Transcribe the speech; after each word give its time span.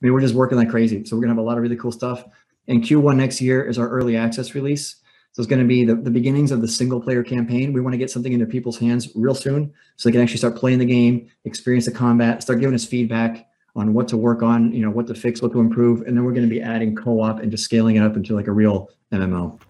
mean, 0.00 0.12
we're 0.12 0.20
just 0.20 0.34
working 0.34 0.58
like 0.58 0.70
crazy. 0.70 1.04
So 1.04 1.16
we're 1.16 1.22
gonna 1.22 1.34
have 1.34 1.38
a 1.38 1.46
lot 1.46 1.56
of 1.56 1.62
really 1.62 1.76
cool 1.76 1.92
stuff. 1.92 2.24
And 2.68 2.82
Q1 2.82 3.16
next 3.16 3.40
year 3.40 3.62
is 3.64 3.78
our 3.78 3.88
early 3.88 4.16
access 4.16 4.54
release. 4.54 4.96
So 5.32 5.40
it's 5.40 5.48
going 5.48 5.62
to 5.62 5.68
be 5.68 5.84
the, 5.84 5.94
the 5.94 6.10
beginnings 6.10 6.50
of 6.50 6.60
the 6.60 6.68
single 6.68 7.00
player 7.00 7.22
campaign. 7.22 7.72
We 7.72 7.80
want 7.80 7.94
to 7.94 7.98
get 7.98 8.10
something 8.10 8.32
into 8.32 8.46
people's 8.46 8.78
hands 8.78 9.08
real 9.14 9.34
soon 9.34 9.72
so 9.96 10.08
they 10.08 10.12
can 10.12 10.20
actually 10.20 10.38
start 10.38 10.56
playing 10.56 10.80
the 10.80 10.84
game, 10.84 11.28
experience 11.44 11.84
the 11.84 11.92
combat, 11.92 12.42
start 12.42 12.58
giving 12.58 12.74
us 12.74 12.84
feedback 12.84 13.46
on 13.76 13.94
what 13.94 14.08
to 14.08 14.16
work 14.16 14.42
on, 14.42 14.72
you 14.72 14.84
know, 14.84 14.90
what 14.90 15.06
to 15.06 15.14
fix, 15.14 15.40
what 15.40 15.52
to 15.52 15.60
improve. 15.60 16.02
And 16.02 16.16
then 16.16 16.24
we're 16.24 16.32
going 16.32 16.48
to 16.48 16.50
be 16.50 16.60
adding 16.60 16.96
co-op 16.96 17.38
and 17.38 17.50
just 17.50 17.64
scaling 17.64 17.96
it 17.96 18.02
up 18.02 18.16
into 18.16 18.34
like 18.34 18.48
a 18.48 18.52
real 18.52 18.90
MMO. 19.12 19.60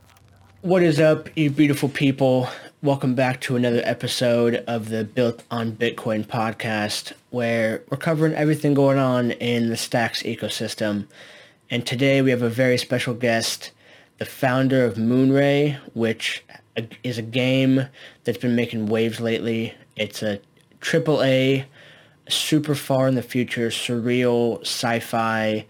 What 0.63 0.83
is 0.83 1.01
up, 1.01 1.31
you 1.39 1.49
beautiful 1.49 1.89
people? 1.89 2.47
Welcome 2.83 3.15
back 3.15 3.41
to 3.43 3.57
another 3.57 3.81
episode 3.83 4.57
of 4.67 4.91
the 4.91 5.05
Built 5.05 5.43
on 5.51 5.73
Bitcoin 5.73 6.27
podcast, 6.27 7.15
where 7.31 7.83
we're 7.89 7.97
covering 7.97 8.35
everything 8.35 8.75
going 8.75 8.99
on 8.99 9.31
in 9.31 9.71
the 9.71 9.79
Stacks 9.79 10.23
ecosystem. 10.23 11.07
And 11.71 11.87
today 11.87 12.21
we 12.21 12.29
have 12.29 12.43
a 12.43 12.51
very 12.51 12.77
special 12.77 13.15
guest, 13.15 13.71
the 14.19 14.27
founder 14.27 14.85
of 14.85 14.97
Moonray, 14.97 15.79
which 15.95 16.45
is 17.03 17.17
a 17.17 17.23
game 17.23 17.87
that's 18.25 18.37
been 18.37 18.55
making 18.55 18.85
waves 18.85 19.19
lately. 19.19 19.73
It's 19.97 20.23
a 20.23 20.41
triple 20.83 21.23
A, 21.23 21.65
super 22.29 22.75
far 22.75 23.09
in 23.09 23.15
the 23.15 23.23
future, 23.23 23.69
surreal 23.69 24.61
sci-fi 24.61 25.65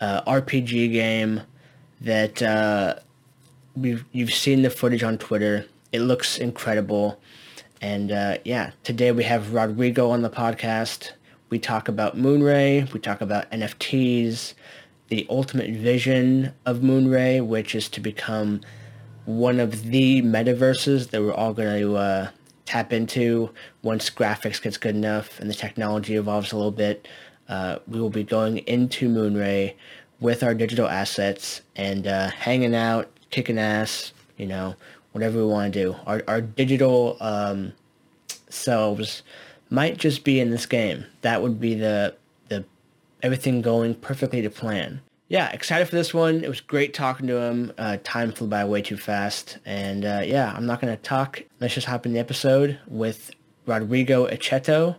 uh, 0.00 0.22
RPG 0.22 0.92
game 0.92 1.40
that 2.00 2.40
uh, 2.40 2.94
we've 3.76 4.04
you've 4.12 4.34
seen 4.34 4.62
the 4.62 4.70
footage 4.70 5.02
on 5.02 5.18
Twitter. 5.18 5.66
It 5.92 6.00
looks 6.00 6.38
incredible, 6.38 7.20
and 7.80 8.10
uh, 8.12 8.38
yeah, 8.44 8.72
today 8.82 9.12
we 9.12 9.24
have 9.24 9.52
Rodrigo 9.52 10.10
on 10.10 10.22
the 10.22 10.30
podcast. 10.30 11.12
We 11.50 11.58
talk 11.58 11.88
about 11.88 12.16
Moonray. 12.16 12.92
We 12.92 13.00
talk 13.00 13.20
about 13.20 13.50
NFTs 13.50 14.54
the 15.12 15.26
ultimate 15.28 15.68
vision 15.68 16.54
of 16.64 16.78
Moonray, 16.78 17.46
which 17.46 17.74
is 17.74 17.86
to 17.90 18.00
become 18.00 18.62
one 19.26 19.60
of 19.60 19.82
the 19.90 20.22
metaverses 20.22 21.10
that 21.10 21.20
we're 21.20 21.34
all 21.34 21.52
going 21.52 21.82
to 21.82 21.96
uh, 21.96 22.30
tap 22.64 22.94
into 22.94 23.50
once 23.82 24.08
graphics 24.08 24.62
gets 24.62 24.78
good 24.78 24.96
enough 24.96 25.38
and 25.38 25.50
the 25.50 25.54
technology 25.54 26.14
evolves 26.14 26.50
a 26.50 26.56
little 26.56 26.72
bit. 26.72 27.06
Uh, 27.46 27.78
we 27.86 28.00
will 28.00 28.08
be 28.08 28.24
going 28.24 28.58
into 28.60 29.06
Moonray 29.06 29.74
with 30.18 30.42
our 30.42 30.54
digital 30.54 30.88
assets 30.88 31.60
and 31.76 32.06
uh, 32.06 32.30
hanging 32.30 32.74
out, 32.74 33.10
kicking 33.32 33.58
ass, 33.58 34.12
you 34.36 34.46
know, 34.46 34.76
whatever 35.10 35.38
we 35.38 35.46
want 35.46 35.72
to 35.72 35.82
do. 35.82 35.96
Our, 36.06 36.22
our 36.28 36.40
digital 36.40 37.16
um, 37.20 37.72
selves 38.48 39.24
might 39.70 39.96
just 39.96 40.22
be 40.22 40.38
in 40.38 40.50
this 40.50 40.66
game. 40.66 41.04
That 41.22 41.42
would 41.42 41.58
be 41.58 41.74
the 41.74 42.14
the 42.48 42.64
everything 43.22 43.62
going 43.62 43.96
perfectly 43.96 44.42
to 44.42 44.50
plan. 44.50 45.00
Yeah, 45.28 45.50
excited 45.50 45.88
for 45.88 45.96
this 45.96 46.12
one. 46.12 46.44
It 46.44 46.48
was 46.48 46.60
great 46.60 46.92
talking 46.92 47.26
to 47.26 47.38
him. 47.38 47.72
Uh, 47.78 47.96
time 48.04 48.32
flew 48.32 48.48
by 48.48 48.66
way 48.66 48.82
too 48.82 48.98
fast. 48.98 49.56
And 49.64 50.04
uh, 50.04 50.20
yeah, 50.26 50.52
I'm 50.54 50.66
not 50.66 50.80
going 50.80 50.94
to 50.94 51.02
talk. 51.02 51.42
Let's 51.58 51.72
just 51.72 51.86
hop 51.86 52.04
in 52.04 52.12
the 52.12 52.18
episode 52.18 52.78
with 52.86 53.30
Rodrigo 53.64 54.26
Echetto, 54.26 54.96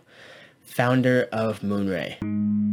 founder 0.64 1.28
of 1.30 1.60
Moonray. 1.60 2.63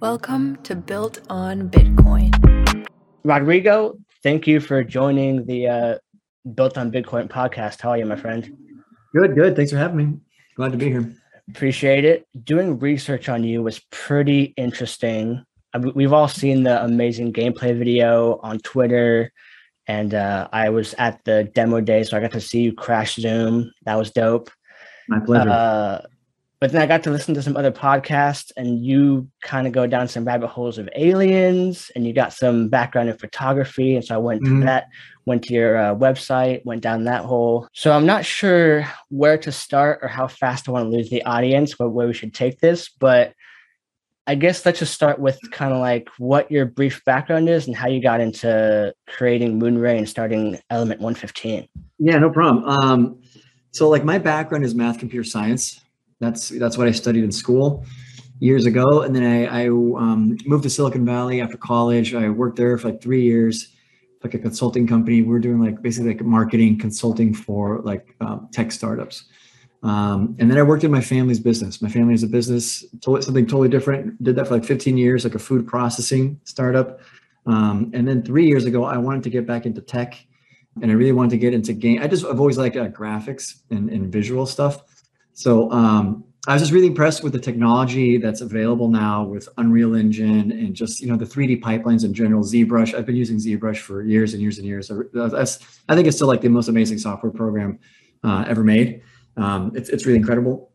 Welcome 0.00 0.62
to 0.62 0.76
Built 0.76 1.22
on 1.28 1.68
Bitcoin. 1.70 2.86
Rodrigo, 3.24 3.98
thank 4.22 4.46
you 4.46 4.60
for 4.60 4.84
joining 4.84 5.44
the 5.44 5.66
uh, 5.66 5.98
Built 6.54 6.78
on 6.78 6.92
Bitcoin 6.92 7.28
podcast. 7.28 7.80
How 7.80 7.90
are 7.90 7.98
you, 7.98 8.06
my 8.06 8.14
friend? 8.14 8.56
Good, 9.12 9.34
good. 9.34 9.56
Thanks 9.56 9.72
for 9.72 9.78
having 9.78 9.96
me. 9.96 10.18
Glad 10.54 10.70
to 10.70 10.78
be 10.78 10.90
here. 10.90 11.12
Appreciate 11.50 12.04
it. 12.04 12.28
Doing 12.44 12.78
research 12.78 13.28
on 13.28 13.42
you 13.42 13.60
was 13.60 13.80
pretty 13.90 14.54
interesting. 14.56 15.44
I 15.74 15.78
we've 15.78 16.12
all 16.12 16.28
seen 16.28 16.62
the 16.62 16.84
amazing 16.84 17.32
gameplay 17.32 17.76
video 17.76 18.38
on 18.44 18.60
Twitter, 18.60 19.32
and 19.88 20.14
uh, 20.14 20.48
I 20.52 20.68
was 20.68 20.94
at 20.98 21.24
the 21.24 21.50
demo 21.56 21.80
day, 21.80 22.04
so 22.04 22.16
I 22.16 22.20
got 22.20 22.32
to 22.32 22.40
see 22.40 22.60
you 22.60 22.72
crash 22.72 23.16
Zoom. 23.16 23.72
That 23.84 23.96
was 23.96 24.12
dope. 24.12 24.48
My 25.08 25.18
pleasure. 25.18 25.50
Uh, 25.50 26.02
but 26.60 26.72
then 26.72 26.82
I 26.82 26.86
got 26.86 27.04
to 27.04 27.10
listen 27.10 27.34
to 27.34 27.42
some 27.42 27.56
other 27.56 27.70
podcasts, 27.70 28.50
and 28.56 28.84
you 28.84 29.28
kind 29.42 29.66
of 29.66 29.72
go 29.72 29.86
down 29.86 30.08
some 30.08 30.24
rabbit 30.24 30.48
holes 30.48 30.78
of 30.78 30.88
aliens, 30.96 31.90
and 31.94 32.06
you 32.06 32.12
got 32.12 32.32
some 32.32 32.68
background 32.68 33.08
in 33.08 33.16
photography, 33.16 33.94
and 33.94 34.04
so 34.04 34.14
I 34.14 34.18
went 34.18 34.42
mm-hmm. 34.42 34.60
to 34.60 34.66
that, 34.66 34.88
went 35.24 35.44
to 35.44 35.54
your 35.54 35.76
uh, 35.76 35.94
website, 35.94 36.64
went 36.64 36.82
down 36.82 37.04
that 37.04 37.24
hole. 37.24 37.68
So 37.72 37.92
I'm 37.92 38.06
not 38.06 38.24
sure 38.24 38.86
where 39.08 39.38
to 39.38 39.52
start 39.52 40.00
or 40.02 40.08
how 40.08 40.26
fast 40.26 40.68
I 40.68 40.72
want 40.72 40.90
to 40.90 40.96
lose 40.96 41.10
the 41.10 41.24
audience, 41.24 41.78
where, 41.78 41.88
where 41.88 42.06
we 42.08 42.14
should 42.14 42.34
take 42.34 42.60
this, 42.60 42.88
but 42.88 43.34
I 44.28 44.34
guess 44.34 44.66
let's 44.66 44.80
just 44.80 44.92
start 44.92 45.18
with 45.18 45.38
kind 45.52 45.72
of 45.72 45.78
like 45.78 46.10
what 46.18 46.50
your 46.50 46.66
brief 46.66 47.02
background 47.06 47.48
is 47.48 47.66
and 47.66 47.74
how 47.74 47.88
you 47.88 48.02
got 48.02 48.20
into 48.20 48.92
creating 49.06 49.58
Moonray 49.58 49.96
and 49.96 50.06
starting 50.06 50.58
Element 50.68 51.00
115. 51.00 51.66
Yeah, 51.98 52.18
no 52.18 52.28
problem. 52.28 52.64
Um, 52.64 53.22
so 53.70 53.88
like 53.88 54.04
my 54.04 54.18
background 54.18 54.66
is 54.66 54.74
math 54.74 54.98
computer 54.98 55.24
science. 55.24 55.80
That's 56.20 56.48
that's 56.48 56.76
what 56.76 56.88
I 56.88 56.92
studied 56.92 57.24
in 57.24 57.32
school 57.32 57.84
years 58.40 58.66
ago, 58.66 59.02
and 59.02 59.14
then 59.14 59.24
I, 59.24 59.64
I 59.64 59.68
um, 59.68 60.36
moved 60.46 60.62
to 60.64 60.70
Silicon 60.70 61.04
Valley 61.04 61.40
after 61.40 61.56
college. 61.56 62.14
I 62.14 62.28
worked 62.28 62.56
there 62.56 62.76
for 62.78 62.90
like 62.90 63.02
three 63.02 63.22
years, 63.22 63.68
like 64.22 64.34
a 64.34 64.38
consulting 64.38 64.86
company. 64.86 65.22
We 65.22 65.34
are 65.36 65.40
doing 65.40 65.60
like 65.60 65.82
basically 65.82 66.14
like 66.14 66.22
marketing 66.22 66.78
consulting 66.78 67.34
for 67.34 67.80
like 67.80 68.14
um, 68.20 68.48
tech 68.52 68.72
startups. 68.72 69.24
Um, 69.82 70.34
and 70.40 70.50
then 70.50 70.58
I 70.58 70.62
worked 70.62 70.82
in 70.82 70.90
my 70.90 71.00
family's 71.00 71.38
business. 71.38 71.80
My 71.80 71.88
family 71.88 72.12
has 72.12 72.24
a 72.24 72.28
business, 72.28 72.84
something 73.02 73.46
totally 73.46 73.68
different. 73.68 74.22
Did 74.22 74.34
that 74.36 74.48
for 74.48 74.54
like 74.54 74.64
15 74.64 74.96
years, 74.96 75.24
like 75.24 75.36
a 75.36 75.38
food 75.38 75.66
processing 75.68 76.40
startup. 76.44 77.00
Um, 77.46 77.90
and 77.94 78.06
then 78.06 78.22
three 78.22 78.46
years 78.46 78.64
ago, 78.64 78.84
I 78.84 78.98
wanted 78.98 79.22
to 79.22 79.30
get 79.30 79.46
back 79.46 79.66
into 79.66 79.80
tech, 79.80 80.22
and 80.82 80.90
I 80.90 80.94
really 80.94 81.12
wanted 81.12 81.30
to 81.30 81.38
get 81.38 81.54
into 81.54 81.72
game. 81.72 82.02
I 82.02 82.08
just 82.08 82.24
I've 82.26 82.40
always 82.40 82.58
liked 82.58 82.76
uh, 82.76 82.88
graphics 82.88 83.62
and, 83.70 83.88
and 83.88 84.12
visual 84.12 84.46
stuff. 84.46 84.82
So 85.38 85.70
um, 85.70 86.24
I 86.48 86.54
was 86.54 86.62
just 86.62 86.72
really 86.72 86.88
impressed 86.88 87.22
with 87.22 87.32
the 87.32 87.38
technology 87.38 88.18
that's 88.18 88.40
available 88.40 88.88
now 88.88 89.22
with 89.22 89.48
Unreal 89.56 89.94
Engine 89.94 90.50
and 90.50 90.74
just 90.74 91.00
you 91.00 91.06
know 91.06 91.16
the 91.16 91.24
3D 91.24 91.62
pipelines 91.62 92.04
in 92.04 92.12
general. 92.12 92.42
ZBrush. 92.42 92.92
I've 92.92 93.06
been 93.06 93.14
using 93.14 93.36
ZBrush 93.36 93.76
for 93.76 94.02
years 94.02 94.34
and 94.34 94.42
years 94.42 94.58
and 94.58 94.66
years. 94.66 94.90
I 94.90 95.94
think 95.94 96.08
it's 96.08 96.16
still 96.16 96.26
like 96.26 96.40
the 96.40 96.48
most 96.48 96.66
amazing 96.66 96.98
software 96.98 97.30
program 97.30 97.78
uh, 98.24 98.46
ever 98.48 98.64
made. 98.64 99.02
Um, 99.36 99.70
it's 99.76 99.88
it's 99.90 100.06
really 100.06 100.18
incredible. 100.18 100.72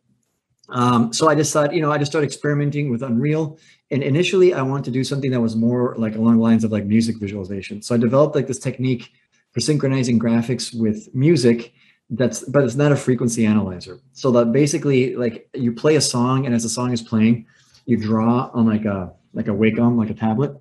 Um, 0.69 1.11
so 1.11 1.27
I 1.27 1.35
just 1.35 1.51
thought, 1.51 1.73
you 1.73 1.81
know, 1.81 1.91
I 1.91 1.97
just 1.97 2.09
started 2.09 2.27
experimenting 2.27 2.89
with 2.89 3.03
Unreal. 3.03 3.59
And 3.91 4.01
initially, 4.01 4.53
I 4.53 4.61
wanted 4.61 4.85
to 4.85 4.91
do 4.91 5.03
something 5.03 5.31
that 5.31 5.41
was 5.41 5.57
more 5.57 5.93
like 5.97 6.15
along 6.15 6.37
the 6.37 6.41
lines 6.41 6.63
of 6.63 6.71
like 6.71 6.85
music 6.85 7.17
visualization. 7.19 7.81
So 7.81 7.95
I 7.95 7.97
developed 7.97 8.33
like 8.33 8.47
this 8.47 8.59
technique 8.59 9.11
for 9.51 9.59
synchronizing 9.59 10.19
graphics 10.19 10.73
with 10.73 11.13
music 11.13 11.73
that's 12.13 12.43
but 12.43 12.63
it's 12.63 12.75
not 12.75 12.91
a 12.91 12.95
frequency 12.95 13.45
analyzer. 13.45 13.99
So 14.13 14.31
that 14.31 14.51
basically 14.51 15.15
like 15.15 15.49
you 15.53 15.73
play 15.73 15.95
a 15.95 16.01
song 16.01 16.45
and 16.45 16.53
as 16.53 16.63
the 16.63 16.69
song 16.69 16.91
is 16.91 17.01
playing 17.01 17.45
you 17.85 17.97
draw 17.97 18.49
on 18.53 18.65
like 18.65 18.85
a 18.85 19.11
like 19.33 19.47
a 19.47 19.51
wacom 19.51 19.97
like 19.97 20.09
a 20.09 20.13
tablet 20.13 20.55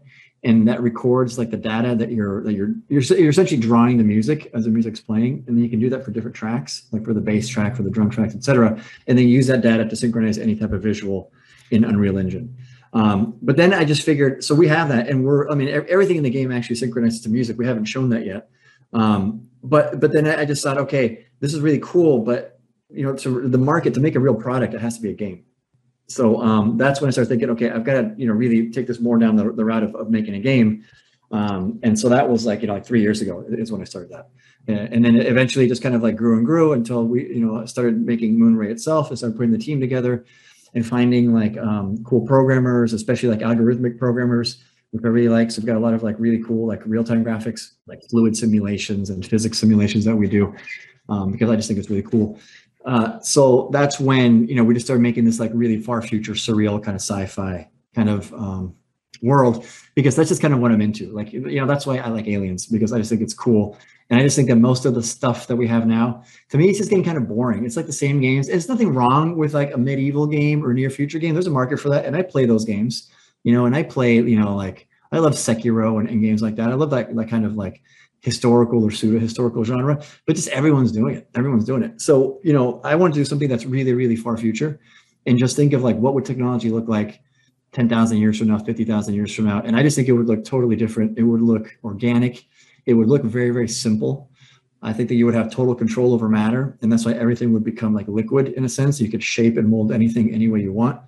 and 0.44 0.66
that 0.66 0.82
records 0.82 1.38
like 1.38 1.50
the 1.50 1.56
data 1.56 1.94
that 1.94 2.10
you're 2.10 2.42
that 2.42 2.54
you're 2.54 2.74
you're, 2.88 3.02
you're 3.02 3.30
essentially 3.30 3.60
drawing 3.60 3.96
the 3.98 4.04
music 4.04 4.50
as 4.54 4.64
the 4.64 4.70
music's 4.70 5.00
playing 5.00 5.44
and 5.46 5.56
then 5.56 5.62
you 5.62 5.70
can 5.70 5.78
do 5.78 5.90
that 5.90 6.04
for 6.04 6.10
different 6.10 6.34
tracks 6.34 6.86
like 6.90 7.04
for 7.04 7.12
the 7.12 7.20
bass 7.20 7.48
track 7.48 7.76
for 7.76 7.82
the 7.82 7.90
drum 7.90 8.10
tracks 8.10 8.34
etc 8.34 8.82
and 9.06 9.19
then 9.19 9.28
use 9.28 9.46
that 9.46 9.60
data 9.60 9.84
to 9.84 9.94
synchronize 9.94 10.38
any 10.38 10.56
type 10.56 10.72
of 10.72 10.82
visual 10.82 11.30
in 11.70 11.84
unreal 11.84 12.19
engine. 12.19 12.54
Um, 12.94 13.38
but 13.40 13.56
then 13.56 13.72
i 13.72 13.84
just 13.84 14.02
figured 14.02 14.44
so 14.44 14.54
we 14.54 14.69
have 14.69 14.88
that 14.88 15.08
and 15.08 15.24
we're 15.24 15.48
i 15.48 15.54
mean 15.54 15.69
everything 15.69 16.16
in 16.16 16.22
the 16.22 16.30
game 16.30 16.50
actually 16.50 16.76
synchronizes 16.76 17.20
to 17.22 17.28
music. 17.28 17.58
We 17.58 17.66
haven't 17.66 17.86
shown 17.86 18.08
that 18.10 18.26
yet. 18.26 18.48
Um, 18.92 19.48
but 19.62 20.00
but 20.00 20.12
then 20.12 20.26
I 20.26 20.44
just 20.44 20.62
thought, 20.62 20.78
okay, 20.78 21.26
this 21.42 21.53
is 21.53 21.60
really 21.60 21.80
cool, 21.80 22.20
but 22.20 22.60
you 22.88 23.04
know, 23.04 23.14
to 23.16 23.48
the 23.48 23.58
market 23.58 23.92
to 23.94 24.00
make 24.00 24.14
a 24.14 24.20
real 24.20 24.34
product, 24.34 24.75
it 24.75 24.80
has 24.80 24.97
to 24.97 25.03
be 25.03 25.10
a 25.10 25.14
game. 25.14 25.44
So 26.06 26.40
um, 26.40 26.76
that's 26.76 27.00
when 27.00 27.08
I 27.08 27.11
started 27.11 27.28
thinking, 27.28 27.50
okay, 27.50 27.70
I've 27.70 27.84
got 27.84 27.94
to 28.00 28.14
you 28.17 28.26
know 28.26 28.32
really 28.32 28.70
take 28.70 28.87
this 28.87 29.00
more 29.00 29.19
down 29.19 29.37
the, 29.37 29.52
the 29.52 29.64
route 29.64 29.82
of, 29.82 29.94
of 29.96 30.08
making 30.08 30.34
a 30.34 30.38
game. 30.38 30.84
Um, 31.32 31.81
and 31.82 31.99
so 31.99 32.08
that 32.11 32.28
was 32.28 32.46
like 32.46 32.61
you 32.61 32.69
know 32.69 32.75
like 32.75 32.87
three 32.87 33.02
years 33.02 33.20
ago 33.20 33.44
is 33.49 33.72
when 33.72 33.81
I 33.81 33.84
started 33.84 34.12
that, 34.12 34.28
and, 34.69 35.05
then 35.05 35.17
eventually 35.17 35.67
just 35.67 35.82
kind 35.82 35.94
of 35.94 36.02
like 36.02 36.14
grew 36.14 36.37
and 36.37 36.46
grew 36.46 36.75
until 36.75 37.05
we 37.05 37.26
you 37.26 37.44
know 37.44 37.67
started 37.67 38.06
making 38.06 38.38
Moonray 38.38 38.70
itself 38.70 39.08
and 39.08 39.19
started 39.19 39.37
putting 39.37 39.52
the 39.52 39.58
team 39.58 39.81
together 39.81 40.25
and 40.75 40.87
finding 40.87 41.34
like 41.34 41.58
um, 41.58 42.05
cool 42.05 42.25
programmers, 42.25 42.93
especially 42.93 43.31
like 43.31 43.40
algorithmic 43.40 43.99
programmers 43.99 44.62
which 44.93 45.06
I 45.06 45.08
really 45.08 45.31
like. 45.31 45.50
So 45.50 45.62
we've 45.62 45.67
got 45.67 45.78
a 45.78 45.81
lot 45.81 45.94
of 45.94 46.02
like 46.02 46.17
really 46.19 46.43
cool 46.44 46.67
like 46.67 46.82
real-time 46.84 47.25
graphics, 47.25 47.70
like 47.87 48.02
fluid 48.11 48.37
simulations 48.37 49.08
and 49.08 49.25
physics 49.25 49.58
simulations 49.58 50.05
that 50.05 50.14
we 50.14 50.28
do 50.28 50.55
um, 51.08 51.32
because 51.32 51.50
I 51.50 51.56
just 51.56 51.69
think 51.69 51.78
it's 51.78 51.90
really 51.90 52.02
cool. 52.02 52.38
Uh, 52.84 53.20
so 53.20 53.70
that's 53.72 54.00
when 54.00 54.46
you 54.49 54.54
know 54.54 54.64
we 54.64 54.75
just 54.75 54.87
started 54.87 55.02
making 55.02 55.25
this 55.25 55.38
like 55.38 55.50
really 55.54 55.81
far 55.81 56.02
future 56.02 56.32
surreal 56.32 56.82
kind 56.82 56.96
of 56.96 57.00
sci-fi 57.00 57.69
kind 57.94 58.08
of 58.08 58.32
um, 58.34 58.75
world 59.22 59.66
because 59.94 60.16
that's 60.16 60.28
just 60.28 60.43
kind 60.43 60.52
of 60.52 60.60
what 60.60 60.72
I'm 60.72 60.81
into. 60.81 61.10
Like, 61.12 61.32
you 61.32 61.60
know, 61.60 61.66
that's 61.66 61.87
why 61.87 61.99
I 61.99 62.08
like 62.08 62.26
aliens 62.26 62.66
because 62.66 62.93
I 62.93 62.99
just 62.99 63.10
think 63.10 63.22
it's 63.22 63.34
cool. 63.34 63.78
And 64.10 64.20
I 64.20 64.22
just 64.22 64.37
think 64.37 64.49
that 64.49 64.56
most 64.56 64.84
of 64.84 64.94
the 64.94 65.02
stuff 65.02 65.46
that 65.46 65.56
we 65.56 65.66
have 65.69 65.87
now, 65.87 66.25
to 66.50 66.58
me, 66.58 66.69
it's 66.69 66.78
just 66.78 66.90
getting 66.90 67.05
kind 67.05 67.16
of 67.16 67.28
boring. 67.28 67.64
It's 67.64 67.76
like 67.76 67.87
the 67.87 67.93
same 67.93 68.20
games. 68.20 68.48
There's 68.48 68.69
nothing 68.69 68.93
wrong 68.93 69.37
with 69.37 69.55
like 69.55 69.72
a 69.72 69.78
medieval 69.78 70.26
game 70.26 70.64
or 70.64 70.75
near 70.75 70.90
future 70.90 71.19
game. 71.19 71.34
There's 71.34 71.46
a 71.46 71.50
market 71.50 71.78
for 71.78 71.88
that. 71.90 72.05
And 72.05 72.16
I 72.16 72.22
play 72.22 72.44
those 72.44 72.64
games, 72.64 73.10
you 73.44 73.52
know, 73.52 73.64
and 73.64 73.75
I 73.75 73.84
play, 73.84 74.16
you 74.16 74.38
know, 74.38 74.55
like 74.55 74.87
I 75.12 75.19
love 75.19 75.32
Sekiro 75.32 76.00
and, 76.00 76.08
and 76.08 76.20
games 76.20 76.43
like 76.43 76.56
that. 76.56 76.70
I 76.70 76.75
love 76.75 76.90
that, 76.90 77.14
that 77.14 77.28
kind 77.31 77.46
of 77.46 77.55
like 77.55 77.81
historical 78.22 78.82
or 78.84 78.90
pseudo 78.90 79.19
historical 79.19 79.64
genre, 79.64 80.00
but 80.26 80.36
just 80.36 80.48
everyone's 80.48 80.92
doing 80.92 81.16
it. 81.16 81.28
Everyone's 81.34 81.64
doing 81.64 81.82
it. 81.82 82.00
So, 82.00 82.40
you 82.42 82.52
know, 82.52 82.80
I 82.84 82.94
want 82.94 83.12
to 83.12 83.20
do 83.20 83.24
something 83.24 83.48
that's 83.48 83.66
really, 83.66 83.92
really 83.92 84.16
far 84.16 84.36
future 84.36 84.80
and 85.26 85.38
just 85.38 85.56
think 85.56 85.72
of 85.72 85.82
like 85.82 85.96
what 85.96 86.14
would 86.14 86.24
technology 86.24 86.70
look 86.70 86.88
like 86.88 87.20
10,000 87.72 88.19
years 88.19 88.38
from 88.38 88.48
now, 88.48 88.58
50,000 88.58 89.14
years 89.14 89.34
from 89.34 89.46
now. 89.46 89.60
And 89.62 89.76
I 89.76 89.82
just 89.82 89.96
think 89.96 90.08
it 90.08 90.12
would 90.12 90.28
look 90.28 90.44
totally 90.44 90.76
different. 90.76 91.19
It 91.19 91.24
would 91.24 91.42
look 91.42 91.76
organic. 91.82 92.44
It 92.86 92.94
would 92.94 93.08
look 93.08 93.22
very, 93.22 93.50
very 93.50 93.69
simple. 93.69 94.30
I 94.82 94.92
think 94.92 95.08
that 95.08 95.16
you 95.16 95.26
would 95.26 95.34
have 95.34 95.50
total 95.50 95.74
control 95.74 96.12
over 96.12 96.28
matter. 96.28 96.78
And 96.80 96.92
that's 96.92 97.04
why 97.04 97.12
everything 97.12 97.52
would 97.52 97.64
become 97.64 97.92
like 97.92 98.06
liquid 98.06 98.48
in 98.48 98.64
a 98.64 98.69
sense. 98.69 99.00
You 99.00 99.10
could 99.10 99.22
shape 99.22 99.56
and 99.56 99.69
mold 99.69 99.90
anything 99.90 100.32
any 100.32 100.48
way 100.48 100.60
you 100.60 100.72
want. 100.72 101.00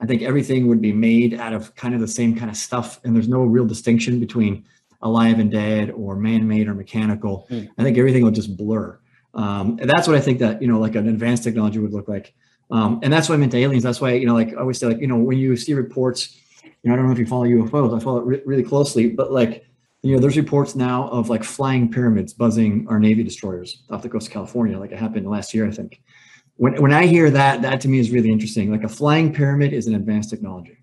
I 0.00 0.06
think 0.06 0.22
everything 0.22 0.66
would 0.66 0.80
be 0.80 0.92
made 0.92 1.34
out 1.34 1.52
of 1.52 1.74
kind 1.74 1.94
of 1.94 2.00
the 2.00 2.08
same 2.08 2.36
kind 2.36 2.50
of 2.50 2.56
stuff. 2.56 3.00
And 3.04 3.16
there's 3.16 3.28
no 3.28 3.42
real 3.42 3.64
distinction 3.64 4.20
between 4.20 4.64
alive 5.02 5.38
and 5.38 5.50
dead 5.50 5.90
or 5.90 6.16
man-made 6.16 6.68
or 6.68 6.74
mechanical. 6.74 7.46
Mm. 7.50 7.68
I 7.78 7.82
think 7.82 7.98
everything 7.98 8.22
will 8.22 8.30
just 8.30 8.56
blur. 8.56 8.98
Um, 9.34 9.78
and 9.80 9.88
that's 9.88 10.06
what 10.06 10.16
I 10.16 10.20
think 10.20 10.38
that, 10.40 10.60
you 10.60 10.68
know, 10.68 10.78
like 10.78 10.94
an 10.94 11.08
advanced 11.08 11.42
technology 11.42 11.78
would 11.78 11.92
look 11.92 12.08
like. 12.08 12.34
Um, 12.70 13.00
and 13.02 13.12
that's 13.12 13.28
why 13.28 13.34
I'm 13.34 13.42
into 13.42 13.56
aliens. 13.56 13.82
That's 13.82 14.00
why, 14.00 14.12
you 14.12 14.26
know, 14.26 14.34
like 14.34 14.54
I 14.54 14.60
always 14.60 14.78
say, 14.78 14.86
like, 14.86 15.00
you 15.00 15.06
know, 15.06 15.16
when 15.16 15.38
you 15.38 15.56
see 15.56 15.74
reports, 15.74 16.38
you 16.64 16.70
know, 16.84 16.94
I 16.94 16.96
don't 16.96 17.06
know 17.06 17.12
if 17.12 17.18
you 17.18 17.26
follow 17.26 17.44
UFOs, 17.44 17.96
I 17.96 18.02
follow 18.02 18.20
it 18.20 18.26
re- 18.26 18.42
really 18.44 18.62
closely, 18.62 19.08
but 19.08 19.32
like, 19.32 19.66
you 20.02 20.14
know, 20.14 20.20
there's 20.20 20.36
reports 20.36 20.74
now 20.74 21.08
of 21.10 21.28
like 21.28 21.44
flying 21.44 21.90
pyramids 21.90 22.32
buzzing 22.32 22.86
our 22.88 22.98
Navy 22.98 23.22
destroyers 23.22 23.84
off 23.90 24.02
the 24.02 24.08
coast 24.08 24.26
of 24.26 24.32
California, 24.32 24.78
like 24.78 24.90
it 24.90 24.98
happened 24.98 25.28
last 25.28 25.54
year, 25.54 25.66
I 25.66 25.70
think. 25.70 26.00
When, 26.56 26.80
when 26.80 26.92
I 26.92 27.06
hear 27.06 27.30
that, 27.30 27.62
that 27.62 27.80
to 27.82 27.88
me 27.88 27.98
is 27.98 28.10
really 28.10 28.30
interesting. 28.30 28.70
Like 28.70 28.84
a 28.84 28.88
flying 28.88 29.32
pyramid 29.32 29.72
is 29.72 29.86
an 29.86 29.94
advanced 29.94 30.30
technology. 30.30 30.78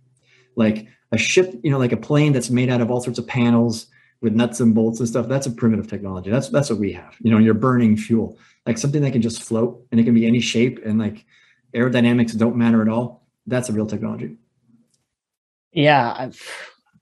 Like 0.55 0.87
a 1.11 1.17
ship, 1.17 1.53
you 1.63 1.71
know, 1.71 1.77
like 1.77 1.91
a 1.91 1.97
plane 1.97 2.33
that's 2.33 2.49
made 2.49 2.69
out 2.69 2.81
of 2.81 2.89
all 2.91 3.01
sorts 3.01 3.19
of 3.19 3.27
panels 3.27 3.87
with 4.21 4.33
nuts 4.33 4.59
and 4.59 4.75
bolts 4.75 4.99
and 4.99 5.07
stuff, 5.07 5.27
that's 5.27 5.47
a 5.47 5.51
primitive 5.51 5.87
technology. 5.87 6.29
That's 6.29 6.49
that's 6.49 6.69
what 6.69 6.79
we 6.79 6.91
have. 6.93 7.15
You 7.21 7.31
know, 7.31 7.37
you're 7.37 7.53
burning 7.53 7.95
fuel, 7.95 8.37
like 8.65 8.77
something 8.77 9.01
that 9.01 9.11
can 9.11 9.21
just 9.21 9.43
float 9.43 9.85
and 9.91 9.99
it 9.99 10.03
can 10.03 10.13
be 10.13 10.27
any 10.27 10.39
shape 10.39 10.79
and 10.85 10.99
like 10.99 11.25
aerodynamics 11.73 12.37
don't 12.37 12.55
matter 12.55 12.81
at 12.81 12.89
all. 12.89 13.25
That's 13.47 13.69
a 13.69 13.73
real 13.73 13.85
technology. 13.85 14.35
Yeah, 15.71 16.13
I've, 16.17 16.41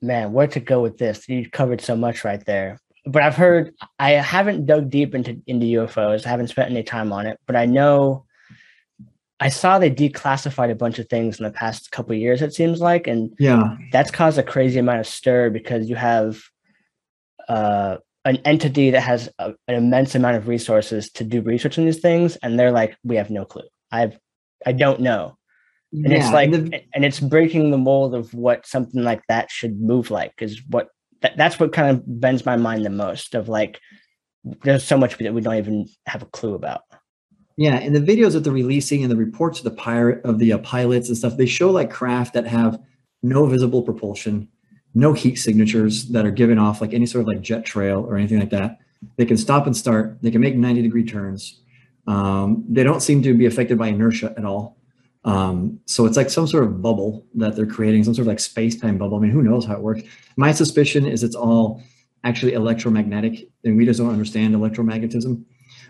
man, 0.02 0.34
where 0.34 0.48
to 0.48 0.60
go 0.60 0.82
with 0.82 0.98
this? 0.98 1.28
You 1.28 1.50
covered 1.50 1.82
so 1.82 1.96
much 1.96 2.24
right 2.24 2.44
there. 2.46 2.80
But 3.06 3.24
I've 3.24 3.36
heard 3.36 3.74
I 3.98 4.12
haven't 4.12 4.66
dug 4.66 4.90
deep 4.90 5.16
into 5.16 5.42
into 5.48 5.66
UFOs. 5.66 6.26
I 6.26 6.30
haven't 6.30 6.50
spent 6.50 6.70
any 6.70 6.84
time 6.84 7.14
on 7.14 7.26
it, 7.26 7.40
but 7.48 7.56
I 7.56 7.66
know 7.66 8.26
I 9.40 9.50
saw 9.50 9.80
they 9.80 9.92
declassified 9.92 10.72
a 10.72 10.76
bunch 10.76 11.00
of 11.00 11.08
things 11.10 11.40
in 11.40 11.46
the 11.46 11.52
past 11.52 11.92
couple 11.92 12.16
years. 12.16 12.42
It 12.42 12.54
seems 12.54 12.82
like, 12.82 13.08
and 13.08 13.34
yeah, 13.40 13.78
that's 13.92 14.12
caused 14.12 14.38
a 14.38 14.44
crazy 14.44 14.80
amount 14.80 15.00
of 15.00 15.08
stir 15.08 15.50
because 15.50 15.90
you 15.90 15.96
have 15.96 16.42
uh, 17.48 17.98
an 18.26 18.38
entity 18.46 18.92
that 18.92 19.02
has 19.02 19.30
a, 19.40 19.54
an 19.68 19.76
immense 19.76 20.16
amount 20.16 20.36
of 20.38 20.48
resources 20.48 21.10
to 21.12 21.24
do 21.24 21.42
research 21.42 21.78
on 21.78 21.86
these 21.86 22.00
things, 22.00 22.36
and 22.38 22.60
they're 22.60 22.72
like, 22.72 22.98
we 23.04 23.16
have 23.16 23.30
no 23.30 23.46
clue. 23.46 23.68
I've 23.92 24.18
I 24.66 24.72
don't 24.72 25.02
know. 25.02 25.38
And 25.94 26.12
yeah, 26.12 26.18
it's 26.18 26.34
like, 26.34 26.52
and, 26.52 26.74
the, 26.74 26.82
and, 26.94 27.06
it's 27.06 27.20
breaking 27.20 27.72
the 27.72 27.78
mold 27.78 28.14
of 28.14 28.34
what 28.34 28.68
something 28.68 29.04
like 29.04 29.22
that 29.30 29.50
should 29.50 29.80
move 29.80 30.12
like. 30.12 30.34
Is 30.42 30.62
what 30.68 30.90
that, 31.22 31.38
that's 31.38 31.60
what 31.60 31.72
kind 31.72 31.90
of 31.90 32.04
bends 32.06 32.46
my 32.46 32.58
mind 32.58 32.86
the 32.86 32.90
most. 32.90 33.36
Of 33.36 33.48
like, 33.48 33.80
there's 34.64 34.84
so 34.84 34.98
much 34.98 35.18
that 35.18 35.34
we 35.34 35.42
don't 35.42 35.56
even 35.56 35.88
have 36.06 36.22
a 36.22 36.28
clue 36.28 36.56
about. 36.56 36.82
Yeah, 37.56 37.76
and 37.76 37.96
the 37.96 38.02
videos 38.02 38.34
that 38.34 38.42
they're 38.42 38.54
releasing 38.54 39.02
and 39.02 39.12
the 39.12 39.16
reports 39.16 39.60
of 39.60 39.64
the 39.64 39.72
pirate 39.72 40.24
of 40.26 40.40
the 40.40 40.54
uh, 40.54 40.58
pilots 40.60 41.08
and 41.08 41.18
stuff, 41.18 41.38
they 41.38 41.46
show 41.46 41.72
like 41.72 41.90
craft 41.90 42.34
that 42.34 42.46
have 42.46 42.80
no 43.24 43.46
visible 43.46 43.82
propulsion, 43.82 44.50
no 44.94 45.14
heat 45.14 45.36
signatures 45.36 46.08
that 46.10 46.26
are 46.26 46.32
given 46.32 46.58
off 46.58 46.82
like 46.82 46.94
any 46.94 47.06
sort 47.06 47.22
of 47.22 47.28
like 47.28 47.42
jet 47.42 47.66
trail 47.66 48.06
or 48.08 48.18
anything 48.18 48.40
like 48.40 48.50
that. 48.50 48.80
They 49.18 49.26
can 49.26 49.38
stop 49.38 49.66
and 49.68 49.78
start. 49.78 50.18
They 50.22 50.32
can 50.32 50.42
make 50.42 50.56
90 50.56 50.82
degree 50.82 51.06
turns. 51.06 51.62
Um, 52.08 52.64
they 52.70 52.84
don't 52.84 53.02
seem 53.02 53.22
to 53.24 53.34
be 53.34 53.46
affected 53.46 53.78
by 53.78 53.88
inertia 53.88 54.34
at 54.38 54.46
all. 54.46 54.78
Um, 55.26 55.80
so 55.86 56.06
it's 56.06 56.16
like 56.16 56.30
some 56.30 56.48
sort 56.48 56.64
of 56.64 56.82
bubble 56.82 57.26
that 57.36 57.56
they're 57.56 57.66
creating, 57.66 58.06
some 58.06 58.14
sort 58.14 58.24
of 58.24 58.28
like 58.28 58.40
space-time 58.40 58.98
bubble. 58.98 59.18
I 59.18 59.22
mean, 59.22 59.32
who 59.32 59.44
knows 59.44 59.66
how 59.66 59.74
it 59.74 59.82
works? 59.82 60.02
My 60.38 60.54
suspicion 60.54 61.06
is 61.06 61.22
it's 61.22 61.36
all 61.36 61.84
actually 62.24 62.54
electromagnetic, 62.54 63.50
and 63.66 63.76
we 63.76 63.86
just 63.86 64.00
don't 64.00 64.10
understand 64.10 64.56
electromagnetism. 64.56 65.44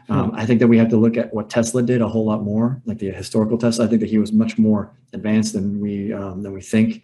Um, 0.09 0.31
I 0.33 0.45
think 0.45 0.59
that 0.61 0.67
we 0.67 0.77
have 0.77 0.89
to 0.89 0.97
look 0.97 1.17
at 1.17 1.33
what 1.33 1.49
Tesla 1.49 1.83
did 1.83 2.01
a 2.01 2.07
whole 2.07 2.25
lot 2.25 2.41
more, 2.41 2.81
like 2.85 2.97
the 2.97 3.11
historical 3.11 3.57
Tesla. 3.57 3.85
I 3.85 3.87
think 3.89 3.99
that 4.01 4.09
he 4.09 4.17
was 4.17 4.31
much 4.31 4.57
more 4.57 4.91
advanced 5.13 5.53
than 5.53 5.79
we 5.79 6.13
um, 6.13 6.43
than 6.43 6.53
we 6.53 6.61
think. 6.61 7.03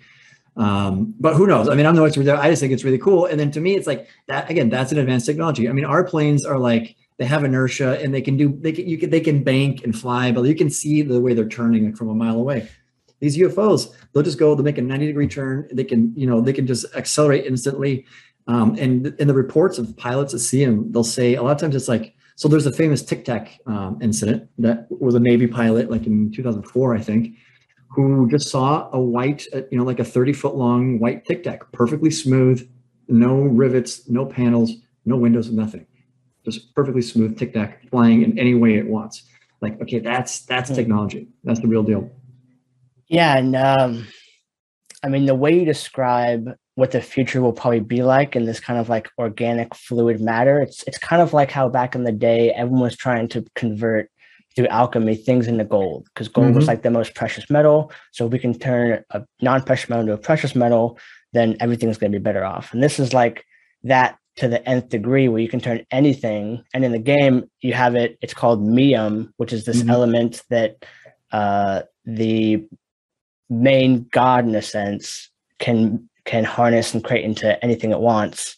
Um, 0.55 1.15
but 1.19 1.35
who 1.35 1.47
knows? 1.47 1.67
I 1.67 1.75
mean, 1.75 1.85
I'm 1.85 1.95
no 1.95 2.05
expert. 2.05 2.23
There. 2.23 2.37
I 2.37 2.49
just 2.49 2.61
think 2.61 2.73
it's 2.73 2.83
really 2.83 2.97
cool. 2.97 3.25
And 3.25 3.39
then 3.39 3.51
to 3.51 3.59
me, 3.59 3.75
it's 3.75 3.87
like 3.87 4.07
that 4.27 4.49
again. 4.49 4.69
That's 4.69 4.91
an 4.91 4.99
advanced 4.99 5.25
technology. 5.25 5.67
I 5.67 5.71
mean, 5.71 5.85
our 5.85 6.03
planes 6.03 6.45
are 6.45 6.59
like 6.59 6.95
they 7.17 7.25
have 7.25 7.43
inertia 7.43 7.99
and 8.01 8.13
they 8.13 8.21
can 8.21 8.37
do 8.37 8.57
they 8.59 8.71
can 8.71 8.87
you 8.87 8.97
can 8.97 9.09
they 9.09 9.21
can 9.21 9.43
bank 9.43 9.83
and 9.83 9.97
fly, 9.97 10.31
but 10.31 10.43
you 10.43 10.55
can 10.55 10.69
see 10.69 11.01
the 11.01 11.19
way 11.19 11.33
they're 11.33 11.47
turning 11.47 11.95
from 11.95 12.09
a 12.09 12.15
mile 12.15 12.35
away. 12.35 12.69
These 13.19 13.37
UFOs, 13.37 13.93
they'll 14.11 14.23
just 14.23 14.37
go. 14.37 14.53
They'll 14.53 14.65
make 14.65 14.77
a 14.77 14.81
90 14.81 15.07
degree 15.07 15.27
turn. 15.27 15.67
They 15.71 15.83
can 15.83 16.13
you 16.15 16.27
know 16.27 16.41
they 16.41 16.53
can 16.53 16.67
just 16.67 16.85
accelerate 16.95 17.45
instantly. 17.45 18.05
Um, 18.47 18.75
and 18.77 19.07
in 19.19 19.27
the 19.27 19.33
reports 19.33 19.77
of 19.77 19.95
pilots 19.95 20.33
that 20.33 20.39
see 20.39 20.65
them, 20.65 20.91
they'll 20.91 21.03
say 21.03 21.35
a 21.35 21.41
lot 21.41 21.51
of 21.51 21.57
times 21.59 21.75
it's 21.75 21.87
like 21.87 22.13
so. 22.35 22.47
There's 22.47 22.65
a 22.65 22.73
famous 22.73 23.01
Tic 23.01 23.25
Tac 23.25 23.59
um, 23.65 23.99
incident 24.01 24.49
that 24.57 24.87
was 24.89 25.15
a 25.15 25.19
Navy 25.19 25.47
pilot, 25.47 25.89
like 25.89 26.05
in 26.05 26.31
2004, 26.31 26.95
I 26.95 26.99
think, 26.99 27.37
who 27.93 28.27
just 28.29 28.49
saw 28.49 28.89
a 28.91 28.99
white, 28.99 29.45
uh, 29.53 29.61
you 29.71 29.77
know, 29.77 29.83
like 29.83 29.99
a 29.99 30.03
30 30.03 30.33
foot 30.33 30.55
long 30.55 30.99
white 30.99 31.25
tic 31.25 31.43
tac, 31.43 31.71
perfectly 31.71 32.09
smooth, 32.09 32.67
no 33.07 33.35
rivets, 33.41 34.09
no 34.09 34.25
panels, 34.25 34.71
no 35.05 35.15
windows, 35.15 35.51
nothing. 35.51 35.85
Just 36.43 36.73
perfectly 36.73 37.01
smooth 37.01 37.37
tic 37.37 37.53
tac 37.53 37.87
flying 37.89 38.23
in 38.23 38.37
any 38.39 38.55
way 38.55 38.75
it 38.75 38.87
wants. 38.87 39.23
Like, 39.61 39.79
okay, 39.81 39.99
that's 39.99 40.41
that's 40.45 40.69
hmm. 40.69 40.75
technology. 40.75 41.27
That's 41.43 41.59
the 41.59 41.67
real 41.67 41.83
deal. 41.83 42.11
Yeah, 43.07 43.37
and 43.37 43.55
um, 43.55 44.07
I 45.03 45.09
mean 45.09 45.25
the 45.25 45.35
way 45.35 45.59
you 45.59 45.65
describe 45.65 46.55
what 46.75 46.91
the 46.91 47.01
future 47.01 47.41
will 47.41 47.53
probably 47.53 47.79
be 47.79 48.01
like 48.01 48.35
in 48.35 48.45
this 48.45 48.59
kind 48.59 48.79
of 48.79 48.89
like 48.89 49.07
organic 49.19 49.75
fluid 49.75 50.19
matter. 50.19 50.59
It's 50.59 50.83
it's 50.87 50.97
kind 50.97 51.21
of 51.21 51.31
like 51.31 51.51
how 51.51 51.69
back 51.69 51.93
in 51.93 52.03
the 52.03 52.11
day 52.11 52.51
everyone 52.51 52.81
was 52.81 52.97
trying 52.97 53.27
to 53.29 53.45
convert 53.55 54.09
through 54.55 54.67
alchemy 54.67 55.15
things 55.15 55.47
into 55.47 55.63
gold 55.63 56.05
because 56.05 56.27
gold 56.27 56.47
mm-hmm. 56.47 56.57
was 56.57 56.67
like 56.67 56.83
the 56.83 56.91
most 56.91 57.15
precious 57.15 57.49
metal. 57.49 57.91
So 58.11 58.25
if 58.25 58.31
we 58.31 58.39
can 58.39 58.57
turn 58.57 59.03
a 59.09 59.23
non-precious 59.41 59.89
metal 59.89 60.01
into 60.01 60.13
a 60.13 60.17
precious 60.17 60.55
metal, 60.55 60.99
then 61.33 61.57
everything's 61.59 61.97
going 61.97 62.11
to 62.11 62.19
be 62.19 62.23
better 62.23 62.45
off. 62.45 62.73
And 62.73 62.83
this 62.83 62.99
is 62.99 63.13
like 63.13 63.45
that 63.83 64.17
to 64.37 64.47
the 64.47 64.67
nth 64.67 64.89
degree 64.89 65.27
where 65.27 65.41
you 65.41 65.49
can 65.49 65.59
turn 65.59 65.85
anything. 65.91 66.63
And 66.73 66.85
in 66.85 66.91
the 66.91 66.99
game, 66.99 67.49
you 67.61 67.73
have 67.73 67.95
it. 67.95 68.17
It's 68.21 68.33
called 68.33 68.61
mium, 68.61 69.31
which 69.37 69.53
is 69.53 69.65
this 69.65 69.81
mm-hmm. 69.81 69.89
element 69.89 70.41
that 70.49 70.85
uh, 71.31 71.83
the 72.05 72.65
main 73.49 74.07
god, 74.11 74.45
in 74.45 74.55
a 74.55 74.61
sense, 74.61 75.29
can 75.59 76.09
can 76.25 76.43
harness 76.43 76.93
and 76.93 77.03
create 77.03 77.25
into 77.25 77.61
anything 77.63 77.91
it 77.91 77.99
wants. 77.99 78.57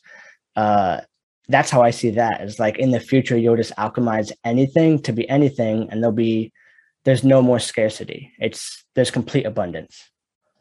Uh, 0.56 1.02
that's 1.48 1.70
how 1.70 1.82
I 1.82 1.92
see 1.92 2.10
that. 2.12 2.42
Is 2.42 2.60
like 2.60 2.78
in 2.78 2.92
the 2.92 3.00
future, 3.00 3.38
you'll 3.38 3.58
just 3.58 3.76
alchemize 3.76 4.32
anything 4.44 5.02
to 5.04 5.14
be 5.14 5.28
anything, 5.30 5.90
and 5.92 6.02
there'll 6.02 6.16
be 6.16 6.52
there's 7.04 7.24
no 7.24 7.42
more 7.42 7.60
scarcity. 7.60 8.32
It's 8.40 8.84
there's 8.96 9.12
complete 9.12 9.46
abundance. 9.46 10.10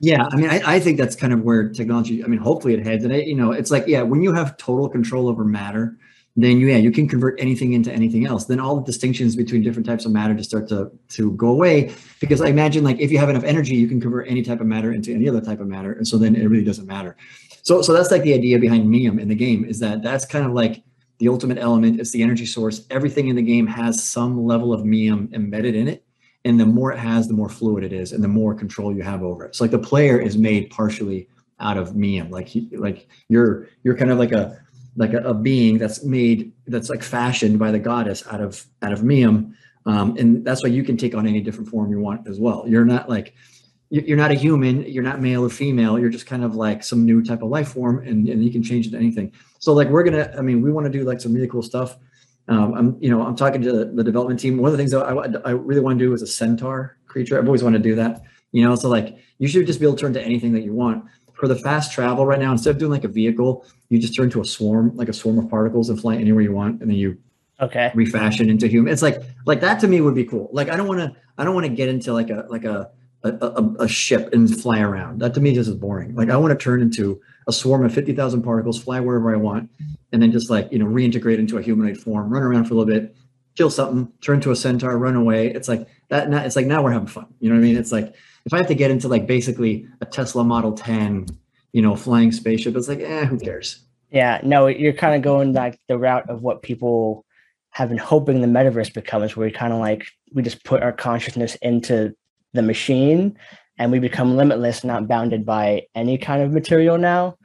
Yeah, 0.01 0.27
I 0.31 0.37
mean, 0.37 0.51
I, 0.51 0.75
I 0.75 0.81
think 0.81 0.99
that's 0.99 1.17
kind 1.17 1.33
of 1.33 1.43
where 1.43 1.71
technology. 1.71 2.23
I 2.23 2.27
mean, 2.27 2.41
hopefully 2.41 2.75
it 2.75 2.85
heads, 2.85 3.05
and 3.05 3.13
it, 3.13 3.27
you 3.27 3.35
know, 3.35 3.53
it's 3.53 3.71
like 3.71 3.87
yeah, 3.87 4.03
when 4.03 4.23
you 4.23 4.33
have 4.33 4.57
total 4.57 4.89
control 4.89 5.29
over 5.29 5.45
matter, 5.45 5.97
then 6.37 6.59
you 6.59 6.67
yeah 6.67 6.77
you 6.77 6.91
can 6.91 7.09
convert 7.09 7.41
anything 7.41 7.73
into 7.73 7.93
anything 7.93 8.27
else. 8.27 8.47
Then 8.47 8.61
all 8.61 8.77
the 8.77 8.85
distinctions 8.85 9.37
between 9.37 9.63
different 9.63 9.87
types 9.87 10.05
of 10.05 10.13
matter 10.13 10.35
just 10.35 10.51
start 10.51 10.69
to 10.69 10.91
to 11.11 11.33
go 11.33 11.49
away 11.49 11.95
because 12.21 12.41
I 12.41 12.49
imagine 12.49 12.85
like 12.85 13.01
if 13.01 13.11
you 13.11 13.19
have 13.19 13.31
enough 13.31 13.45
energy, 13.45 13.77
you 13.77 13.87
can 13.87 14.01
convert 14.01 14.29
any 14.29 14.43
type 14.43 14.61
of 14.61 14.67
matter 14.67 14.93
into 14.93 15.15
any 15.15 15.29
other 15.29 15.41
type 15.41 15.61
of 15.61 15.69
matter, 15.69 15.93
and 15.93 16.07
so 16.07 16.19
then 16.19 16.35
it 16.35 16.45
really 16.47 16.65
doesn't 16.65 16.87
matter. 16.87 17.17
So, 17.65 17.81
so 17.81 17.95
that's 17.95 18.11
like 18.11 18.23
the 18.23 18.35
idea 18.35 18.59
behind 18.59 18.87
Mium 18.87 19.19
in 19.19 19.29
the 19.29 19.35
game 19.35 19.65
is 19.65 19.79
that 19.81 20.03
that's 20.03 20.27
kind 20.27 20.45
of 20.45 20.53
like 20.53 20.85
the 21.19 21.29
ultimate 21.29 21.57
element. 21.57 21.99
It's 21.99 22.11
the 22.11 22.23
energy 22.23 22.45
source. 22.45 22.87
Everything 22.91 23.29
in 23.29 23.37
the 23.37 23.43
game 23.43 23.67
has 23.67 24.03
some 24.03 24.45
level 24.45 24.73
of 24.73 24.83
Mium 24.83 25.33
embedded 25.33 25.75
in 25.75 25.89
it. 25.89 26.05
And 26.45 26.61
the 26.61 26.67
more 26.67 26.93
it 26.93 26.99
has, 26.99 27.27
the 27.27 27.33
more 27.33 27.49
fluid 27.49 27.83
it 27.83 27.93
is 27.93 28.13
and 28.13 28.23
the 28.23 28.29
more 28.29 28.55
control 28.55 28.95
you 28.95 29.03
have 29.03 29.23
over 29.23 29.47
it. 29.47 29.57
So 29.57 29.65
like 29.65 29.71
the 29.71 29.79
player 29.79 30.21
is 30.21 30.37
made 30.37 30.69
partially 30.69 31.27
out 31.59 31.79
of 31.79 31.93
Mium. 31.93 32.31
Like, 32.31 32.51
like 32.73 33.09
you're, 33.29 33.67
you're 33.83 33.97
kind 33.97 34.11
of 34.11 34.19
like 34.19 34.33
a, 34.33 34.61
like 34.97 35.15
a, 35.15 35.19
a, 35.19 35.33
being 35.33 35.79
that's 35.79 36.05
made, 36.05 36.53
that's 36.67 36.91
like 36.91 37.03
fashioned 37.03 37.59
by 37.59 37.71
the 37.71 37.79
goddess 37.79 38.27
out 38.31 38.43
of, 38.43 38.63
out 38.83 38.93
of 38.93 39.01
Mium. 39.01 39.55
Um, 39.87 40.15
and 40.19 40.45
that's 40.45 40.63
why 40.63 40.69
you 40.69 40.85
can 40.85 40.99
take 40.99 41.15
on 41.15 41.27
any 41.27 41.41
different 41.41 41.71
form 41.71 41.91
you 41.91 41.99
want 41.99 42.29
as 42.29 42.39
well. 42.39 42.65
You're 42.69 42.85
not 42.85 43.09
like, 43.09 43.35
you're 44.03 44.17
not 44.17 44.33
a 44.33 44.35
human, 44.35 44.83
you're 44.83 45.05
not 45.05 45.21
male 45.21 45.45
or 45.45 45.51
female, 45.51 45.99
you're 45.99 46.11
just 46.11 46.27
kind 46.27 46.43
of 46.43 46.57
like 46.57 46.83
some 46.83 47.05
new 47.05 47.23
type 47.23 47.43
of 47.43 47.49
life 47.49 47.69
form 47.69 47.99
and, 47.99 48.29
and 48.29 48.45
you 48.45 48.51
can 48.51 48.63
change 48.63 48.87
it 48.89 48.91
to 48.91 48.97
anything. 48.97 49.33
So 49.61 49.73
like 49.73 49.89
we're 49.89 50.03
gonna, 50.03 50.35
I 50.37 50.43
mean, 50.43 50.63
we 50.63 50.73
want 50.73 50.87
to 50.87 50.91
do 50.91 51.05
like 51.05 51.21
some 51.21 51.33
really 51.33 51.47
cool 51.47 51.63
stuff. 51.63 51.97
Um, 52.49 52.75
I'm, 52.75 52.97
you 53.01 53.09
know, 53.09 53.23
I'm 53.23 53.37
talking 53.37 53.63
to 53.63 53.85
the 53.85 54.03
development 54.03 54.41
team. 54.41 54.59
One 54.59 54.67
of 54.69 54.73
the 54.73 54.79
things 54.79 54.91
that 54.91 55.05
I, 55.05 55.49
I 55.49 55.53
really 55.53 55.81
want 55.81 55.99
to 55.99 56.05
do 56.05 56.13
is 56.13 56.23
a 56.23 56.27
centaur 56.27 56.99
creature. 57.07 57.39
I've 57.39 57.47
always 57.47 57.63
wanted 57.63 57.83
to 57.83 57.89
do 57.89 57.95
that, 57.95 58.23
you 58.53 58.67
know, 58.67 58.75
so 58.75 58.89
like 58.89 59.17
you 59.39 59.47
should 59.49 59.67
just 59.67 59.79
be 59.79 59.87
able 59.87 59.97
to 59.97 60.01
turn 60.01 60.13
to 60.15 60.23
anything 60.23 60.53
that 60.53 60.63
you 60.63 60.75
want. 60.75 61.05
For 61.35 61.49
the 61.49 61.57
fast 61.57 61.93
travel 61.93 62.27
right 62.27 62.39
now, 62.39 62.53
instead 62.53 62.71
of 62.71 62.79
doing 62.79 62.93
like 62.93 63.05
a 63.05 63.09
vehicle, 63.09 63.67
you 63.91 63.99
just 63.99 64.15
turn 64.15 64.31
to 64.31 64.41
a 64.41 64.45
swarm, 64.45 64.97
like 64.97 65.09
a 65.09 65.13
swarm 65.13 65.39
of 65.39 65.49
particles 65.51 65.91
and 65.91 66.01
fly 66.01 66.17
anywhere 66.17 66.43
you 66.43 66.53
want. 66.53 66.81
And 66.81 66.91
then 66.91 66.97
you 66.97 67.19
okay 67.61 67.93
refashion 67.95 68.51
into 68.51 68.67
human. 68.67 68.93
It's 68.93 69.03
like, 69.03 69.23
like 69.47 69.61
that 69.61 69.79
to 69.81 69.89
me 69.89 70.01
would 70.01 70.15
be 70.15 70.25
cool. 70.25 70.49
Like, 70.53 70.69
I 70.69 70.77
don't 70.77 70.89
want 70.89 71.01
to, 71.01 71.15
I 71.39 71.45
don't 71.45 71.55
want 71.55 71.67
to 71.67 71.73
get 71.73 71.89
into 71.89 72.13
like 72.13 72.31
a, 72.31 72.47
like 72.49 72.65
a, 72.65 72.91
a, 73.25 73.31
a, 73.31 73.75
a 73.81 73.89
ship 73.89 74.33
and 74.33 74.61
fly 74.61 74.81
around. 74.81 75.21
That 75.21 75.35
to 75.35 75.41
me 75.41 75.55
just 75.55 75.69
is 75.69 75.77
boring. 75.77 76.15
Like 76.15 76.31
I 76.31 76.37
want 76.37 76.59
to 76.59 76.63
turn 76.63 76.83
into 76.83 77.21
a 77.47 77.53
swarm 77.53 77.85
of 77.85 77.93
50,000 77.93 78.43
particles, 78.43 78.83
fly 78.83 79.01
wherever 79.01 79.35
I 79.35 79.37
want, 79.37 79.71
and 80.13 80.23
then 80.23 80.31
just 80.31 80.51
like, 80.51 80.71
you 80.71 80.79
know, 80.79 80.87
reintegrate 80.87 81.39
into 81.39 81.59
a 81.59 81.63
humanoid 81.63 81.99
form, 81.99 82.31
run 82.31 82.43
around 82.43 82.67
for 82.67 82.75
a 82.75 82.77
little 82.77 82.93
bit, 82.93 83.17
kill 83.57 83.71
something, 83.71 84.13
turn 84.21 84.41
to 84.43 84.51
a 84.51 84.57
centaur, 84.57 84.97
run 84.97 85.17
away. 85.17 85.49
It's 85.49 85.69
like 85.69 85.89
that. 86.09 86.29
Now, 86.29 86.45
it's 86.45 86.57
like 86.57 86.67
now 86.67 86.83
we're 86.83 86.93
having 86.93 87.09
fun. 87.09 87.27
You 87.41 87.49
know 87.49 87.57
what 87.57 87.63
I 87.63 87.65
mean? 87.65 87.77
It's 87.77 87.93
like 87.93 88.15
if 88.45 88.53
I 88.53 88.59
have 88.59 88.69
to 88.69 88.75
get 88.75 88.91
into 88.91 89.09
like 89.09 89.27
basically 89.27 89.89
a 90.01 90.07
Tesla 90.07 90.45
Model 90.45 90.73
10, 90.73 91.27
you 91.73 91.83
know, 91.83 91.97
flying 91.97 92.31
spaceship, 92.31 92.77
it's 92.77 92.89
like, 92.89 93.01
eh, 93.01 93.25
who 93.25 93.39
cares? 93.39 93.81
Yeah, 94.11 94.41
no, 94.45 94.67
you're 94.67 94.93
kind 94.93 95.15
of 95.15 95.23
going 95.23 95.53
like 95.53 95.79
the 95.89 95.99
route 95.99 96.29
of 96.29 96.43
what 96.43 96.63
people 96.63 97.25
have 97.71 97.89
been 97.89 97.99
hoping 97.99 98.41
the 98.41 98.47
metaverse 98.47 98.93
becomes, 98.95 99.35
where 99.35 99.47
we 99.47 99.53
kind 99.53 99.73
of 99.73 99.81
like 99.81 100.07
we 100.33 100.43
just 100.43 100.63
put 100.65 100.83
our 100.83 100.93
consciousness 100.93 101.57
into 101.63 102.15
the 102.55 102.63
machine 102.63 103.37
and 103.79 103.93
we 103.93 103.99
become 103.99 104.37
limitless, 104.37 104.85
not 104.85 105.09
bounded 105.09 105.45
by 105.45 105.83
any 105.95 106.17
kind 106.17 106.43
of 106.43 106.53
material 106.53 106.97
now. 106.97 107.37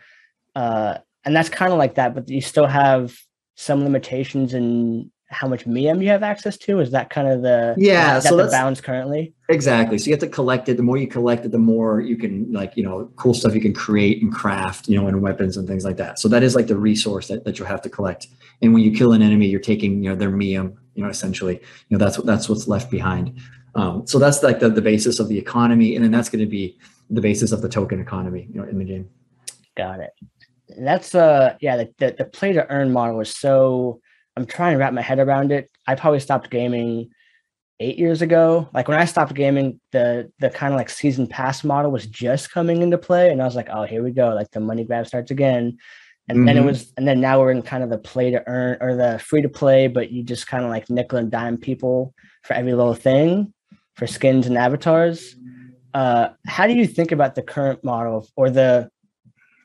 Uh, 0.55 0.97
and 1.25 1.35
that's 1.35 1.49
kind 1.49 1.73
of 1.73 1.79
like 1.79 1.95
that, 1.95 2.15
but 2.15 2.29
you 2.29 2.41
still 2.41 2.67
have 2.67 3.17
some 3.55 3.83
limitations 3.83 4.53
in 4.53 5.11
how 5.31 5.47
much 5.47 5.67
MEM 5.67 6.01
you 6.01 6.09
have 6.09 6.23
access 6.23 6.57
to. 6.57 6.79
Is 6.79 6.91
that 6.91 7.09
kind 7.09 7.27
of 7.27 7.41
the 7.41 7.75
yeah? 7.77 8.17
Is 8.17 8.23
that 8.23 8.29
so 8.29 8.37
the 8.37 8.49
bounds 8.49 8.81
currently. 8.81 9.33
exactly. 9.47 9.97
So 9.97 10.07
you 10.07 10.13
have 10.13 10.21
to 10.21 10.27
collect 10.27 10.69
it. 10.69 10.77
The 10.77 10.83
more 10.83 10.97
you 10.97 11.07
collect 11.07 11.45
it, 11.45 11.51
the 11.51 11.59
more 11.59 12.01
you 12.01 12.17
can 12.17 12.51
like 12.51 12.75
you 12.75 12.83
know 12.83 13.11
cool 13.15 13.33
stuff 13.33 13.53
you 13.53 13.61
can 13.61 13.73
create 13.73 14.23
and 14.23 14.33
craft, 14.33 14.87
you 14.87 14.99
know, 14.99 15.07
and 15.07 15.21
weapons 15.21 15.55
and 15.55 15.67
things 15.67 15.85
like 15.85 15.97
that. 15.97 16.19
So 16.19 16.27
that 16.29 16.41
is 16.41 16.55
like 16.55 16.67
the 16.67 16.77
resource 16.77 17.27
that, 17.27 17.45
that 17.45 17.59
you 17.59 17.65
have 17.65 17.81
to 17.83 17.89
collect. 17.89 18.27
And 18.61 18.73
when 18.73 18.81
you 18.81 18.91
kill 18.91 19.13
an 19.13 19.21
enemy, 19.21 19.47
you're 19.47 19.59
taking 19.59 20.03
you 20.03 20.09
know 20.09 20.15
their 20.15 20.31
MEM, 20.31 20.77
you 20.95 21.03
know, 21.03 21.09
essentially, 21.09 21.55
you 21.89 21.97
know, 21.97 22.03
that's 22.03 22.17
what 22.17 22.25
that's 22.25 22.49
what's 22.49 22.67
left 22.67 22.89
behind. 22.89 23.39
Um, 23.79 24.05
so 24.05 24.19
that's 24.19 24.43
like 24.43 24.59
the, 24.59 24.69
the 24.69 24.81
basis 24.81 25.19
of 25.19 25.29
the 25.29 25.37
economy, 25.37 25.95
and 25.95 26.03
then 26.03 26.11
that's 26.11 26.29
going 26.29 26.43
to 26.43 26.49
be 26.49 26.77
the 27.09 27.21
basis 27.21 27.51
of 27.51 27.61
the 27.61 27.69
token 27.69 27.99
economy, 28.01 28.47
you 28.51 28.59
know, 28.61 28.67
in 28.67 28.77
the 28.77 28.85
game. 28.85 29.09
Got 29.77 30.01
it. 30.01 30.11
That's 30.77 31.15
uh 31.15 31.55
yeah, 31.61 31.77
the, 31.77 31.93
the, 31.97 32.15
the 32.19 32.25
play 32.25 32.53
to 32.53 32.69
earn 32.69 32.91
model 32.91 33.19
is 33.21 33.35
so 33.35 34.01
I'm 34.35 34.45
trying 34.45 34.73
to 34.73 34.77
wrap 34.79 34.93
my 34.93 35.01
head 35.01 35.19
around 35.19 35.51
it. 35.51 35.71
I 35.87 35.95
probably 35.95 36.19
stopped 36.19 36.49
gaming 36.51 37.09
eight 37.79 37.97
years 37.97 38.21
ago. 38.21 38.69
Like 38.73 38.87
when 38.87 38.99
I 38.99 39.05
stopped 39.05 39.33
gaming, 39.33 39.79
the 39.91 40.31
the 40.39 40.49
kind 40.49 40.73
of 40.73 40.77
like 40.77 40.89
season 40.89 41.25
pass 41.27 41.63
model 41.63 41.89
was 41.91 42.05
just 42.05 42.51
coming 42.51 42.81
into 42.81 42.97
play, 42.97 43.31
and 43.31 43.41
I 43.41 43.45
was 43.45 43.55
like, 43.55 43.69
oh, 43.71 43.83
here 43.83 44.03
we 44.03 44.11
go. 44.11 44.35
Like 44.35 44.51
the 44.51 44.59
money 44.59 44.83
grab 44.83 45.07
starts 45.07 45.31
again. 45.31 45.77
And 46.27 46.47
then 46.47 46.57
it 46.57 46.61
Mhm. 46.61 46.65
was, 46.65 46.93
and 46.95 47.07
then 47.07 47.19
now 47.19 47.39
we're 47.39 47.49
in 47.49 47.63
kind 47.63 47.83
of 47.83 47.89
the 47.89 47.97
play 47.97 48.29
to 48.29 48.47
earn 48.47 48.77
or 48.81 48.95
the 48.95 49.17
free 49.17 49.41
to 49.41 49.49
play, 49.49 49.87
but 49.87 50.11
you 50.11 50.21
just 50.21 50.45
kind 50.45 50.63
of 50.63 50.69
like 50.69 50.87
nickel 50.87 51.17
and 51.17 51.31
dime 51.31 51.57
people 51.57 52.13
for 52.43 52.53
every 52.53 52.73
little 52.73 52.93
thing 52.93 53.51
for 53.99 54.07
skins 54.07 54.47
and 54.47 54.57
avatars. 54.57 55.35
Uh, 55.93 56.29
how 56.47 56.65
do 56.65 56.73
you 56.73 56.87
think 56.87 57.11
about 57.11 57.35
the 57.35 57.41
current 57.43 57.83
model 57.83 58.27
or 58.35 58.49
the 58.49 58.89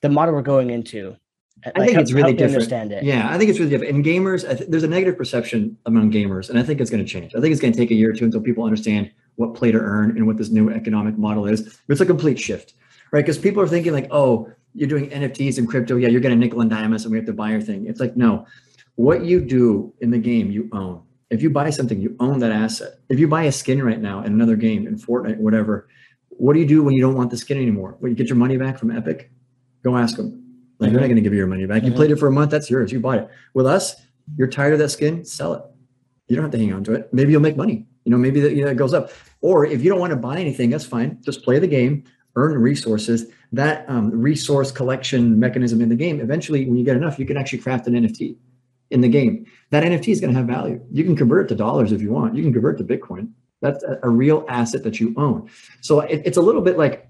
the 0.02 0.08
model 0.08 0.34
we're 0.34 0.42
going 0.42 0.70
into? 0.70 1.16
I 1.64 1.86
think 1.86 1.96
it's 1.96 2.12
really 2.12 2.32
different. 2.32 2.56
Understand 2.56 2.92
it. 2.92 3.04
Yeah, 3.04 3.30
I 3.30 3.38
think 3.38 3.48
it's 3.48 3.58
really 3.58 3.70
different. 3.70 3.94
And 3.94 4.04
gamers, 4.04 4.46
I 4.46 4.54
th- 4.54 4.68
there's 4.68 4.82
a 4.82 4.88
negative 4.88 5.16
perception 5.16 5.78
among 5.86 6.12
gamers, 6.12 6.50
and 6.50 6.58
I 6.58 6.62
think 6.62 6.80
it's 6.80 6.90
going 6.90 7.02
to 7.02 7.10
change. 7.10 7.34
I 7.34 7.40
think 7.40 7.52
it's 7.52 7.60
going 7.60 7.72
to 7.72 7.78
take 7.78 7.90
a 7.90 7.94
year 7.94 8.10
or 8.10 8.12
two 8.12 8.26
until 8.26 8.42
people 8.42 8.64
understand 8.64 9.10
what 9.36 9.54
play 9.54 9.72
to 9.72 9.78
earn 9.78 10.10
and 10.10 10.26
what 10.26 10.36
this 10.36 10.50
new 10.50 10.68
economic 10.68 11.16
model 11.16 11.46
is. 11.46 11.62
But 11.62 11.92
it's 11.92 12.02
a 12.02 12.06
complete 12.06 12.38
shift, 12.38 12.74
right? 13.12 13.22
Because 13.22 13.38
people 13.38 13.62
are 13.62 13.68
thinking 13.68 13.94
like, 13.94 14.08
oh, 14.10 14.50
you're 14.74 14.88
doing 14.88 15.08
NFTs 15.08 15.56
and 15.56 15.66
crypto. 15.66 15.96
Yeah, 15.96 16.08
you're 16.08 16.20
going 16.20 16.38
to 16.38 16.38
nickel 16.38 16.60
and 16.60 16.68
dime 16.68 16.92
us, 16.92 17.04
and 17.04 17.12
we 17.12 17.16
have 17.16 17.26
to 17.26 17.32
buy 17.32 17.50
your 17.52 17.62
thing. 17.62 17.86
It's 17.86 18.00
like, 18.00 18.14
no, 18.14 18.46
what 18.96 19.24
you 19.24 19.40
do 19.40 19.94
in 20.00 20.10
the 20.10 20.18
game, 20.18 20.50
you 20.50 20.68
own. 20.72 21.02
If 21.30 21.42
you 21.42 21.50
buy 21.50 21.70
something, 21.70 22.00
you 22.00 22.16
own 22.20 22.38
that 22.40 22.52
asset. 22.52 22.98
If 23.08 23.18
you 23.18 23.28
buy 23.28 23.44
a 23.44 23.52
skin 23.52 23.82
right 23.82 24.00
now 24.00 24.20
in 24.20 24.32
another 24.32 24.56
game, 24.56 24.86
in 24.86 24.96
Fortnite, 24.96 25.38
whatever, 25.38 25.88
what 26.28 26.52
do 26.52 26.60
you 26.60 26.66
do 26.66 26.82
when 26.82 26.94
you 26.94 27.00
don't 27.00 27.14
want 27.16 27.30
the 27.30 27.36
skin 27.36 27.56
anymore? 27.56 27.96
When 28.00 28.10
you 28.10 28.16
get 28.16 28.28
your 28.28 28.36
money 28.36 28.56
back 28.56 28.78
from 28.78 28.90
Epic, 28.90 29.30
go 29.82 29.96
ask 29.96 30.16
them. 30.16 30.40
Like 30.78 30.90
they're 30.90 31.00
not 31.00 31.06
going 31.06 31.16
to 31.16 31.22
give 31.22 31.32
you 31.32 31.38
your 31.38 31.46
money 31.46 31.66
back. 31.66 31.82
You 31.84 31.92
Mhm. 31.92 31.96
played 31.96 32.10
it 32.10 32.16
for 32.18 32.26
a 32.26 32.32
month, 32.32 32.50
that's 32.50 32.68
yours. 32.70 32.92
You 32.92 33.00
bought 33.00 33.18
it. 33.18 33.28
With 33.54 33.66
us, 33.66 33.94
you're 34.36 34.48
tired 34.48 34.72
of 34.74 34.78
that 34.80 34.90
skin, 34.90 35.24
sell 35.24 35.54
it. 35.54 35.62
You 36.28 36.36
don't 36.36 36.44
have 36.44 36.52
to 36.52 36.58
hang 36.58 36.72
on 36.72 36.84
to 36.84 36.92
it. 36.94 37.08
Maybe 37.12 37.32
you'll 37.32 37.40
make 37.42 37.56
money. 37.56 37.86
You 38.04 38.10
know, 38.10 38.18
maybe 38.18 38.40
that 38.40 38.54
you 38.54 38.64
know, 38.64 38.70
it 38.70 38.76
goes 38.76 38.92
up. 38.92 39.10
Or 39.40 39.64
if 39.64 39.82
you 39.82 39.90
don't 39.90 40.00
want 40.00 40.10
to 40.10 40.16
buy 40.16 40.38
anything, 40.38 40.70
that's 40.70 40.84
fine. 40.84 41.18
Just 41.22 41.42
play 41.42 41.58
the 41.58 41.66
game, 41.66 42.04
earn 42.36 42.58
resources. 42.58 43.26
That 43.52 43.84
um, 43.88 44.10
resource 44.10 44.72
collection 44.72 45.38
mechanism 45.38 45.80
in 45.80 45.88
the 45.88 45.96
game. 45.96 46.20
Eventually, 46.20 46.66
when 46.66 46.76
you 46.76 46.84
get 46.84 46.96
enough, 46.96 47.18
you 47.18 47.24
can 47.26 47.36
actually 47.36 47.58
craft 47.60 47.86
an 47.86 47.94
NFT 47.94 48.36
in 48.94 49.00
the 49.00 49.08
game. 49.08 49.44
That 49.70 49.84
NFT 49.84 50.08
is 50.08 50.20
going 50.20 50.32
to 50.32 50.38
have 50.38 50.46
value. 50.46 50.80
You 50.90 51.04
can 51.04 51.16
convert 51.16 51.46
it 51.46 51.48
to 51.48 51.56
dollars 51.56 51.92
if 51.92 52.00
you 52.00 52.12
want. 52.12 52.34
You 52.34 52.42
can 52.42 52.52
convert 52.52 52.78
to 52.78 52.84
Bitcoin. 52.84 53.32
That's 53.60 53.82
a, 54.02 54.08
real 54.08 54.44
asset 54.48 54.82
that 54.84 55.00
you 55.00 55.14
own. 55.16 55.50
So 55.80 56.00
it, 56.00 56.22
it's 56.24 56.36
a 56.36 56.42
little 56.42 56.60
bit 56.60 56.76
like 56.76 57.08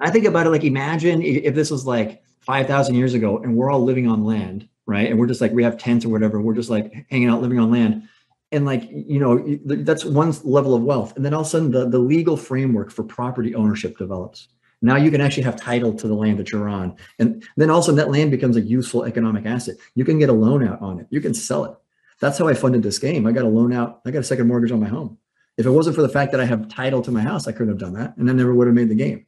I 0.00 0.10
think 0.10 0.26
about 0.26 0.46
it 0.46 0.50
like 0.50 0.64
imagine 0.64 1.22
if, 1.22 1.44
if 1.44 1.54
this 1.54 1.70
was 1.70 1.86
like 1.86 2.22
5,000 2.40 2.94
years 2.94 3.14
ago 3.14 3.38
and 3.38 3.56
we're 3.56 3.70
all 3.70 3.82
living 3.82 4.08
on 4.08 4.24
land, 4.24 4.68
right? 4.84 5.08
And 5.08 5.18
we're 5.18 5.26
just 5.26 5.40
like, 5.40 5.52
we 5.52 5.62
have 5.62 5.78
tents 5.78 6.04
or 6.04 6.10
whatever. 6.10 6.40
We're 6.40 6.54
just 6.54 6.70
like 6.70 7.06
hanging 7.08 7.28
out, 7.28 7.40
living 7.40 7.58
on 7.58 7.70
land. 7.70 8.08
And 8.52 8.66
like, 8.66 8.88
you 8.90 9.18
know, 9.18 9.58
that's 9.64 10.04
one 10.04 10.34
level 10.44 10.74
of 10.74 10.82
wealth. 10.82 11.16
And 11.16 11.24
then 11.24 11.32
all 11.34 11.40
of 11.40 11.46
a 11.46 11.50
sudden 11.50 11.70
the, 11.70 11.88
the 11.88 11.98
legal 11.98 12.36
framework 12.36 12.90
for 12.90 13.02
property 13.02 13.54
ownership 13.54 13.96
develops. 13.96 14.48
Now 14.82 14.96
you 14.96 15.10
can 15.10 15.20
actually 15.20 15.44
have 15.44 15.56
title 15.56 15.94
to 15.94 16.06
the 16.06 16.14
land 16.14 16.38
that 16.38 16.52
you're 16.52 16.68
on. 16.68 16.96
And 17.18 17.46
then 17.56 17.70
also 17.70 17.92
that 17.92 18.10
land 18.10 18.30
becomes 18.30 18.56
a 18.56 18.60
useful 18.60 19.04
economic 19.04 19.46
asset. 19.46 19.76
You 19.94 20.04
can 20.04 20.18
get 20.18 20.28
a 20.28 20.34
loan 20.34 20.66
out 20.66 20.80
on 20.82 21.00
it. 21.00 21.06
You 21.10 21.20
can 21.20 21.34
sell 21.34 21.64
it. 21.64 21.74
That's 22.20 22.38
how 22.38 22.48
I 22.48 22.54
funded 22.54 22.82
this 22.82 22.98
game. 22.98 23.26
I 23.26 23.32
got 23.32 23.44
a 23.44 23.48
loan 23.48 23.72
out. 23.72 24.00
I 24.06 24.10
got 24.10 24.20
a 24.20 24.24
second 24.24 24.48
mortgage 24.48 24.72
on 24.72 24.80
my 24.80 24.88
home. 24.88 25.18
If 25.56 25.66
it 25.66 25.70
wasn't 25.70 25.96
for 25.96 26.02
the 26.02 26.08
fact 26.08 26.32
that 26.32 26.40
I 26.40 26.44
have 26.44 26.68
title 26.68 27.02
to 27.02 27.10
my 27.10 27.22
house, 27.22 27.46
I 27.46 27.52
couldn't 27.52 27.68
have 27.68 27.78
done 27.78 27.94
that. 27.94 28.16
And 28.16 28.28
I 28.28 28.32
never 28.34 28.54
would 28.54 28.66
have 28.66 28.76
made 28.76 28.90
the 28.90 28.94
game. 28.94 29.26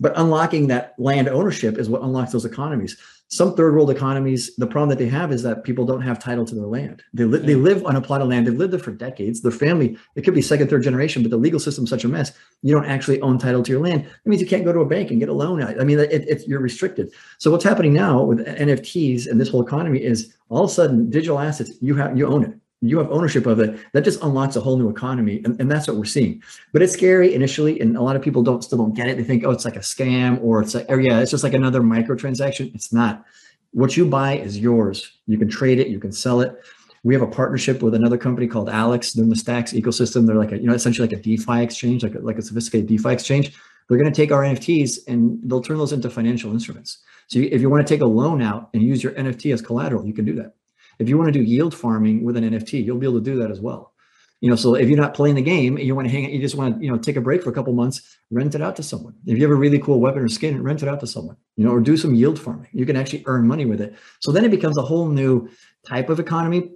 But 0.00 0.12
unlocking 0.16 0.68
that 0.68 0.94
land 0.98 1.28
ownership 1.28 1.78
is 1.78 1.88
what 1.88 2.02
unlocks 2.02 2.32
those 2.32 2.44
economies. 2.44 2.96
Some 3.30 3.54
third 3.54 3.74
world 3.74 3.90
economies, 3.90 4.56
the 4.56 4.66
problem 4.66 4.88
that 4.88 4.98
they 4.98 5.08
have 5.08 5.32
is 5.32 5.42
that 5.42 5.62
people 5.62 5.84
don't 5.84 6.00
have 6.00 6.18
title 6.18 6.46
to 6.46 6.54
their 6.54 6.64
land. 6.64 7.02
They, 7.12 7.24
li- 7.24 7.40
they 7.40 7.56
live 7.56 7.84
on 7.84 7.94
a 7.94 8.00
plot 8.00 8.22
of 8.22 8.28
land. 8.28 8.46
They've 8.46 8.54
lived 8.54 8.72
there 8.72 8.80
for 8.80 8.90
decades. 8.90 9.42
Their 9.42 9.52
family, 9.52 9.98
it 10.16 10.22
could 10.22 10.32
be 10.32 10.40
second, 10.40 10.70
third 10.70 10.82
generation, 10.82 11.22
but 11.22 11.30
the 11.30 11.36
legal 11.36 11.60
system's 11.60 11.90
such 11.90 12.04
a 12.04 12.08
mess. 12.08 12.32
You 12.62 12.74
don't 12.74 12.86
actually 12.86 13.20
own 13.20 13.38
title 13.38 13.62
to 13.62 13.70
your 13.70 13.82
land. 13.82 14.04
That 14.04 14.26
means 14.26 14.40
you 14.40 14.48
can't 14.48 14.64
go 14.64 14.72
to 14.72 14.80
a 14.80 14.86
bank 14.86 15.10
and 15.10 15.20
get 15.20 15.28
a 15.28 15.34
loan. 15.34 15.62
I 15.62 15.84
mean, 15.84 15.98
it, 15.98 16.10
it's 16.10 16.48
you're 16.48 16.60
restricted. 16.60 17.12
So 17.36 17.50
what's 17.50 17.64
happening 17.64 17.92
now 17.92 18.22
with 18.22 18.46
NFTs 18.46 19.26
and 19.26 19.38
this 19.38 19.50
whole 19.50 19.62
economy 19.62 20.02
is 20.02 20.34
all 20.48 20.64
of 20.64 20.70
a 20.70 20.72
sudden 20.72 21.10
digital 21.10 21.38
assets, 21.38 21.72
you 21.82 21.96
have 21.96 22.16
you 22.16 22.26
own 22.26 22.44
it. 22.44 22.54
You 22.80 22.98
have 22.98 23.10
ownership 23.10 23.46
of 23.46 23.58
it. 23.58 23.78
That 23.92 24.04
just 24.04 24.22
unlocks 24.22 24.54
a 24.56 24.60
whole 24.60 24.76
new 24.76 24.88
economy. 24.88 25.40
And, 25.44 25.60
and 25.60 25.70
that's 25.70 25.88
what 25.88 25.96
we're 25.96 26.04
seeing. 26.04 26.42
But 26.72 26.82
it's 26.82 26.92
scary 26.92 27.34
initially, 27.34 27.80
and 27.80 27.96
a 27.96 28.02
lot 28.02 28.14
of 28.14 28.22
people 28.22 28.42
don't 28.42 28.62
still 28.62 28.78
don't 28.78 28.94
get 28.94 29.08
it. 29.08 29.16
They 29.16 29.24
think, 29.24 29.44
oh, 29.44 29.50
it's 29.50 29.64
like 29.64 29.76
a 29.76 29.80
scam, 29.80 30.40
or 30.42 30.62
it's 30.62 30.74
like, 30.74 30.86
oh 30.88 30.98
yeah, 30.98 31.20
it's 31.20 31.30
just 31.30 31.42
like 31.42 31.54
another 31.54 31.80
microtransaction. 31.80 32.74
It's 32.74 32.92
not. 32.92 33.24
What 33.72 33.96
you 33.96 34.06
buy 34.06 34.38
is 34.38 34.58
yours. 34.58 35.12
You 35.26 35.38
can 35.38 35.48
trade 35.48 35.78
it, 35.78 35.88
you 35.88 35.98
can 35.98 36.12
sell 36.12 36.40
it. 36.40 36.56
We 37.04 37.14
have 37.14 37.22
a 37.22 37.28
partnership 37.28 37.82
with 37.82 37.94
another 37.94 38.18
company 38.18 38.46
called 38.46 38.68
Alex. 38.68 39.16
In 39.16 39.28
the 39.28 39.36
Stacks 39.36 39.72
ecosystem. 39.72 40.26
They're 40.26 40.36
like 40.36 40.52
a, 40.52 40.58
you 40.58 40.66
know, 40.66 40.74
essentially 40.74 41.08
like 41.08 41.18
a 41.18 41.22
DeFi 41.22 41.62
exchange, 41.62 42.02
like 42.02 42.14
a, 42.14 42.18
like 42.20 42.38
a 42.38 42.42
sophisticated 42.42 42.88
DeFi 42.88 43.10
exchange. 43.10 43.54
They're 43.88 43.98
going 43.98 44.12
to 44.12 44.16
take 44.16 44.32
our 44.32 44.42
NFTs 44.42 45.08
and 45.08 45.38
they'll 45.44 45.62
turn 45.62 45.78
those 45.78 45.92
into 45.92 46.10
financial 46.10 46.52
instruments. 46.52 46.98
So 47.28 47.38
you, 47.38 47.48
if 47.50 47.60
you 47.60 47.70
want 47.70 47.86
to 47.86 47.94
take 47.94 48.02
a 48.02 48.06
loan 48.06 48.42
out 48.42 48.68
and 48.74 48.82
use 48.82 49.02
your 49.02 49.12
NFT 49.12 49.52
as 49.52 49.62
collateral, 49.62 50.06
you 50.06 50.12
can 50.12 50.24
do 50.24 50.34
that. 50.36 50.54
If 50.98 51.08
you 51.08 51.16
want 51.16 51.32
to 51.32 51.38
do 51.38 51.44
yield 51.44 51.74
farming 51.74 52.24
with 52.24 52.36
an 52.36 52.44
NFT, 52.44 52.84
you'll 52.84 52.98
be 52.98 53.06
able 53.06 53.18
to 53.18 53.24
do 53.24 53.38
that 53.38 53.50
as 53.50 53.60
well. 53.60 53.92
You 54.40 54.48
know, 54.48 54.56
so 54.56 54.74
if 54.76 54.88
you're 54.88 54.98
not 54.98 55.14
playing 55.14 55.34
the 55.34 55.42
game 55.42 55.78
you 55.78 55.96
want 55.96 56.06
to 56.06 56.12
hang, 56.12 56.30
you 56.30 56.40
just 56.40 56.54
want 56.54 56.76
to, 56.78 56.84
you 56.84 56.90
know, 56.90 56.96
take 56.96 57.16
a 57.16 57.20
break 57.20 57.42
for 57.42 57.50
a 57.50 57.52
couple 57.52 57.72
months, 57.72 58.18
rent 58.30 58.54
it 58.54 58.62
out 58.62 58.76
to 58.76 58.84
someone. 58.84 59.14
If 59.26 59.36
you 59.36 59.42
have 59.42 59.50
a 59.50 59.56
really 59.56 59.80
cool 59.80 60.00
weapon 60.00 60.22
or 60.22 60.28
skin, 60.28 60.62
rent 60.62 60.82
it 60.82 60.88
out 60.88 61.00
to 61.00 61.08
someone. 61.08 61.36
You 61.56 61.64
know, 61.64 61.72
or 61.72 61.80
do 61.80 61.96
some 61.96 62.14
yield 62.14 62.38
farming. 62.38 62.68
You 62.72 62.86
can 62.86 62.96
actually 62.96 63.24
earn 63.26 63.48
money 63.48 63.64
with 63.64 63.80
it. 63.80 63.96
So 64.20 64.30
then 64.30 64.44
it 64.44 64.50
becomes 64.50 64.78
a 64.78 64.82
whole 64.82 65.08
new 65.08 65.48
type 65.86 66.08
of 66.08 66.20
economy 66.20 66.70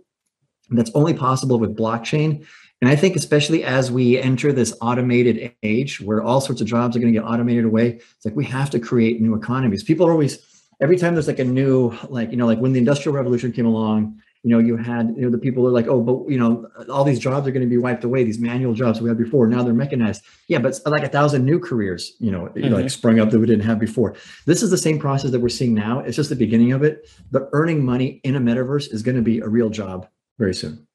that's 0.71 0.91
only 0.95 1.15
possible 1.15 1.61
with 1.61 1.77
blockchain. 1.77 2.45
And 2.81 2.91
I 2.91 2.97
think, 2.97 3.15
especially 3.15 3.63
as 3.63 3.93
we 3.93 4.19
enter 4.19 4.53
this 4.53 4.75
automated 4.81 5.55
age 5.63 6.01
where 6.01 6.21
all 6.21 6.41
sorts 6.41 6.61
of 6.61 6.67
jobs 6.67 6.97
are 6.97 6.99
going 6.99 7.13
to 7.13 7.19
get 7.21 7.25
automated 7.25 7.65
away, 7.65 8.01
it's 8.17 8.25
like 8.25 8.35
we 8.35 8.45
have 8.47 8.71
to 8.71 8.81
create 8.81 9.21
new 9.21 9.37
economies. 9.37 9.85
People 9.85 10.05
are 10.09 10.11
always, 10.11 10.45
every 10.83 10.99
time 10.99 11.15
there's 11.15 11.29
like 11.29 11.39
a 11.39 11.45
new, 11.45 11.97
like, 12.11 12.31
you 12.31 12.37
know, 12.37 12.47
like 12.47 12.59
when 12.59 12.73
the 12.73 12.79
Industrial 12.79 13.17
Revolution 13.17 13.53
came 13.53 13.67
along 13.67 14.21
you 14.43 14.51
know, 14.51 14.59
you 14.59 14.77
had, 14.77 15.15
you 15.17 15.23
know, 15.23 15.31
the 15.31 15.39
people 15.39 15.67
are 15.69 15.71
like, 15.71 15.87
oh, 15.87 16.01
but 16.01 16.29
you 16.29 16.37
know, 16.37 16.69
all 16.91 17.05
these 17.05 17.21
jobs 17.21 17.47
are 17.47 17.53
going 17.53 17.63
to 17.63 17.69
be 17.69 17.79
wiped 17.79 18.03
away. 18.03 18.25
These 18.25 18.41
manual 18.41 18.75
jobs 18.75 19.01
we 19.01 19.09
had 19.09 19.17
before, 19.17 19.47
now 19.47 19.63
they're 19.63 19.73
mechanized. 19.73 20.23
Yeah, 20.49 20.59
but 20.59 20.81
like 20.85 21.05
a 21.05 21.09
thousand 21.09 21.45
new 21.45 21.61
careers, 21.61 22.17
you 22.19 22.33
know, 22.33 22.47
mm-hmm. 22.47 22.75
like 22.75 22.91
sprung 22.91 23.21
up 23.21 23.31
that 23.31 23.39
we 23.39 23.47
didn't 23.47 23.65
have 23.65 23.79
before. 23.79 24.17
This 24.45 24.63
is 24.63 24.71
the 24.71 24.79
same 24.79 24.99
process 24.99 25.31
that 25.31 25.41
we're 25.41 25.49
seeing 25.49 25.75
now. 25.75 26.01
It's 26.01 26.17
just 26.17 26.29
the 26.29 26.37
beginning 26.37 26.73
of 26.73 26.83
it. 26.83 27.09
But 27.31 27.51
earning 27.53 27.85
money 27.85 28.21
in 28.25 28.35
a 28.35 28.41
metaverse 28.41 28.93
is 28.93 29.03
going 29.03 29.17
to 29.17 29.23
be 29.23 29.39
a 29.39 29.49
real 29.49 29.71
job 29.71 30.09
very 30.39 30.55
soon. 30.55 30.89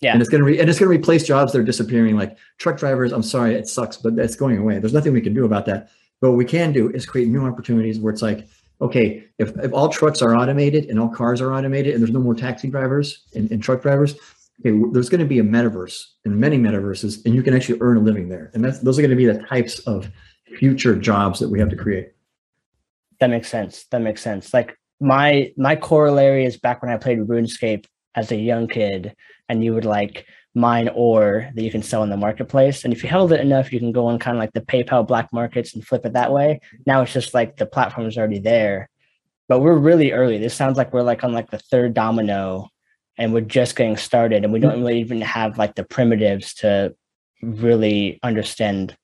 Yeah. 0.00 0.14
And 0.14 0.20
it's 0.20 0.28
gonna 0.28 0.42
re- 0.42 0.58
and 0.58 0.68
it's 0.68 0.80
gonna 0.80 0.88
replace 0.88 1.24
jobs 1.24 1.52
that 1.52 1.60
are 1.60 1.64
disappearing, 1.64 2.16
like 2.16 2.36
truck 2.58 2.76
drivers. 2.76 3.12
I'm 3.12 3.22
sorry, 3.22 3.54
it 3.54 3.68
sucks, 3.68 3.96
but 3.96 4.18
it's 4.18 4.34
going 4.34 4.58
away. 4.58 4.80
There's 4.80 4.92
nothing 4.92 5.12
we 5.12 5.20
can 5.20 5.32
do 5.32 5.44
about 5.44 5.64
that. 5.66 5.90
But 6.20 6.30
what 6.30 6.38
we 6.38 6.44
can 6.44 6.72
do 6.72 6.90
is 6.90 7.06
create 7.06 7.28
new 7.28 7.46
opportunities 7.46 8.00
where 8.00 8.12
it's 8.12 8.20
like, 8.20 8.48
okay, 8.82 9.24
if, 9.38 9.56
if 9.58 9.72
all 9.72 9.88
trucks 9.88 10.20
are 10.20 10.36
automated 10.36 10.86
and 10.86 10.98
all 10.98 11.08
cars 11.08 11.40
are 11.40 11.54
automated 11.54 11.94
and 11.94 12.02
there's 12.02 12.12
no 12.12 12.20
more 12.20 12.34
taxi 12.34 12.68
drivers 12.68 13.24
and, 13.34 13.50
and 13.50 13.62
truck 13.62 13.80
drivers, 13.80 14.16
okay, 14.60 14.76
there's 14.92 15.08
going 15.08 15.20
to 15.20 15.26
be 15.26 15.38
a 15.38 15.44
metaverse 15.44 16.04
and 16.24 16.36
many 16.36 16.58
metaverses, 16.58 17.24
and 17.24 17.34
you 17.34 17.42
can 17.42 17.54
actually 17.54 17.78
earn 17.80 17.96
a 17.96 18.00
living 18.00 18.28
there. 18.28 18.50
And 18.54 18.64
that's 18.64 18.80
those 18.80 18.98
are 18.98 19.02
going 19.02 19.10
to 19.10 19.16
be 19.16 19.26
the 19.26 19.42
types 19.46 19.78
of 19.80 20.10
future 20.58 20.96
jobs 20.96 21.38
that 21.38 21.48
we 21.48 21.58
have 21.60 21.70
to 21.70 21.76
create. 21.76 22.12
That 23.20 23.30
makes 23.30 23.48
sense. 23.48 23.84
That 23.90 24.00
makes 24.00 24.20
sense. 24.20 24.52
Like 24.52 24.76
my 25.00 25.52
my 25.56 25.76
corollary 25.76 26.44
is 26.44 26.56
back 26.56 26.82
when 26.82 26.90
I 26.90 26.96
played 26.96 27.18
RuneScape 27.20 27.86
as 28.14 28.32
a 28.32 28.36
young 28.36 28.66
kid, 28.66 29.14
and 29.48 29.64
you 29.64 29.74
would 29.74 29.84
like 29.84 30.26
mine 30.54 30.90
ore 30.94 31.50
that 31.54 31.62
you 31.62 31.70
can 31.70 31.82
sell 31.82 32.02
in 32.02 32.10
the 32.10 32.16
marketplace. 32.16 32.84
And 32.84 32.92
if 32.92 33.02
you 33.02 33.08
held 33.08 33.32
it 33.32 33.40
enough, 33.40 33.72
you 33.72 33.78
can 33.78 33.92
go 33.92 34.06
on 34.06 34.18
kind 34.18 34.36
of 34.36 34.40
like 34.40 34.52
the 34.52 34.60
PayPal 34.60 35.06
black 35.06 35.32
markets 35.32 35.74
and 35.74 35.86
flip 35.86 36.04
it 36.04 36.12
that 36.12 36.32
way. 36.32 36.60
Now 36.86 37.02
it's 37.02 37.12
just 37.12 37.34
like 37.34 37.56
the 37.56 37.66
platform 37.66 38.06
is 38.06 38.18
already 38.18 38.38
there. 38.38 38.88
But 39.48 39.60
we're 39.60 39.76
really 39.76 40.12
early. 40.12 40.38
This 40.38 40.54
sounds 40.54 40.76
like 40.76 40.92
we're 40.92 41.02
like 41.02 41.24
on 41.24 41.32
like 41.32 41.50
the 41.50 41.58
third 41.58 41.94
domino 41.94 42.68
and 43.18 43.32
we're 43.32 43.40
just 43.40 43.76
getting 43.76 43.96
started 43.96 44.44
and 44.44 44.52
we 44.52 44.60
don't 44.60 44.80
really 44.80 45.00
even 45.00 45.20
have 45.20 45.58
like 45.58 45.74
the 45.74 45.84
primitives 45.84 46.54
to 46.54 46.94
really 47.42 48.18
understand 48.22 48.96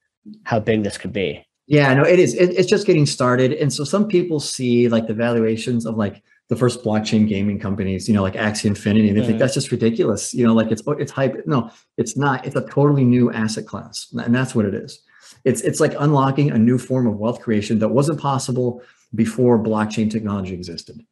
how 0.44 0.60
big 0.60 0.84
this 0.84 0.98
could 0.98 1.12
be. 1.12 1.44
Yeah, 1.66 1.92
no, 1.92 2.02
it 2.02 2.18
is. 2.18 2.34
It, 2.34 2.50
it's 2.50 2.68
just 2.68 2.86
getting 2.86 3.04
started. 3.04 3.52
And 3.52 3.72
so 3.72 3.84
some 3.84 4.08
people 4.08 4.40
see 4.40 4.88
like 4.88 5.06
the 5.06 5.14
valuations 5.14 5.84
of 5.84 5.96
like 5.96 6.22
the 6.48 6.56
first 6.56 6.82
blockchain 6.82 7.28
gaming 7.28 7.58
companies, 7.58 8.08
you 8.08 8.14
know, 8.14 8.22
like 8.22 8.34
Axie 8.34 8.64
Infinity, 8.64 9.08
and 9.08 9.18
they 9.18 9.22
mm. 9.22 9.26
think 9.26 9.38
that's 9.38 9.54
just 9.54 9.70
ridiculous. 9.70 10.32
You 10.32 10.46
know, 10.46 10.54
like 10.54 10.70
it's 10.70 10.82
it's 10.98 11.12
hype. 11.12 11.46
No, 11.46 11.70
it's 11.96 12.16
not. 12.16 12.46
It's 12.46 12.56
a 12.56 12.66
totally 12.68 13.04
new 13.04 13.30
asset 13.32 13.66
class, 13.66 14.08
and 14.12 14.34
that's 14.34 14.54
what 14.54 14.64
it 14.64 14.74
is. 14.74 15.00
It's 15.44 15.60
it's 15.60 15.78
like 15.78 15.94
unlocking 15.98 16.50
a 16.50 16.58
new 16.58 16.78
form 16.78 17.06
of 17.06 17.16
wealth 17.16 17.40
creation 17.40 17.78
that 17.80 17.88
wasn't 17.88 18.20
possible 18.20 18.82
before 19.14 19.62
blockchain 19.62 20.10
technology 20.10 20.54
existed. 20.54 21.04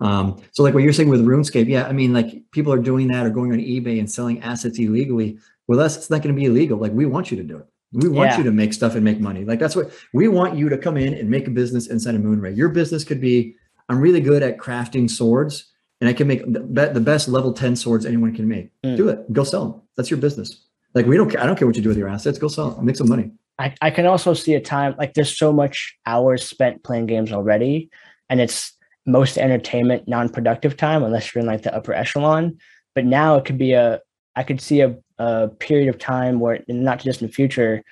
Um, 0.00 0.42
so, 0.52 0.62
like 0.62 0.74
what 0.74 0.82
you're 0.82 0.92
saying 0.92 1.08
with 1.08 1.24
RuneScape, 1.24 1.68
yeah, 1.68 1.86
I 1.86 1.92
mean, 1.92 2.12
like 2.12 2.50
people 2.50 2.72
are 2.72 2.78
doing 2.78 3.08
that 3.08 3.24
or 3.24 3.30
going 3.30 3.52
on 3.52 3.58
eBay 3.58 3.98
and 3.98 4.10
selling 4.10 4.42
assets 4.42 4.78
illegally. 4.78 5.38
With 5.68 5.78
us, 5.78 5.96
it's 5.96 6.10
not 6.10 6.22
going 6.22 6.34
to 6.34 6.38
be 6.38 6.46
illegal. 6.46 6.76
Like 6.76 6.92
we 6.92 7.06
want 7.06 7.30
you 7.30 7.36
to 7.38 7.42
do 7.44 7.56
it. 7.58 7.66
We 7.92 8.08
want 8.08 8.30
yeah. 8.30 8.38
you 8.38 8.44
to 8.44 8.50
make 8.50 8.72
stuff 8.72 8.94
and 8.94 9.04
make 9.04 9.20
money. 9.20 9.44
Like 9.44 9.58
that's 9.58 9.76
what 9.76 9.92
we 10.12 10.28
want 10.28 10.56
you 10.56 10.68
to 10.68 10.76
come 10.76 10.96
in 10.96 11.14
and 11.14 11.30
make 11.30 11.46
a 11.46 11.50
business 11.50 11.86
inside 11.86 12.14
of 12.14 12.20
Moonray. 12.20 12.56
Your 12.56 12.68
business 12.68 13.04
could 13.04 13.20
be 13.20 13.54
I'm 13.92 14.00
really 14.00 14.20
good 14.20 14.42
at 14.42 14.58
crafting 14.58 15.10
swords 15.10 15.66
and 16.00 16.08
I 16.08 16.12
can 16.12 16.26
make 16.26 16.42
the 16.44 17.00
best 17.00 17.28
level 17.28 17.52
10 17.52 17.76
swords 17.76 18.04
anyone 18.04 18.34
can 18.34 18.48
make. 18.48 18.70
Mm. 18.82 18.96
Do 18.96 19.08
it. 19.08 19.32
Go 19.32 19.44
sell 19.44 19.64
them. 19.66 19.82
That's 19.96 20.10
your 20.10 20.18
business. 20.18 20.64
Like 20.94 21.06
we 21.06 21.16
don't 21.16 21.30
care. 21.30 21.40
I 21.40 21.46
don't 21.46 21.56
care 21.56 21.66
what 21.66 21.76
you 21.76 21.82
do 21.82 21.88
with 21.88 21.98
your 21.98 22.08
assets. 22.08 22.38
Go 22.38 22.48
sell 22.48 22.72
them. 22.72 22.84
Make 22.84 22.96
some 22.96 23.08
money. 23.08 23.30
I, 23.58 23.74
I 23.80 23.90
can 23.90 24.06
also 24.06 24.34
see 24.34 24.54
a 24.54 24.60
time 24.60 24.94
like 24.98 25.14
there's 25.14 25.36
so 25.36 25.52
much 25.52 25.96
hours 26.06 26.44
spent 26.44 26.82
playing 26.82 27.06
games 27.06 27.32
already. 27.32 27.90
And 28.28 28.40
it's 28.40 28.72
most 29.06 29.38
entertainment, 29.38 30.08
non-productive 30.08 30.76
time, 30.76 31.02
unless 31.02 31.34
you're 31.34 31.40
in 31.40 31.46
like 31.46 31.62
the 31.62 31.74
upper 31.74 31.92
echelon. 31.92 32.58
But 32.94 33.04
now 33.04 33.36
it 33.36 33.44
could 33.44 33.58
be 33.58 33.72
a 33.72 34.00
I 34.34 34.42
could 34.42 34.60
see 34.60 34.80
a, 34.80 34.96
a 35.18 35.48
period 35.48 35.88
of 35.88 35.98
time 35.98 36.40
where 36.40 36.64
not 36.66 37.00
just 37.00 37.20
in 37.20 37.28
the 37.28 37.32
future, 37.32 37.84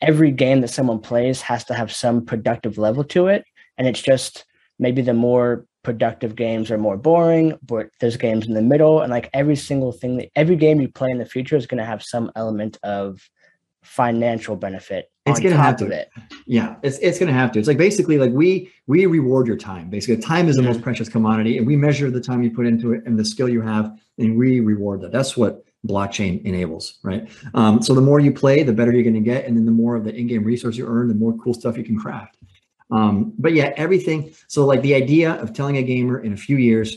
every 0.00 0.30
game 0.30 0.60
that 0.60 0.68
someone 0.68 1.00
plays 1.00 1.40
has 1.42 1.64
to 1.64 1.74
have 1.74 1.92
some 1.92 2.24
productive 2.24 2.78
level 2.78 3.02
to 3.04 3.26
it. 3.26 3.44
And 3.78 3.88
it's 3.88 4.02
just 4.02 4.44
maybe 4.78 5.02
the 5.02 5.14
more 5.14 5.66
productive 5.82 6.34
games 6.34 6.70
are 6.70 6.78
more 6.78 6.96
boring, 6.96 7.58
but 7.64 7.88
there's 8.00 8.16
games 8.16 8.46
in 8.46 8.54
the 8.54 8.62
middle. 8.62 9.02
And 9.02 9.10
like 9.10 9.30
every 9.32 9.56
single 9.56 9.92
thing 9.92 10.16
that 10.16 10.30
every 10.34 10.56
game 10.56 10.80
you 10.80 10.88
play 10.88 11.10
in 11.10 11.18
the 11.18 11.26
future 11.26 11.56
is 11.56 11.66
going 11.66 11.78
to 11.78 11.84
have 11.84 12.02
some 12.02 12.32
element 12.34 12.78
of 12.82 13.20
financial 13.82 14.56
benefit. 14.56 15.10
It's 15.26 15.40
gonna 15.40 15.56
have 15.56 15.76
to. 15.78 15.86
It. 15.86 16.08
Yeah, 16.46 16.76
it's 16.84 16.98
it's 16.98 17.18
gonna 17.18 17.32
have 17.32 17.50
to. 17.52 17.58
It's 17.58 17.66
like 17.66 17.78
basically 17.78 18.16
like 18.16 18.30
we 18.30 18.70
we 18.86 19.06
reward 19.06 19.48
your 19.48 19.56
time. 19.56 19.90
Basically, 19.90 20.22
time 20.22 20.48
is 20.48 20.54
the 20.54 20.62
mm-hmm. 20.62 20.70
most 20.70 20.82
precious 20.82 21.08
commodity, 21.08 21.58
and 21.58 21.66
we 21.66 21.74
measure 21.74 22.10
the 22.10 22.20
time 22.20 22.44
you 22.44 22.50
put 22.50 22.64
into 22.64 22.92
it 22.92 23.02
and 23.06 23.18
the 23.18 23.24
skill 23.24 23.48
you 23.48 23.60
have, 23.60 23.92
and 24.18 24.36
we 24.36 24.60
reward 24.60 25.00
that. 25.00 25.10
That's 25.10 25.36
what 25.36 25.64
blockchain 25.84 26.44
enables, 26.44 26.98
right? 27.02 27.28
Um, 27.54 27.82
so 27.82 27.94
the 27.94 28.00
more 28.00 28.20
you 28.20 28.32
play, 28.32 28.62
the 28.62 28.72
better 28.72 28.92
you're 28.92 29.02
going 29.02 29.14
to 29.14 29.20
get, 29.20 29.46
and 29.46 29.56
then 29.56 29.64
the 29.64 29.72
more 29.72 29.94
of 29.94 30.04
the 30.04 30.14
in-game 30.14 30.42
resource 30.42 30.76
you 30.76 30.86
earn, 30.86 31.08
the 31.08 31.14
more 31.14 31.36
cool 31.38 31.54
stuff 31.54 31.76
you 31.76 31.84
can 31.84 31.98
craft. 31.98 32.36
Um, 32.90 33.32
but 33.38 33.52
yeah, 33.52 33.72
everything. 33.76 34.32
So 34.48 34.64
like 34.64 34.82
the 34.82 34.94
idea 34.94 35.32
of 35.34 35.52
telling 35.52 35.76
a 35.76 35.82
gamer 35.82 36.20
in 36.20 36.32
a 36.32 36.36
few 36.36 36.56
years, 36.56 36.96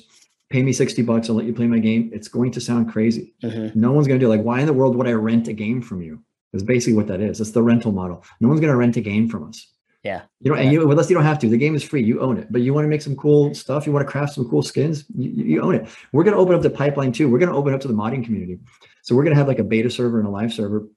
pay 0.50 0.64
me 0.64 0.74
60 0.74 1.02
bucks, 1.04 1.30
I'll 1.30 1.36
let 1.36 1.46
you 1.46 1.54
play 1.54 1.68
my 1.68 1.80
game. 1.80 2.10
It's 2.14 2.28
going 2.28 2.52
to 2.52 2.62
sound 2.62 2.92
crazy. 2.92 3.34
Mm-hmm. 3.44 3.80
No 3.80 3.92
one's 3.92 4.08
going 4.08 4.20
to 4.20 4.26
do 4.26 4.30
like, 4.30 4.42
why 4.42 4.60
in 4.60 4.66
the 4.66 4.74
world 4.74 4.96
would 4.96 5.08
I 5.08 5.14
rent 5.14 5.48
a 5.48 5.54
game 5.54 5.82
from 5.82 6.02
you? 6.02 6.24
Is 6.52 6.64
basically 6.64 6.94
what 6.94 7.08
that 7.08 7.22
is. 7.22 7.40
It's 7.40 7.52
the 7.52 7.62
rental 7.62 7.92
model. 7.92 8.24
No 8.40 8.48
one's 8.48 8.60
going 8.60 8.72
to 8.72 8.78
rent 8.78 8.98
a 8.98 9.02
game 9.02 9.30
from 9.30 9.48
us. 9.48 9.68
Yeah. 10.04 10.22
You 10.40 10.52
know, 10.52 10.58
yeah. 10.58 10.64
and 10.64 10.72
you 10.72 10.90
unless 10.90 11.10
you 11.10 11.14
don't 11.14 11.26
have 11.26 11.38
to. 11.40 11.50
The 11.50 11.58
game 11.58 11.76
is 11.76 11.84
free. 11.84 12.04
You 12.04 12.22
own 12.22 12.38
it. 12.38 12.52
But 12.52 12.62
you 12.62 12.74
want 12.74 12.86
to 12.86 12.90
make 12.90 13.02
some 13.02 13.16
cool 13.16 13.54
stuff. 13.54 13.86
You 13.86 13.92
want 13.92 14.08
to 14.08 14.12
craft 14.12 14.34
some 14.34 14.50
cool 14.50 14.64
skins. 14.64 15.06
You, 15.16 15.30
you 15.30 15.62
own 15.62 15.76
it. 15.76 15.88
We're 16.12 16.24
going 16.24 16.36
to 16.36 16.40
open 16.40 16.56
up 16.56 16.62
the 16.62 16.70
pipeline 16.70 17.12
too. 17.12 17.30
We're 17.30 17.38
going 17.38 17.52
to 17.52 17.56
open 17.56 17.74
up 17.74 17.82
to 17.82 17.88
the 17.88 17.94
modding 17.94 18.24
community. 18.24 18.60
So 19.04 19.16
we're 19.16 19.24
going 19.24 19.36
to 19.36 19.38
have 19.38 19.48
like 19.48 19.60
a 19.60 19.64
beta 19.64 19.90
server 19.90 20.18
and 20.20 20.28
a 20.28 20.32
live 20.32 20.54
server 20.54 20.88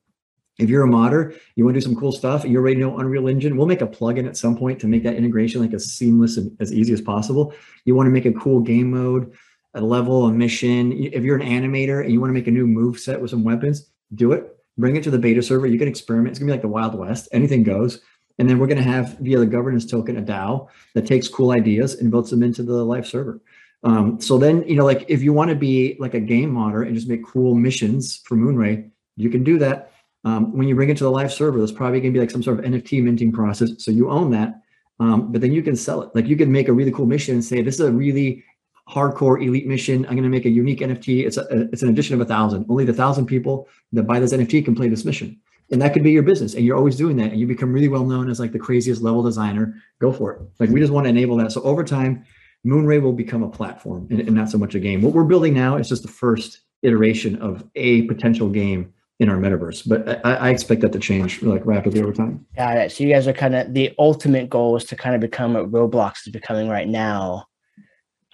if 0.58 0.68
you're 0.68 0.82
a 0.82 0.88
modder, 0.88 1.34
you 1.56 1.64
want 1.64 1.74
to 1.74 1.80
do 1.80 1.84
some 1.84 1.96
cool 1.96 2.12
stuff, 2.12 2.44
you 2.44 2.58
already 2.58 2.76
know 2.76 2.98
Unreal 2.98 3.28
Engine, 3.28 3.56
we'll 3.56 3.66
make 3.66 3.80
a 3.80 3.86
plugin 3.86 4.26
at 4.26 4.36
some 4.36 4.56
point 4.56 4.80
to 4.80 4.86
make 4.86 5.02
that 5.04 5.14
integration 5.14 5.60
like 5.60 5.72
as 5.72 5.92
seamless 5.92 6.36
and 6.36 6.54
as 6.60 6.72
easy 6.72 6.92
as 6.92 7.00
possible. 7.00 7.54
You 7.84 7.94
want 7.94 8.06
to 8.06 8.10
make 8.10 8.26
a 8.26 8.32
cool 8.32 8.60
game 8.60 8.90
mode, 8.90 9.32
a 9.74 9.80
level, 9.80 10.26
a 10.26 10.32
mission. 10.32 10.92
If 10.92 11.24
you're 11.24 11.38
an 11.38 11.46
animator 11.46 12.02
and 12.02 12.12
you 12.12 12.20
want 12.20 12.30
to 12.30 12.34
make 12.34 12.46
a 12.46 12.52
new 12.52 12.66
move 12.66 12.98
set 12.98 13.20
with 13.20 13.30
some 13.30 13.44
weapons, 13.44 13.90
do 14.14 14.32
it. 14.32 14.58
Bring 14.76 14.96
it 14.96 15.04
to 15.04 15.10
the 15.10 15.18
beta 15.18 15.42
server. 15.42 15.66
You 15.66 15.78
can 15.78 15.88
experiment. 15.88 16.30
It's 16.30 16.38
gonna 16.38 16.50
be 16.50 16.52
like 16.52 16.62
the 16.62 16.68
Wild 16.68 16.94
West. 16.94 17.28
Anything 17.32 17.62
goes. 17.62 18.00
And 18.38 18.48
then 18.48 18.58
we're 18.58 18.66
gonna 18.66 18.82
have 18.82 19.18
via 19.18 19.38
the 19.38 19.46
governance 19.46 19.86
token 19.86 20.16
a 20.16 20.22
DAO 20.22 20.68
that 20.94 21.06
takes 21.06 21.28
cool 21.28 21.50
ideas 21.50 21.94
and 21.94 22.10
builds 22.10 22.30
them 22.30 22.42
into 22.42 22.62
the 22.62 22.84
live 22.84 23.06
server. 23.06 23.40
Um, 23.84 24.20
so 24.20 24.38
then, 24.38 24.66
you 24.68 24.76
know, 24.76 24.84
like 24.84 25.04
if 25.08 25.22
you 25.22 25.32
want 25.32 25.50
to 25.50 25.56
be 25.56 25.96
like 25.98 26.14
a 26.14 26.20
game 26.20 26.50
modder 26.50 26.82
and 26.82 26.94
just 26.94 27.08
make 27.08 27.24
cool 27.24 27.54
missions 27.54 28.22
for 28.24 28.36
Moonray, 28.36 28.90
you 29.16 29.28
can 29.28 29.42
do 29.44 29.58
that 29.58 29.91
um, 30.24 30.56
when 30.56 30.68
you 30.68 30.74
bring 30.74 30.90
it 30.90 30.96
to 30.98 31.04
the 31.04 31.10
live 31.10 31.32
server, 31.32 31.58
there's 31.58 31.72
probably 31.72 32.00
going 32.00 32.12
to 32.12 32.16
be 32.16 32.20
like 32.20 32.30
some 32.30 32.42
sort 32.42 32.58
of 32.58 32.64
NFT 32.64 33.02
minting 33.02 33.32
process. 33.32 33.70
So 33.78 33.90
you 33.90 34.10
own 34.10 34.30
that, 34.30 34.60
um, 35.00 35.32
but 35.32 35.40
then 35.40 35.52
you 35.52 35.62
can 35.62 35.74
sell 35.74 36.02
it. 36.02 36.10
Like 36.14 36.26
you 36.26 36.36
can 36.36 36.52
make 36.52 36.68
a 36.68 36.72
really 36.72 36.92
cool 36.92 37.06
mission 37.06 37.34
and 37.34 37.44
say, 37.44 37.62
this 37.62 37.74
is 37.74 37.80
a 37.80 37.92
really 37.92 38.44
hardcore 38.88 39.44
elite 39.44 39.66
mission. 39.66 40.04
I'm 40.06 40.12
going 40.12 40.22
to 40.22 40.28
make 40.28 40.44
a 40.44 40.50
unique 40.50 40.80
NFT. 40.80 41.26
It's 41.26 41.36
a, 41.36 41.46
it's 41.72 41.82
an 41.82 41.88
addition 41.88 42.14
of 42.14 42.20
a 42.20 42.24
thousand. 42.24 42.66
Only 42.68 42.84
the 42.84 42.92
thousand 42.92 43.26
people 43.26 43.68
that 43.92 44.04
buy 44.04 44.20
this 44.20 44.32
NFT 44.32 44.64
can 44.64 44.74
play 44.74 44.88
this 44.88 45.04
mission. 45.04 45.40
And 45.70 45.80
that 45.80 45.94
could 45.94 46.02
be 46.02 46.10
your 46.10 46.22
business. 46.22 46.54
And 46.54 46.64
you're 46.64 46.76
always 46.76 46.96
doing 46.96 47.16
that. 47.16 47.30
And 47.32 47.40
you 47.40 47.46
become 47.46 47.72
really 47.72 47.88
well 47.88 48.04
known 48.04 48.30
as 48.30 48.38
like 48.38 48.52
the 48.52 48.58
craziest 48.58 49.02
level 49.02 49.22
designer. 49.22 49.74
Go 50.00 50.12
for 50.12 50.32
it. 50.32 50.42
Like 50.60 50.70
we 50.70 50.80
just 50.80 50.92
want 50.92 51.06
to 51.06 51.10
enable 51.10 51.36
that. 51.38 51.50
So 51.50 51.62
over 51.62 51.82
time, 51.82 52.24
Moonray 52.66 53.00
will 53.02 53.12
become 53.12 53.42
a 53.42 53.48
platform 53.48 54.06
and, 54.10 54.20
and 54.20 54.34
not 54.34 54.50
so 54.50 54.58
much 54.58 54.74
a 54.74 54.80
game. 54.80 55.02
What 55.02 55.14
we're 55.14 55.24
building 55.24 55.54
now 55.54 55.76
is 55.76 55.88
just 55.88 56.02
the 56.02 56.08
first 56.08 56.60
iteration 56.82 57.40
of 57.40 57.64
a 57.74 58.02
potential 58.02 58.48
game 58.48 58.92
in 59.22 59.28
our 59.28 59.36
metaverse. 59.36 59.88
But 59.88 60.24
I, 60.26 60.34
I, 60.34 60.50
expect 60.50 60.80
that 60.80 60.92
to 60.92 60.98
change 60.98 61.42
like 61.42 61.64
rapidly 61.64 62.02
over 62.02 62.12
time. 62.12 62.44
Got 62.56 62.76
it. 62.76 62.92
So 62.92 63.04
you 63.04 63.12
guys 63.12 63.28
are 63.28 63.32
kind 63.32 63.54
of 63.54 63.72
the 63.72 63.94
ultimate 63.98 64.50
goal 64.50 64.76
is 64.76 64.84
to 64.86 64.96
kind 64.96 65.14
of 65.14 65.20
become 65.20 65.54
what 65.54 65.70
Roblox 65.70 66.26
is 66.26 66.32
becoming 66.32 66.68
right 66.68 66.88
now, 66.88 67.46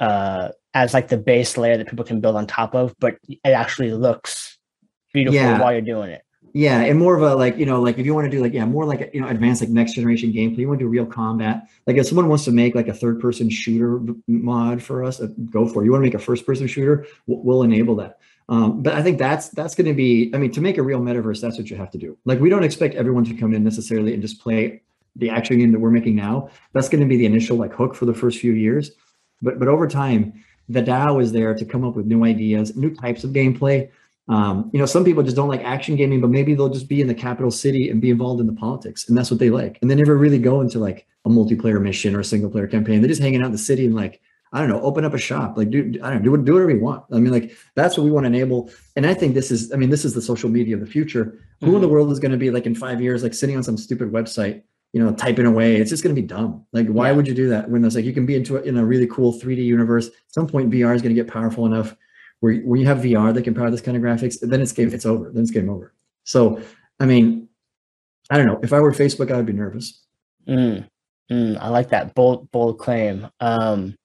uh, 0.01 0.49
as 0.73 0.95
like 0.95 1.09
the 1.09 1.19
base 1.19 1.59
layer 1.59 1.77
that 1.77 1.89
people 1.89 2.07
can 2.07 2.21
build 2.21 2.37
on 2.37 2.47
top 2.47 2.75
of, 2.75 2.95
but 2.99 3.19
it 3.29 3.39
actually 3.45 3.93
looks 3.93 4.59
beautiful 5.13 5.37
yeah. 5.37 5.61
while 5.61 5.73
you're 5.73 5.83
doing 5.83 6.11
it. 6.11 6.23
Yeah, 6.55 6.81
and 6.81 6.99
more 6.99 7.15
of 7.15 7.23
a 7.23 7.35
like 7.35 7.59
you 7.59 7.67
know 7.67 7.83
like 7.83 7.99
if 7.99 8.07
you 8.07 8.15
want 8.15 8.25
to 8.25 8.31
do 8.31 8.41
like 8.41 8.55
yeah 8.55 8.65
more 8.65 8.87
like 8.87 9.11
you 9.13 9.21
know 9.21 9.29
advanced 9.29 9.61
like 9.61 9.71
next 9.71 9.93
generation 9.93 10.33
gameplay. 10.33 10.59
You 10.59 10.69
want 10.69 10.81
to 10.81 10.87
do 10.87 10.89
real 10.89 11.05
combat. 11.05 11.69
Like 11.87 11.97
if 11.97 12.07
someone 12.07 12.29
wants 12.29 12.45
to 12.47 12.53
make 12.53 12.75
like 12.75 12.89
a 12.89 12.95
third 12.95 13.21
person 13.21 13.51
shooter 13.51 14.01
mod 14.27 14.83
for 14.83 15.05
us, 15.05 15.21
uh, 15.21 15.29
go 15.51 15.69
for 15.69 15.83
it. 15.83 15.85
You 15.85 15.93
want 15.93 16.03
to 16.03 16.07
make 16.07 16.15
a 16.15 16.19
first 16.19 16.47
person 16.47 16.67
shooter, 16.67 17.07
we'll, 17.27 17.43
we'll 17.43 17.63
enable 17.63 17.97
that. 17.97 18.19
Um, 18.49 18.83
but 18.83 18.95
I 18.95 19.03
think 19.03 19.19
that's 19.19 19.49
that's 19.51 19.75
going 19.75 19.87
to 19.87 19.95
be. 19.95 20.31
I 20.35 20.39
mean, 20.39 20.51
to 20.53 20.61
make 20.61 20.79
a 20.79 20.83
real 20.83 21.01
metaverse, 21.01 21.41
that's 21.41 21.59
what 21.59 21.69
you 21.69 21.77
have 21.77 21.91
to 21.91 21.99
do. 21.99 22.17
Like, 22.25 22.41
we 22.41 22.49
don't 22.49 22.65
expect 22.65 22.95
everyone 22.95 23.25
to 23.25 23.35
come 23.35 23.53
in 23.53 23.63
necessarily 23.63 24.15
and 24.15 24.23
just 24.23 24.41
play 24.41 24.83
the 25.17 25.29
action 25.31 25.59
game 25.59 25.73
that 25.73 25.81
we're 25.81 25.91
making 25.91 26.17
now. 26.17 26.49
That's 26.73 26.89
going 26.89 27.03
to 27.03 27.07
be 27.07 27.17
the 27.17 27.27
initial 27.27 27.57
like 27.57 27.73
hook 27.73 27.95
for 27.95 28.07
the 28.07 28.15
first 28.15 28.39
few 28.39 28.53
years. 28.53 28.93
But 29.43 29.59
but 29.59 29.69
over 29.69 29.87
time, 29.87 30.45
the 30.69 30.83
DAO 30.83 31.23
is 31.23 31.33
there 31.33 31.55
to 31.55 31.65
come 31.65 31.85
up 31.85 31.95
with 31.95 32.07
new 32.07 32.25
ideas, 32.25 32.75
new 32.77 32.95
types 32.95 33.25
of 33.25 33.31
gameplay. 33.31 33.91
Um, 34.29 34.71
you 34.73 34.79
know, 34.79 34.87
some 34.87 35.05
people 35.05 35.23
just 35.23 35.37
don't 35.37 35.49
like 35.49 35.65
action 35.65 35.97
gaming, 35.97 36.21
but 36.21 36.29
maybe 36.31 36.55
they'll 36.55 36.69
just 36.69 36.89
be 36.89 37.01
in 37.01 37.07
the 37.07 37.15
capital 37.15 37.51
city 37.51 37.89
and 37.89 38.01
be 38.01 38.11
involved 38.11 38.41
in 38.41 38.47
the 38.47 38.53
politics, 38.53 39.09
and 39.09 39.17
that's 39.17 39.31
what 39.31 39.41
they 39.41 39.51
like. 39.51 39.79
And 39.83 39.91
they 39.91 39.95
never 39.95 40.17
really 40.17 40.39
go 40.39 40.61
into 40.61 40.79
like 40.79 41.07
a 41.25 41.29
multiplayer 41.29 41.81
mission 41.81 42.15
or 42.15 42.21
a 42.21 42.25
single 42.25 42.51
player 42.51 42.67
campaign. 42.67 43.01
They're 43.01 43.09
just 43.09 43.23
hanging 43.23 43.43
out 43.43 43.47
in 43.47 43.53
the 43.53 43.59
city 43.59 43.85
and 43.85 43.95
like 43.95 44.21
I 44.53 44.61
don't 44.61 44.69
know, 44.69 44.81
open 44.81 45.05
up 45.05 45.15
a 45.15 45.19
shop, 45.19 45.57
like 45.59 45.71
do 45.71 45.93
I 46.03 46.11
don't 46.11 46.25
know, 46.25 46.37
do 46.37 46.43
do 46.43 46.55
whatever 46.55 46.71
you 46.71 46.81
want. 46.81 47.05
I 47.13 47.17
mean, 47.21 47.33
like 47.33 47.53
that's 47.75 47.97
what 47.99 48.05
we 48.05 48.11
want 48.11 48.25
to 48.25 48.29
enable. 48.29 48.71
And 48.97 49.07
I 49.07 49.15
think 49.15 49.35
this 49.35 49.51
is, 49.51 49.73
I 49.73 49.77
mean, 49.77 49.91
this 49.91 50.05
is 50.05 50.15
the 50.15 50.23
social 50.23 50.49
media 50.49 50.75
of 50.75 50.81
the 50.81 50.87
future. 50.87 51.39
Who 51.61 51.75
in 51.75 51.81
the 51.83 51.89
world 51.89 52.11
is 52.13 52.19
going 52.19 52.33
to 52.33 52.39
be 52.39 52.51
like 52.51 52.67
in 52.67 52.75
five 52.75 53.01
years, 53.03 53.23
like 53.23 53.35
sitting 53.35 53.57
on 53.57 53.63
some 53.63 53.77
stupid 53.77 54.11
website, 54.13 54.63
you 54.93 55.03
know, 55.03 55.13
typing 55.13 55.45
away? 55.47 55.77
It's 55.77 55.91
just 55.91 56.03
going 56.03 56.15
to 56.15 56.21
be 56.23 56.27
dumb. 56.27 56.65
Like, 56.73 56.87
why 56.89 57.09
Yeah. 57.11 57.17
would 57.17 57.27
you 57.27 57.35
do 57.35 57.49
that 57.51 57.69
when 57.69 57.83
there's 57.83 57.95
like 57.97 58.05
you 58.05 58.13
can 58.15 58.25
be 58.27 58.37
into 58.37 58.57
a, 58.57 58.63
in 58.63 58.77
a 58.79 58.85
really 58.85 59.07
cool 59.09 59.33
3D 59.35 59.65
universe? 59.65 60.07
At 60.09 60.13
some 60.29 60.47
point, 60.47 60.71
VR 60.71 60.95
is 60.95 61.03
going 61.03 61.15
to 61.15 61.21
get 61.23 61.31
powerful 61.33 61.67
enough 61.67 61.95
where 62.41 62.55
where 62.61 62.79
you 62.81 62.87
have 62.87 62.99
VR 62.99 63.35
that 63.35 63.43
can 63.43 63.55
power 63.55 63.71
this 63.71 63.81
kind 63.81 63.97
of 63.97 64.03
graphics. 64.03 64.39
Then 64.41 64.63
it's 64.63 64.73
game, 64.73 64.93
it's 64.95 65.05
over. 65.07 65.31
Then 65.31 65.43
it's 65.43 65.51
game 65.51 65.69
over. 65.69 65.93
So, 66.25 66.61
I 67.01 67.07
mean, 67.07 67.49
I 68.31 68.37
don't 68.37 68.47
know. 68.47 68.61
If 68.63 68.73
I 68.73 68.81
were 68.81 68.93
Facebook, 68.93 69.31
I 69.31 69.37
would 69.37 69.47
be 69.47 69.53
nervous. 69.53 70.05
Mm, 70.47 70.87
mm, 71.31 71.59
I 71.61 71.69
like 71.69 71.91
that 71.91 72.15
bold 72.15 72.51
bold 72.53 72.79
claim. 72.79 73.29
Um, 73.41 73.97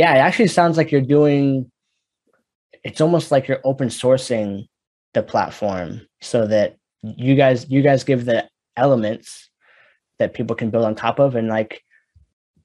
yeah, 0.00 0.14
it 0.14 0.20
actually 0.20 0.46
sounds 0.46 0.78
like 0.78 0.90
you're 0.90 1.02
doing. 1.02 1.70
It's 2.84 3.02
almost 3.02 3.30
like 3.30 3.46
you're 3.46 3.60
open 3.64 3.88
sourcing 3.88 4.66
the 5.12 5.22
platform 5.22 6.00
so 6.22 6.46
that 6.46 6.76
you 7.02 7.34
guys 7.34 7.68
you 7.68 7.82
guys 7.82 8.02
give 8.02 8.24
the 8.24 8.48
elements 8.78 9.50
that 10.18 10.32
people 10.32 10.56
can 10.56 10.70
build 10.70 10.86
on 10.86 10.94
top 10.94 11.18
of, 11.18 11.36
and 11.36 11.48
like 11.48 11.84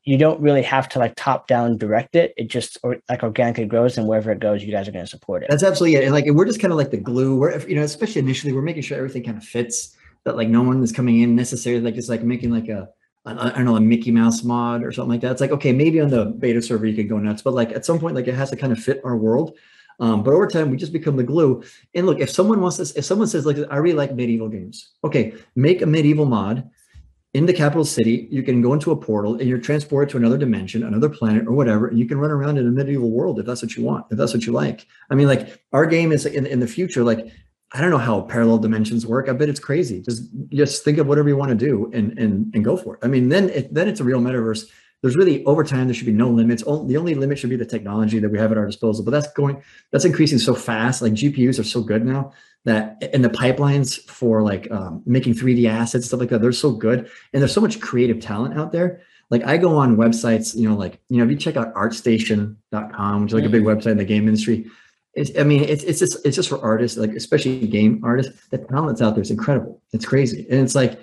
you 0.05 0.17
don't 0.17 0.39
really 0.39 0.61
have 0.61 0.87
to 0.89 0.99
like 0.99 1.13
top 1.17 1.49
down 1.49 1.77
direct 1.77 2.15
it. 2.15 2.33
It 2.37 2.47
just 2.47 2.77
or 2.83 2.95
like 3.09 3.21
organically 3.21 3.65
grows, 3.65 3.97
and 3.97 4.07
wherever 4.07 4.31
it 4.31 4.39
goes, 4.39 4.63
you 4.63 4.71
guys 4.71 4.87
are 4.87 4.93
going 4.93 5.03
to 5.03 5.11
support 5.11 5.43
it. 5.43 5.49
That's 5.49 5.63
absolutely 5.63 5.97
it. 5.97 6.05
And 6.05 6.13
like 6.13 6.23
we're 6.29 6.45
just 6.45 6.61
kind 6.61 6.71
of 6.71 6.77
like 6.77 6.91
the 6.91 7.03
glue. 7.09 7.35
We're 7.35 7.59
you 7.67 7.75
know, 7.75 7.83
especially 7.83 8.19
initially, 8.19 8.53
we're 8.53 8.61
making 8.61 8.83
sure 8.83 8.97
everything 8.97 9.25
kind 9.25 9.37
of 9.37 9.43
fits. 9.43 9.93
That 10.23 10.37
like 10.37 10.47
no 10.47 10.63
one 10.63 10.81
is 10.81 10.93
coming 10.93 11.19
in 11.19 11.35
necessarily 11.35 11.81
like 11.81 11.95
just 11.95 12.09
like 12.09 12.23
making 12.23 12.51
like 12.51 12.69
a 12.69 12.87
I 13.25 13.49
don't 13.49 13.65
know 13.65 13.75
a 13.75 13.81
Mickey 13.81 14.11
Mouse 14.11 14.43
mod 14.43 14.83
or 14.83 14.91
something 14.91 15.11
like 15.11 15.21
that. 15.21 15.31
It's 15.31 15.41
like 15.41 15.51
okay, 15.51 15.71
maybe 15.71 15.99
on 15.99 16.09
the 16.09 16.25
beta 16.25 16.61
server 16.61 16.85
you 16.85 16.95
can 16.95 17.07
go 17.07 17.17
nuts, 17.17 17.41
but 17.41 17.53
like 17.53 17.71
at 17.71 17.85
some 17.85 17.99
point 17.99 18.15
like 18.15 18.27
it 18.27 18.35
has 18.35 18.49
to 18.51 18.55
kind 18.55 18.71
of 18.71 18.79
fit 18.79 19.01
our 19.03 19.17
world. 19.17 19.57
Um, 19.99 20.23
but 20.23 20.33
over 20.33 20.47
time 20.47 20.69
we 20.69 20.77
just 20.77 20.93
become 20.93 21.15
the 21.15 21.23
glue. 21.23 21.63
And 21.93 22.05
look, 22.05 22.19
if 22.19 22.29
someone 22.29 22.61
wants 22.61 22.77
this, 22.77 22.91
if 22.95 23.05
someone 23.05 23.27
says 23.27 23.45
like 23.45 23.57
I 23.71 23.77
really 23.77 23.95
like 23.95 24.13
medieval 24.13 24.49
games, 24.49 24.91
okay, 25.03 25.33
make 25.55 25.81
a 25.81 25.85
medieval 25.85 26.25
mod 26.25 26.69
in 27.35 27.45
the 27.45 27.53
capital 27.53 27.83
city. 27.83 28.29
You 28.31 28.43
can 28.43 28.61
go 28.61 28.71
into 28.71 28.91
a 28.91 28.95
portal 28.95 29.35
and 29.35 29.43
you're 29.49 29.57
transported 29.57 30.09
to 30.11 30.17
another 30.17 30.37
dimension, 30.37 30.83
another 30.83 31.09
planet, 31.09 31.45
or 31.45 31.51
whatever, 31.51 31.89
and 31.89 31.99
you 31.99 32.05
can 32.05 32.17
run 32.17 32.31
around 32.31 32.57
in 32.57 32.65
a 32.65 32.71
medieval 32.71 33.11
world 33.11 33.39
if 33.39 33.45
that's 33.45 33.61
what 33.61 33.75
you 33.75 33.83
want, 33.83 34.05
if 34.09 34.17
that's 34.17 34.33
what 34.33 34.45
you 34.45 34.53
like. 34.53 34.87
I 35.09 35.15
mean, 35.15 35.27
like 35.27 35.61
our 35.73 35.85
game 35.85 36.13
is 36.13 36.25
in, 36.25 36.45
in 36.45 36.61
the 36.61 36.67
future, 36.67 37.03
like 37.03 37.27
I 37.73 37.81
don't 37.81 37.89
know 37.89 37.97
how 37.97 38.21
parallel 38.21 38.59
dimensions 38.59 39.05
work. 39.05 39.27
I 39.27 39.33
bet 39.33 39.49
it's 39.49 39.59
crazy. 39.59 40.01
Just 40.01 40.23
just 40.49 40.83
think 40.83 40.97
of 40.97 41.07
whatever 41.07 41.27
you 41.27 41.37
want 41.37 41.49
to 41.49 41.55
do 41.55 41.91
and 41.93 42.17
and 42.17 42.53
and 42.53 42.63
go 42.63 42.77
for 42.77 42.95
it. 42.95 42.99
I 43.03 43.07
mean, 43.07 43.29
then 43.29 43.49
it, 43.49 43.73
then 43.73 43.87
it's 43.87 43.99
a 43.99 44.03
real 44.03 44.19
metaverse. 44.19 44.65
There's 45.01 45.15
really 45.15 45.43
over 45.45 45.63
time 45.63 45.87
there 45.87 45.93
should 45.93 46.05
be 46.05 46.13
no 46.13 46.29
limits. 46.29 46.63
The 46.63 46.97
only 46.97 47.15
limit 47.15 47.37
should 47.37 47.49
be 47.49 47.55
the 47.55 47.65
technology 47.65 48.19
that 48.19 48.29
we 48.29 48.39
have 48.39 48.51
at 48.51 48.57
our 48.57 48.65
disposal. 48.65 49.03
But 49.03 49.11
that's 49.11 49.31
going 49.33 49.61
that's 49.91 50.05
increasing 50.05 50.39
so 50.39 50.55
fast. 50.55 51.01
Like 51.01 51.13
GPUs 51.13 51.59
are 51.59 51.63
so 51.63 51.81
good 51.81 52.05
now 52.05 52.33
that 52.65 52.97
and 53.13 53.23
the 53.23 53.29
pipelines 53.29 53.99
for 54.09 54.41
like 54.41 54.69
um, 54.71 55.03
making 55.05 55.33
3D 55.33 55.69
assets 55.69 56.07
stuff 56.07 56.19
like 56.19 56.29
that 56.29 56.41
they're 56.41 56.51
so 56.51 56.71
good 56.71 57.09
and 57.31 57.41
there's 57.41 57.53
so 57.53 57.61
much 57.61 57.79
creative 57.79 58.19
talent 58.19 58.57
out 58.57 58.71
there. 58.71 59.01
Like 59.29 59.43
I 59.43 59.57
go 59.57 59.77
on 59.77 59.97
websites, 59.97 60.55
you 60.55 60.69
know, 60.69 60.75
like 60.75 60.99
you 61.09 61.17
know, 61.17 61.23
if 61.23 61.31
you 61.31 61.37
check 61.37 61.57
out 61.57 61.73
ArtStation.com, 61.73 63.21
which 63.21 63.31
is 63.31 63.33
like 63.33 63.43
a 63.43 63.49
big 63.49 63.63
website 63.63 63.91
in 63.91 63.97
the 63.97 64.05
game 64.05 64.27
industry, 64.27 64.67
it's, 65.15 65.31
I 65.39 65.43
mean, 65.43 65.63
it's 65.63 65.83
it's 65.83 65.99
just 65.99 66.17
it's 66.25 66.35
just 66.35 66.49
for 66.49 66.61
artists, 66.61 66.97
like 66.97 67.11
especially 67.11 67.65
game 67.67 68.01
artists. 68.03 68.47
The 68.49 68.57
talent 68.57 69.01
out 69.01 69.15
there 69.15 69.21
is 69.21 69.31
incredible. 69.31 69.81
It's 69.93 70.05
crazy, 70.05 70.45
and 70.49 70.59
it's 70.59 70.75
like, 70.75 70.93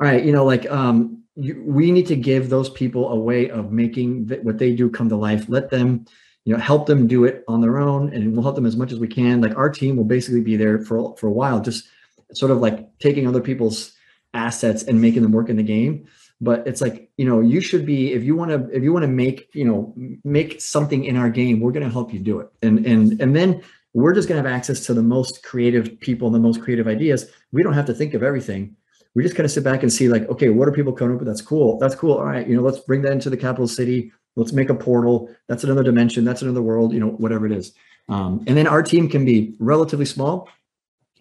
all 0.00 0.08
right, 0.08 0.24
you 0.24 0.32
know, 0.32 0.44
like 0.44 0.68
um, 0.70 1.22
you, 1.36 1.62
we 1.64 1.92
need 1.92 2.06
to 2.08 2.16
give 2.16 2.50
those 2.50 2.68
people 2.68 3.08
a 3.10 3.16
way 3.16 3.48
of 3.48 3.70
making 3.70 4.28
th- 4.28 4.42
what 4.42 4.58
they 4.58 4.74
do 4.74 4.90
come 4.90 5.08
to 5.08 5.16
life. 5.16 5.48
Let 5.48 5.70
them, 5.70 6.04
you 6.44 6.52
know, 6.52 6.60
help 6.60 6.86
them 6.86 7.06
do 7.06 7.24
it 7.24 7.44
on 7.46 7.60
their 7.60 7.78
own, 7.78 8.12
and 8.12 8.32
we'll 8.32 8.42
help 8.42 8.56
them 8.56 8.66
as 8.66 8.76
much 8.76 8.90
as 8.90 8.98
we 8.98 9.06
can. 9.06 9.40
Like 9.40 9.56
our 9.56 9.70
team 9.70 9.96
will 9.96 10.04
basically 10.04 10.42
be 10.42 10.56
there 10.56 10.80
for 10.80 11.16
for 11.16 11.28
a 11.28 11.32
while, 11.32 11.60
just 11.60 11.88
sort 12.32 12.50
of 12.50 12.58
like 12.58 12.86
taking 12.98 13.28
other 13.28 13.40
people's 13.40 13.92
assets 14.34 14.82
and 14.82 15.00
making 15.00 15.22
them 15.22 15.32
work 15.32 15.48
in 15.48 15.56
the 15.56 15.62
game 15.62 16.06
but 16.40 16.66
it's 16.66 16.80
like 16.80 17.10
you 17.16 17.24
know 17.24 17.40
you 17.40 17.60
should 17.60 17.84
be 17.84 18.12
if 18.12 18.24
you 18.24 18.34
want 18.34 18.50
to 18.50 18.76
if 18.76 18.82
you 18.82 18.92
want 18.92 19.02
to 19.02 19.08
make 19.08 19.48
you 19.54 19.64
know 19.64 19.94
make 20.24 20.60
something 20.60 21.04
in 21.04 21.16
our 21.16 21.28
game 21.28 21.60
we're 21.60 21.72
going 21.72 21.84
to 21.84 21.92
help 21.92 22.12
you 22.12 22.18
do 22.18 22.40
it. 22.40 22.50
And 22.62 22.84
and 22.86 23.20
and 23.20 23.36
then 23.36 23.62
we're 23.92 24.14
just 24.14 24.28
going 24.28 24.42
to 24.42 24.48
have 24.48 24.56
access 24.56 24.86
to 24.86 24.94
the 24.94 25.02
most 25.02 25.42
creative 25.42 25.98
people 26.00 26.28
and 26.28 26.34
the 26.34 26.40
most 26.40 26.62
creative 26.62 26.86
ideas. 26.86 27.26
We 27.52 27.62
don't 27.62 27.72
have 27.72 27.86
to 27.86 27.94
think 27.94 28.14
of 28.14 28.22
everything. 28.22 28.76
We 29.14 29.24
just 29.24 29.34
kind 29.34 29.44
of 29.44 29.50
sit 29.50 29.64
back 29.64 29.82
and 29.82 29.92
see 29.92 30.08
like 30.08 30.28
okay 30.28 30.48
what 30.48 30.68
are 30.68 30.72
people 30.72 30.92
coming 30.92 31.14
up 31.14 31.20
with? 31.20 31.28
That's 31.28 31.42
cool. 31.42 31.78
That's 31.78 31.94
cool. 31.94 32.14
All 32.14 32.24
right 32.24 32.46
you 32.46 32.56
know 32.56 32.62
let's 32.62 32.78
bring 32.78 33.02
that 33.02 33.12
into 33.12 33.30
the 33.30 33.36
capital 33.36 33.68
city. 33.68 34.12
Let's 34.36 34.52
make 34.52 34.70
a 34.70 34.74
portal. 34.74 35.28
That's 35.48 35.64
another 35.64 35.82
dimension. 35.82 36.24
That's 36.24 36.42
another 36.42 36.62
world 36.62 36.92
you 36.92 37.00
know 37.00 37.10
whatever 37.10 37.46
it 37.46 37.52
is. 37.52 37.72
Um, 38.08 38.42
and 38.46 38.56
then 38.56 38.66
our 38.66 38.82
team 38.82 39.08
can 39.08 39.24
be 39.24 39.54
relatively 39.60 40.06
small 40.06 40.48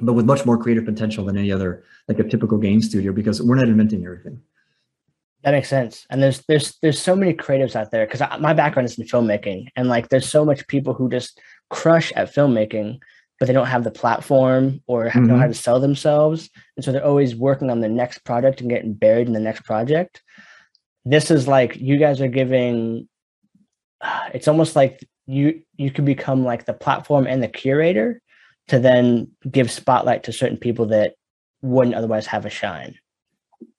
but 0.01 0.13
with 0.13 0.25
much 0.25 0.45
more 0.45 0.57
creative 0.57 0.85
potential 0.85 1.25
than 1.25 1.37
any 1.37 1.51
other 1.51 1.83
like 2.07 2.19
a 2.19 2.23
typical 2.23 2.57
game 2.57 2.81
studio 2.81 3.11
because 3.11 3.41
we're 3.41 3.55
not 3.55 3.67
inventing 3.67 4.05
everything 4.05 4.41
That 5.43 5.51
makes 5.51 5.69
sense. 5.69 6.05
And 6.09 6.21
there's 6.21 6.43
there's 6.47 6.77
there's 6.81 7.01
so 7.01 7.15
many 7.15 7.33
creatives 7.33 7.75
out 7.75 7.91
there 7.91 8.05
because 8.05 8.21
my 8.39 8.53
background 8.53 8.89
is 8.89 8.99
in 8.99 9.05
filmmaking, 9.05 9.67
and 9.75 9.87
like 9.87 10.09
there's 10.09 10.29
so 10.29 10.43
much 10.43 10.67
people 10.67 10.93
who 10.93 11.09
just 11.09 11.39
crush 11.69 12.11
at 12.13 12.33
filmmaking, 12.33 12.99
but 13.39 13.47
they 13.47 13.53
don't 13.53 13.67
have 13.67 13.85
the 13.85 13.91
platform 13.91 14.81
or 14.85 15.07
have, 15.07 15.23
know 15.23 15.35
how 15.35 15.43
mm-hmm. 15.43 15.51
to 15.51 15.57
sell 15.57 15.79
themselves, 15.79 16.49
and 16.75 16.83
so 16.83 16.91
they're 16.91 17.05
always 17.05 17.35
working 17.35 17.69
on 17.69 17.79
the 17.79 17.87
next 17.87 18.25
project 18.25 18.59
and 18.59 18.69
getting 18.69 18.93
buried 18.93 19.27
in 19.27 19.33
the 19.33 19.39
next 19.39 19.63
project. 19.63 20.21
This 21.05 21.31
is 21.31 21.47
like 21.47 21.77
you 21.77 21.97
guys 21.97 22.21
are 22.21 22.27
giving. 22.27 23.07
It's 24.33 24.47
almost 24.47 24.75
like 24.75 25.05
you 25.25 25.61
you 25.77 25.91
could 25.91 26.05
become 26.05 26.43
like 26.43 26.65
the 26.65 26.73
platform 26.73 27.27
and 27.27 27.41
the 27.41 27.47
curator 27.47 28.21
to 28.67 28.79
then 28.79 29.29
give 29.49 29.71
spotlight 29.71 30.23
to 30.23 30.33
certain 30.33 30.57
people 30.57 30.87
that 30.87 31.15
wouldn't 31.61 31.95
otherwise 31.95 32.27
have 32.27 32.45
a 32.45 32.49
shine. 32.49 32.95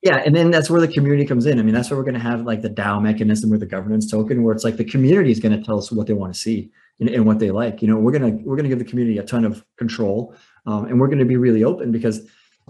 Yeah, 0.03 0.23
and 0.25 0.35
then 0.35 0.51
that's 0.51 0.71
where 0.71 0.81
the 0.81 0.88
community 0.88 1.27
comes 1.27 1.47
in. 1.47 1.59
I 1.59 1.62
mean, 1.62 1.75
that's 1.75 1.90
where 1.90 1.99
we're 1.99 2.05
going 2.05 2.14
to 2.14 2.21
have 2.21 2.43
like 2.43 2.62
the 2.62 2.71
DAO 2.71 3.03
mechanism 3.03 3.53
or 3.53 3.59
the 3.59 3.66
governance 3.66 4.11
token, 4.11 4.43
where 4.43 4.55
it's 4.55 4.64
like 4.64 4.77
the 4.77 4.85
community 4.85 5.31
is 5.31 5.40
going 5.40 5.59
to 5.59 5.62
tell 5.62 5.79
us 5.79 5.93
what 5.93 6.07
they 6.07 6.14
want 6.14 6.33
to 6.33 6.38
see 6.38 6.71
and, 7.01 7.09
and 7.09 7.27
what 7.27 7.38
they 7.38 7.51
like. 7.51 7.83
You 7.83 7.88
know, 7.88 7.99
we're 7.99 8.12
gonna 8.12 8.31
we're 8.43 8.57
gonna 8.57 8.69
give 8.69 8.79
the 8.79 8.85
community 8.85 9.19
a 9.19 9.23
ton 9.23 9.45
of 9.45 9.64
control, 9.77 10.35
um, 10.66 10.87
and 10.87 10.99
we're 10.99 11.09
going 11.09 11.19
to 11.19 11.25
be 11.25 11.37
really 11.37 11.64
open 11.64 11.93
because. 11.93 12.27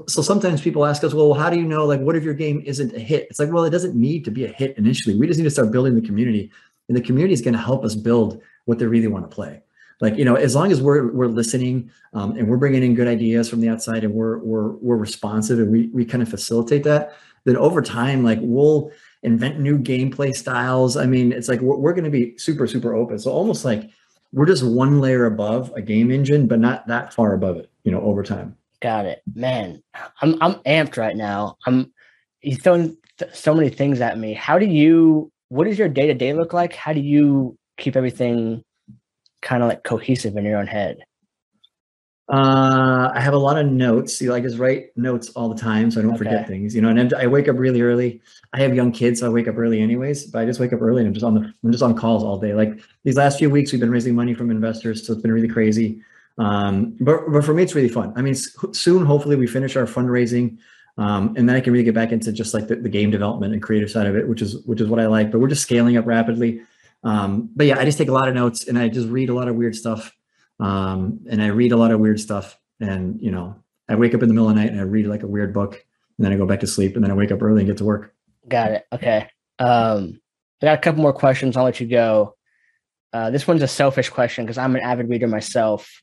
So 0.07 0.23
sometimes 0.23 0.63
people 0.63 0.87
ask 0.87 1.05
us, 1.05 1.13
well, 1.13 1.35
how 1.35 1.51
do 1.51 1.59
you 1.59 1.67
know? 1.67 1.85
Like, 1.85 2.01
what 2.01 2.17
if 2.17 2.25
your 2.25 2.33
game 2.33 2.63
isn't 2.65 2.95
a 2.95 2.99
hit? 2.99 3.27
It's 3.29 3.39
like, 3.39 3.53
well, 3.53 3.65
it 3.65 3.71
doesn't 3.71 3.95
need 3.95 4.25
to 4.25 4.31
be 4.31 4.47
a 4.47 4.49
hit 4.49 4.79
initially. 4.79 5.15
We 5.15 5.27
just 5.27 5.39
need 5.39 5.45
to 5.45 5.51
start 5.51 5.73
building 5.73 5.95
the 5.95 6.01
community, 6.01 6.51
and 6.89 6.97
the 6.97 7.03
community 7.03 7.35
is 7.35 7.43
going 7.43 7.53
to 7.53 7.61
help 7.61 7.85
us 7.85 7.95
build 7.95 8.41
what 8.65 8.79
they 8.79 8.87
really 8.87 9.09
want 9.09 9.29
to 9.29 9.35
play. 9.35 9.61
Like, 10.01 10.17
you 10.17 10.25
know, 10.25 10.35
as 10.35 10.55
long 10.55 10.73
as 10.73 10.81
we're 10.81 11.13
we're 11.13 11.27
listening 11.27 11.91
um, 12.15 12.37
and 12.37 12.49
we're 12.49 12.57
bringing 12.57 12.83
in 12.83 12.95
good 12.95 13.09
ideas 13.09 13.49
from 13.49 13.61
the 13.61 13.69
outside, 13.69 14.03
and 14.03 14.15
we're 14.15 14.39
we're 14.39 14.71
we're 14.77 14.97
responsive, 14.97 15.59
and 15.59 15.71
we 15.71 15.89
we 15.89 16.05
kind 16.05 16.23
of 16.23 16.29
facilitate 16.29 16.85
that, 16.85 17.13
then 17.45 17.57
over 17.57 17.83
time, 17.83 18.25
like 18.25 18.39
we'll 18.41 18.91
invent 19.23 19.61
new 19.61 19.79
gameplay 19.79 20.33
styles. 20.33 20.97
I 20.97 21.07
mean, 21.07 21.33
it's 21.33 21.49
like 21.49 21.61
we're, 21.61 21.77
we're 21.77 21.93
going 21.93 22.05
to 22.05 22.11
be 22.11 22.37
super, 22.39 22.67
super 22.67 22.95
open. 22.95 23.19
So 23.19 23.31
almost 23.31 23.65
like 23.65 23.91
we're 24.33 24.47
just 24.47 24.65
one 24.65 25.01
layer 25.01 25.27
above 25.27 25.73
a 25.77 25.83
game 25.83 26.11
engine, 26.11 26.47
but 26.47 26.61
not 26.61 26.87
that 26.87 27.13
far 27.13 27.35
above 27.35 27.57
it, 27.57 27.71
you 27.85 27.93
know, 27.93 28.01
over 28.01 28.23
time. 28.23 28.57
Got 28.81 29.05
it, 29.05 29.23
man. 29.35 29.83
I'm 30.23 30.41
I'm 30.41 30.55
amped 30.61 30.97
right 30.97 31.17
now. 31.17 31.57
I'm 31.67 31.93
you 32.41 32.57
throwing 32.57 32.97
th- 33.19 33.35
so 33.35 33.55
many 33.55 33.69
things 33.69 34.01
at 34.01 34.19
me. 34.19 34.33
How 34.33 34.59
do 34.59 34.65
you? 34.67 35.31
What 35.49 35.65
does 35.65 35.79
your 35.79 35.89
day 35.89 36.07
to 36.07 36.15
day 36.15 36.33
look 36.33 36.55
like? 36.55 36.75
How 36.75 36.95
do 36.95 37.01
you 37.01 37.59
keep 37.77 37.97
everything 37.97 38.65
kind 39.43 39.63
of 39.63 39.69
like 39.69 39.85
cohesive 39.85 40.37
in 40.37 40.45
your 40.45 40.59
own 40.59 40.67
head? 40.67 40.99
Uh, 42.31 43.11
I 43.13 43.21
have 43.21 43.35
a 43.35 43.39
lot 43.39 43.59
of 43.59 43.67
notes. 43.67 44.21
You 44.21 44.29
know, 44.29 44.37
I 44.37 44.41
just 44.41 44.57
write 44.57 44.97
notes 44.97 45.31
all 45.31 45.49
the 45.49 45.61
time, 45.61 45.91
so 45.91 45.99
I 45.99 46.05
don't 46.05 46.17
forget 46.17 46.47
things. 46.47 46.77
You 46.77 46.81
know, 46.81 46.89
and 46.89 47.13
I'm- 47.13 47.31
wake 47.31 47.49
up 47.49 47.59
really 47.59 47.83
early. 47.83 48.21
I 48.53 48.61
have 48.61 48.73
young 48.73 48.93
kids, 48.93 49.19
so 49.19 49.27
I 49.27 49.31
wake 49.31 49.49
up 49.49 49.59
early 49.59 49.81
anyways. 49.81 50.27
But 50.27 50.41
I 50.41 50.45
just 50.45 50.61
wake 50.61 50.73
up 50.73 50.81
early 50.81 51.01
and 51.01 51.09
I'm 51.09 51.15
just 51.15 51.25
on 51.25 51.35
the 51.35 51.41
I'm 51.41 51.73
just 51.73 51.83
on 51.83 51.97
calls 51.97 52.23
all 52.23 52.39
day. 52.39 52.55
Like 52.55 52.79
these 53.03 53.17
last 53.17 53.39
few 53.39 53.51
weeks, 53.51 53.73
we've 53.73 53.81
been 53.81 53.91
raising 53.91 54.15
money 54.15 54.33
from 54.35 54.51
investors, 54.51 55.05
so 55.05 55.13
it's 55.13 55.23
been 55.23 55.33
really 55.33 55.49
crazy. 55.49 56.03
Um, 56.39 56.97
but 57.01 57.31
but 57.33 57.45
for 57.45 57.53
me, 57.53 57.65
it's 57.65 57.75
really 57.75 57.89
fun. 57.89 58.13
I 58.15 58.23
mean, 58.23 58.35
soon, 58.35 59.05
hopefully, 59.05 59.35
we 59.35 59.49
finish 59.49 59.75
our 59.75 59.87
fundraising, 59.87 60.59
um, 60.99 61.35
and 61.37 61.49
then 61.49 61.57
I 61.57 61.61
can 61.61 61.73
really 61.73 61.85
get 61.85 61.95
back 61.95 62.13
into 62.13 62.31
just 62.31 62.55
like 62.55 62.69
the, 62.69 62.77
the 62.77 62.89
game 62.89 63.11
development 63.11 63.55
and 63.55 63.63
creative 63.63 63.91
side 63.91 64.07
of 64.07 64.15
it, 64.17 64.29
which 64.29 64.41
is 64.41 64.65
which 64.67 64.81
is 64.81 64.87
what 64.87 65.01
I 65.01 65.07
like. 65.07 65.33
But 65.33 65.41
we're 65.41 65.49
just 65.49 65.63
scaling 65.63 65.97
up 65.97 66.07
rapidly. 66.07 66.63
Um, 67.03 67.51
but 67.55 67.67
yeah, 67.67 67.79
I 67.79 67.85
just 67.85 67.99
take 67.99 68.09
a 68.09 68.13
lot 68.13 68.29
of 68.29 68.35
notes 68.35 68.69
and 68.69 68.79
I 68.79 68.89
just 68.89 69.09
read 69.09 69.31
a 69.31 69.35
lot 69.35 69.49
of 69.49 69.57
weird 69.57 69.75
stuff 69.75 70.13
um, 70.61 71.21
and 71.29 71.43
I 71.43 71.47
read 71.47 71.73
a 71.73 71.77
lot 71.77 71.91
of 71.91 72.01
weird 72.01 72.21
stuff. 72.21 72.57
And 72.81 73.21
you 73.21 73.31
know, 73.31 73.57
I 73.89 73.97
wake 73.97 74.15
up 74.15 74.23
in 74.23 74.29
the 74.29 74.35
middle 74.35 74.49
of 74.49 74.55
the 74.55 74.61
night 74.61 74.71
and 74.71 74.81
I 74.81 74.85
read 74.85 75.07
like 75.07 75.23
a 75.23 75.27
weird 75.27 75.53
book, 75.53 75.75
and 75.75 76.25
then 76.25 76.33
I 76.33 76.37
go 76.37 76.47
back 76.47 76.61
to 76.61 76.67
sleep, 76.67 76.95
and 76.95 77.05
then 77.05 77.11
I 77.11 77.15
wake 77.15 77.33
up 77.33 77.43
early 77.43 77.63
and 77.63 77.69
get 77.69 77.79
to 77.79 77.85
work. 77.85 78.15
Got 78.49 78.73
it. 78.73 78.87
Okay. 78.93 79.29
Um, 79.59 80.21
I 80.63 80.67
got 80.67 80.79
a 80.79 80.81
couple 80.81 81.03
more 81.03 81.13
questions. 81.13 81.57
I'll 81.57 81.65
let 81.65 81.81
you 81.81 81.87
go. 81.87 82.37
Uh, 83.13 83.31
this 83.31 83.47
one's 83.47 83.63
a 83.63 83.69
selfish 83.69 84.09
question 84.09 84.45
because 84.45 84.59
I'm 84.59 84.77
an 84.77 84.83
avid 84.83 85.09
reader 85.09 85.27
myself. 85.27 86.03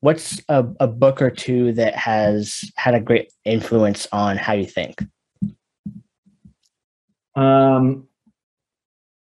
What's 0.00 0.40
a, 0.48 0.66
a 0.80 0.86
book 0.86 1.22
or 1.22 1.30
two 1.30 1.72
that 1.74 1.94
has 1.94 2.64
had 2.76 2.94
a 2.94 3.00
great 3.00 3.32
influence 3.44 4.06
on 4.12 4.36
how 4.36 4.54
you 4.54 4.66
think? 4.66 5.04
Um, 7.34 8.07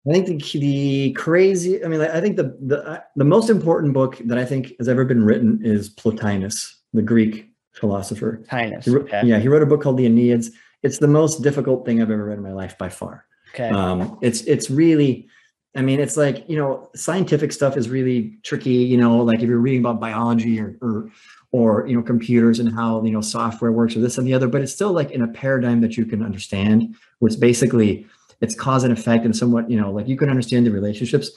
I 0.08 0.12
think 0.12 0.26
the, 0.26 0.58
the 0.58 1.12
crazy. 1.12 1.84
I 1.84 1.88
mean, 1.88 2.00
I 2.00 2.20
think 2.20 2.36
the 2.36 2.56
the 2.60 3.02
the 3.16 3.24
most 3.24 3.50
important 3.50 3.92
book 3.92 4.18
that 4.24 4.38
I 4.38 4.44
think 4.44 4.72
has 4.78 4.88
ever 4.88 5.04
been 5.04 5.24
written 5.24 5.60
is 5.62 5.90
Plotinus, 5.90 6.74
the 6.92 7.02
Greek 7.02 7.48
philosopher. 7.72 8.42
Highness. 8.50 8.84
He 8.84 8.90
wrote- 8.92 9.02
Okay. 9.02 9.22
Yeah, 9.26 9.38
he 9.38 9.48
wrote 9.48 9.62
a 9.62 9.66
book 9.66 9.82
called 9.82 9.98
the 9.98 10.06
Enneads. 10.06 10.50
It's 10.82 10.98
the 10.98 11.08
most 11.08 11.42
difficult 11.42 11.84
thing 11.84 12.00
I've 12.00 12.10
ever 12.10 12.24
read 12.24 12.38
in 12.38 12.44
my 12.44 12.52
life 12.52 12.76
by 12.78 12.88
far. 12.88 13.24
Okay. 13.54 13.68
Um, 13.68 14.18
it's 14.22 14.42
it's 14.42 14.70
really, 14.70 15.28
I 15.74 15.82
mean, 15.82 16.00
it's 16.00 16.16
like 16.16 16.48
you 16.48 16.56
know, 16.56 16.90
scientific 16.94 17.50
stuff 17.52 17.76
is 17.76 17.88
really 17.88 18.38
tricky. 18.42 18.70
You 18.92 18.96
know, 18.96 19.18
like 19.18 19.40
if 19.40 19.48
you're 19.48 19.58
reading 19.58 19.80
about 19.80 20.00
biology 20.00 20.60
or 20.60 20.76
or 20.80 21.10
or 21.50 21.86
you 21.88 21.96
know 21.96 22.02
computers 22.02 22.58
and 22.60 22.72
how 22.72 23.02
you 23.04 23.10
know 23.10 23.20
software 23.22 23.72
works 23.72 23.96
or 23.96 24.00
this 24.00 24.18
and 24.18 24.26
the 24.26 24.34
other, 24.34 24.48
but 24.48 24.60
it's 24.60 24.72
still 24.72 24.92
like 24.92 25.10
in 25.10 25.22
a 25.22 25.28
paradigm 25.28 25.80
that 25.80 25.96
you 25.96 26.04
can 26.06 26.22
understand, 26.22 26.94
where 27.18 27.28
it's 27.28 27.36
basically 27.36 28.06
it's 28.40 28.54
cause 28.54 28.84
and 28.84 28.92
effect 28.92 29.24
and 29.24 29.36
somewhat 29.36 29.70
you 29.70 29.80
know 29.80 29.90
like 29.90 30.08
you 30.08 30.16
can 30.16 30.30
understand 30.30 30.66
the 30.66 30.70
relationships. 30.70 31.30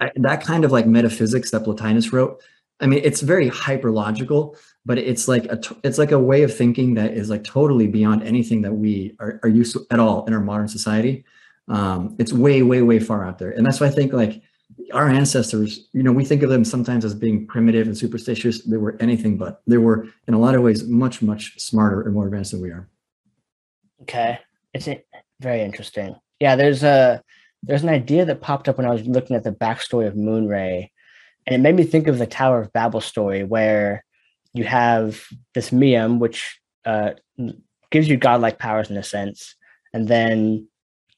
I, 0.00 0.10
that 0.16 0.42
kind 0.42 0.64
of 0.64 0.72
like 0.72 0.86
metaphysics 0.86 1.52
that 1.52 1.62
Plotinus 1.62 2.12
wrote. 2.12 2.42
I 2.80 2.86
mean, 2.86 3.00
it's 3.04 3.20
very 3.20 3.48
hyperlogical, 3.48 4.56
but 4.84 4.98
it's 4.98 5.28
like 5.28 5.44
a 5.46 5.60
it's 5.84 5.98
like 5.98 6.10
a 6.10 6.18
way 6.18 6.42
of 6.42 6.54
thinking 6.54 6.94
that 6.94 7.12
is 7.12 7.30
like 7.30 7.44
totally 7.44 7.86
beyond 7.86 8.24
anything 8.24 8.62
that 8.62 8.72
we 8.72 9.14
are, 9.20 9.38
are 9.44 9.48
used 9.48 9.74
to 9.74 9.86
at 9.90 10.00
all 10.00 10.26
in 10.26 10.34
our 10.34 10.40
modern 10.40 10.68
society. 10.68 11.24
Um, 11.68 12.16
it's 12.18 12.32
way, 12.32 12.62
way, 12.62 12.82
way 12.82 12.98
far 12.98 13.24
out 13.24 13.38
there, 13.38 13.52
and 13.52 13.64
that's 13.64 13.80
why 13.80 13.86
I 13.86 13.90
think 13.90 14.12
like 14.12 14.42
our 14.92 15.08
ancestors, 15.08 15.88
you 15.92 16.02
know, 16.02 16.12
we 16.12 16.24
think 16.24 16.42
of 16.42 16.50
them 16.50 16.64
sometimes 16.64 17.04
as 17.04 17.14
being 17.14 17.46
primitive 17.46 17.86
and 17.86 17.96
superstitious. 17.96 18.62
They 18.62 18.76
were 18.76 18.96
anything 19.00 19.36
but. 19.36 19.62
They 19.66 19.78
were 19.78 20.08
in 20.26 20.34
a 20.34 20.38
lot 20.38 20.54
of 20.54 20.62
ways 20.62 20.84
much, 20.84 21.22
much 21.22 21.60
smarter 21.60 22.02
and 22.02 22.12
more 22.12 22.26
advanced 22.26 22.50
than 22.50 22.62
we 22.62 22.70
are. 22.70 22.88
Okay, 24.02 24.40
it's 24.74 24.88
very 25.42 25.62
interesting. 25.62 26.16
Yeah, 26.40 26.56
there's 26.56 26.82
a 26.82 27.22
there's 27.62 27.82
an 27.82 27.88
idea 27.88 28.24
that 28.24 28.40
popped 28.40 28.68
up 28.68 28.76
when 28.76 28.86
I 28.86 28.90
was 28.90 29.06
looking 29.06 29.36
at 29.36 29.44
the 29.44 29.52
backstory 29.52 30.06
of 30.06 30.14
Moonray, 30.14 30.88
and 31.46 31.54
it 31.54 31.58
made 31.58 31.76
me 31.76 31.84
think 31.84 32.06
of 32.06 32.18
the 32.18 32.26
Tower 32.26 32.60
of 32.60 32.72
Babel 32.72 33.00
story, 33.00 33.44
where 33.44 34.04
you 34.54 34.64
have 34.64 35.24
this 35.54 35.70
Miam, 35.70 36.18
which 36.18 36.60
uh, 36.84 37.10
gives 37.90 38.08
you 38.08 38.16
godlike 38.16 38.58
powers 38.58 38.90
in 38.90 38.96
a 38.96 39.02
sense, 39.02 39.54
and 39.92 40.08
then 40.08 40.68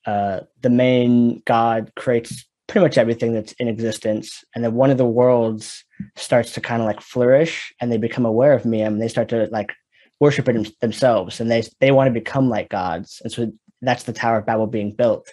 uh, 0.07 0.41
the 0.61 0.71
main 0.71 1.43
god 1.47 1.93
creates 1.97 2.45
pretty 2.67 2.85
much 2.85 2.99
everything 2.99 3.33
that's 3.33 3.53
in 3.53 3.69
existence, 3.69 4.45
and 4.55 4.65
then 4.65 4.75
one 4.75 4.91
of 4.91 4.99
the 4.99 5.07
worlds 5.07 5.85
starts 6.17 6.53
to 6.53 6.61
kind 6.61 6.83
of 6.83 6.87
like 6.87 7.01
flourish, 7.01 7.73
and 7.81 7.91
they 7.91 7.99
become 7.99 8.27
aware 8.27 8.53
of 8.53 8.65
Miam, 8.65 8.95
and 8.95 9.03
they 9.03 9.09
start 9.09 9.29
to 9.29 9.49
like 9.51 9.73
worship 10.21 10.49
it 10.49 10.81
themselves 10.81 11.41
and 11.41 11.51
they 11.51 11.63
they 11.81 11.91
want 11.91 12.07
to 12.07 12.21
become 12.21 12.49
like 12.49 12.69
gods 12.69 13.21
and 13.25 13.33
so 13.33 13.53
that's 13.85 14.05
the 14.05 14.12
tower 14.12 14.38
of 14.38 14.47
babel 14.47 14.66
being 14.66 14.92
built 14.92 15.29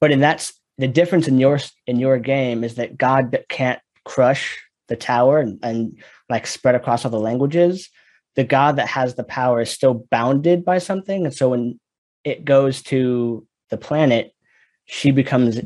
but 0.00 0.10
in 0.10 0.20
that's 0.20 0.52
the 0.78 0.88
difference 0.88 1.28
in 1.28 1.38
your 1.38 1.58
in 1.86 1.98
your 1.98 2.18
game 2.18 2.64
is 2.64 2.74
that 2.76 2.96
god 2.98 3.36
can't 3.48 3.80
crush 4.04 4.58
the 4.88 4.96
tower 4.96 5.38
and, 5.38 5.58
and 5.62 6.02
like 6.28 6.46
spread 6.46 6.74
across 6.74 7.04
all 7.04 7.10
the 7.10 7.18
languages 7.18 7.88
the 8.36 8.44
god 8.44 8.76
that 8.76 8.88
has 8.88 9.14
the 9.14 9.24
power 9.24 9.60
is 9.62 9.70
still 9.70 10.06
bounded 10.10 10.64
by 10.64 10.78
something 10.78 11.24
and 11.24 11.34
so 11.34 11.50
when 11.50 11.78
it 12.24 12.44
goes 12.44 12.82
to 12.82 13.46
the 13.70 13.76
planet 13.76 14.32
she 14.86 15.10
becomes 15.10 15.60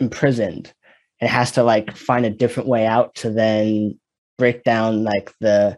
imprisoned 0.00 0.72
and 1.20 1.30
has 1.30 1.52
to 1.52 1.62
like 1.62 1.96
find 1.96 2.24
a 2.24 2.30
different 2.30 2.68
way 2.68 2.86
out 2.86 3.14
to 3.14 3.30
then 3.30 3.98
break 4.38 4.64
down 4.64 5.04
like 5.04 5.32
the 5.40 5.76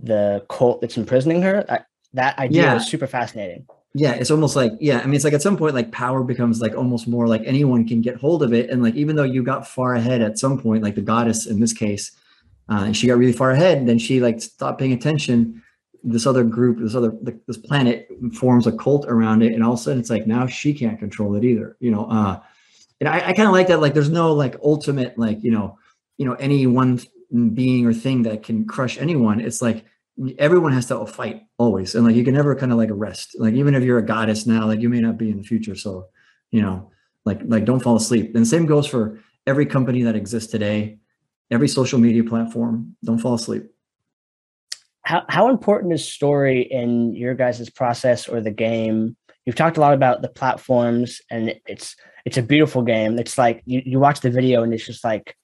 the 0.00 0.44
cult 0.48 0.80
that's 0.80 0.96
imprisoning 0.96 1.42
her. 1.42 1.64
I, 1.68 1.80
that 2.12 2.38
idea 2.38 2.62
Yeah. 2.62 2.76
is 2.76 2.86
super 2.86 3.06
fascinating. 3.08 3.66
Yeah, 3.94 4.12
it's 4.12 4.30
almost 4.30 4.54
like 4.54 4.72
yeah. 4.80 5.00
I 5.00 5.06
mean, 5.06 5.14
it's 5.14 5.24
like 5.24 5.32
at 5.32 5.42
some 5.42 5.56
point, 5.56 5.74
like 5.74 5.90
power 5.92 6.22
becomes 6.22 6.60
like 6.60 6.74
almost 6.76 7.08
more 7.08 7.26
like 7.26 7.42
anyone 7.44 7.86
can 7.88 8.02
get 8.02 8.16
hold 8.16 8.42
of 8.42 8.52
it, 8.52 8.68
and 8.70 8.82
like 8.82 8.94
even 8.94 9.16
though 9.16 9.24
you 9.24 9.42
got 9.42 9.66
far 9.66 9.94
ahead 9.94 10.20
at 10.20 10.38
some 10.38 10.60
point, 10.60 10.82
like 10.82 10.94
the 10.94 11.00
goddess 11.00 11.46
in 11.46 11.60
this 11.60 11.72
case, 11.72 12.12
uh, 12.68 12.82
and 12.84 12.96
she 12.96 13.06
got 13.06 13.16
really 13.18 13.32
far 13.32 13.50
ahead, 13.50 13.78
and 13.78 13.88
then 13.88 13.98
she 13.98 14.20
like 14.20 14.40
stopped 14.42 14.78
paying 14.78 14.92
attention. 14.92 15.62
This 16.04 16.26
other 16.26 16.44
group, 16.44 16.78
this 16.78 16.94
other 16.94 17.12
like, 17.22 17.38
this 17.46 17.56
planet 17.56 18.08
forms 18.34 18.66
a 18.66 18.72
cult 18.72 19.06
around 19.08 19.42
it, 19.42 19.52
and 19.54 19.64
all 19.64 19.72
of 19.72 19.80
a 19.80 19.82
sudden 19.82 20.00
it's 20.00 20.10
like 20.10 20.26
now 20.26 20.46
she 20.46 20.74
can't 20.74 20.98
control 20.98 21.34
it 21.34 21.44
either. 21.44 21.76
You 21.80 21.90
know, 21.90 22.04
uh, 22.06 22.40
and 23.00 23.08
I, 23.08 23.28
I 23.30 23.32
kind 23.32 23.48
of 23.48 23.52
like 23.52 23.68
that. 23.68 23.80
Like, 23.80 23.94
there's 23.94 24.10
no 24.10 24.32
like 24.34 24.56
ultimate 24.62 25.18
like 25.18 25.42
you 25.42 25.50
know, 25.50 25.78
you 26.18 26.26
know, 26.26 26.34
any 26.34 26.66
one 26.66 27.00
being 27.54 27.86
or 27.86 27.94
thing 27.94 28.22
that 28.22 28.42
can 28.42 28.66
crush 28.66 28.98
anyone. 28.98 29.40
It's 29.40 29.62
like 29.62 29.84
everyone 30.38 30.72
has 30.72 30.86
to 30.86 31.06
fight 31.06 31.42
always. 31.58 31.94
And 31.94 32.04
like 32.06 32.16
you 32.16 32.24
can 32.24 32.34
never 32.34 32.54
kind 32.56 32.72
of 32.72 32.78
like 32.78 32.90
rest. 32.92 33.36
Like 33.38 33.54
even 33.54 33.74
if 33.74 33.82
you're 33.82 33.98
a 33.98 34.06
goddess 34.06 34.46
now 34.46 34.66
like 34.66 34.80
you 34.80 34.88
may 34.88 35.00
not 35.00 35.18
be 35.18 35.30
in 35.30 35.38
the 35.38 35.44
future. 35.44 35.74
So 35.74 36.08
you 36.50 36.62
know 36.62 36.90
like 37.24 37.40
like 37.44 37.64
don't 37.64 37.80
fall 37.80 37.96
asleep. 37.96 38.34
And 38.34 38.46
same 38.46 38.66
goes 38.66 38.86
for 38.86 39.20
every 39.46 39.66
company 39.66 40.02
that 40.02 40.16
exists 40.16 40.50
today 40.50 40.98
every 41.50 41.68
social 41.68 41.98
media 41.98 42.24
platform. 42.24 42.96
Don't 43.04 43.18
fall 43.18 43.34
asleep. 43.34 43.64
How 45.02 45.24
how 45.28 45.48
important 45.48 45.92
is 45.92 46.06
story 46.06 46.62
in 46.62 47.14
your 47.14 47.34
guys' 47.34 47.70
process 47.70 48.28
or 48.28 48.40
the 48.40 48.50
game? 48.50 49.16
You've 49.46 49.56
talked 49.56 49.78
a 49.78 49.80
lot 49.80 49.94
about 49.94 50.20
the 50.20 50.28
platforms 50.28 51.20
and 51.30 51.54
it's 51.66 51.96
it's 52.26 52.36
a 52.36 52.42
beautiful 52.42 52.82
game. 52.82 53.18
It's 53.18 53.38
like 53.38 53.62
you, 53.64 53.82
you 53.84 53.98
watch 53.98 54.20
the 54.20 54.30
video 54.30 54.62
and 54.62 54.74
it's 54.74 54.84
just 54.84 55.04
like 55.04 55.34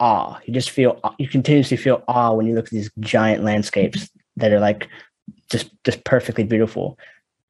awe. 0.00 0.38
You 0.44 0.54
just 0.54 0.70
feel 0.70 1.00
you 1.18 1.28
continuously 1.28 1.76
feel 1.76 2.02
awe 2.08 2.32
when 2.32 2.46
you 2.46 2.54
look 2.54 2.66
at 2.66 2.70
these 2.70 2.90
giant 3.00 3.44
landscapes 3.44 4.10
that 4.36 4.52
are 4.52 4.60
like 4.60 4.88
just 5.50 5.70
just 5.84 6.04
perfectly 6.04 6.44
beautiful. 6.44 6.98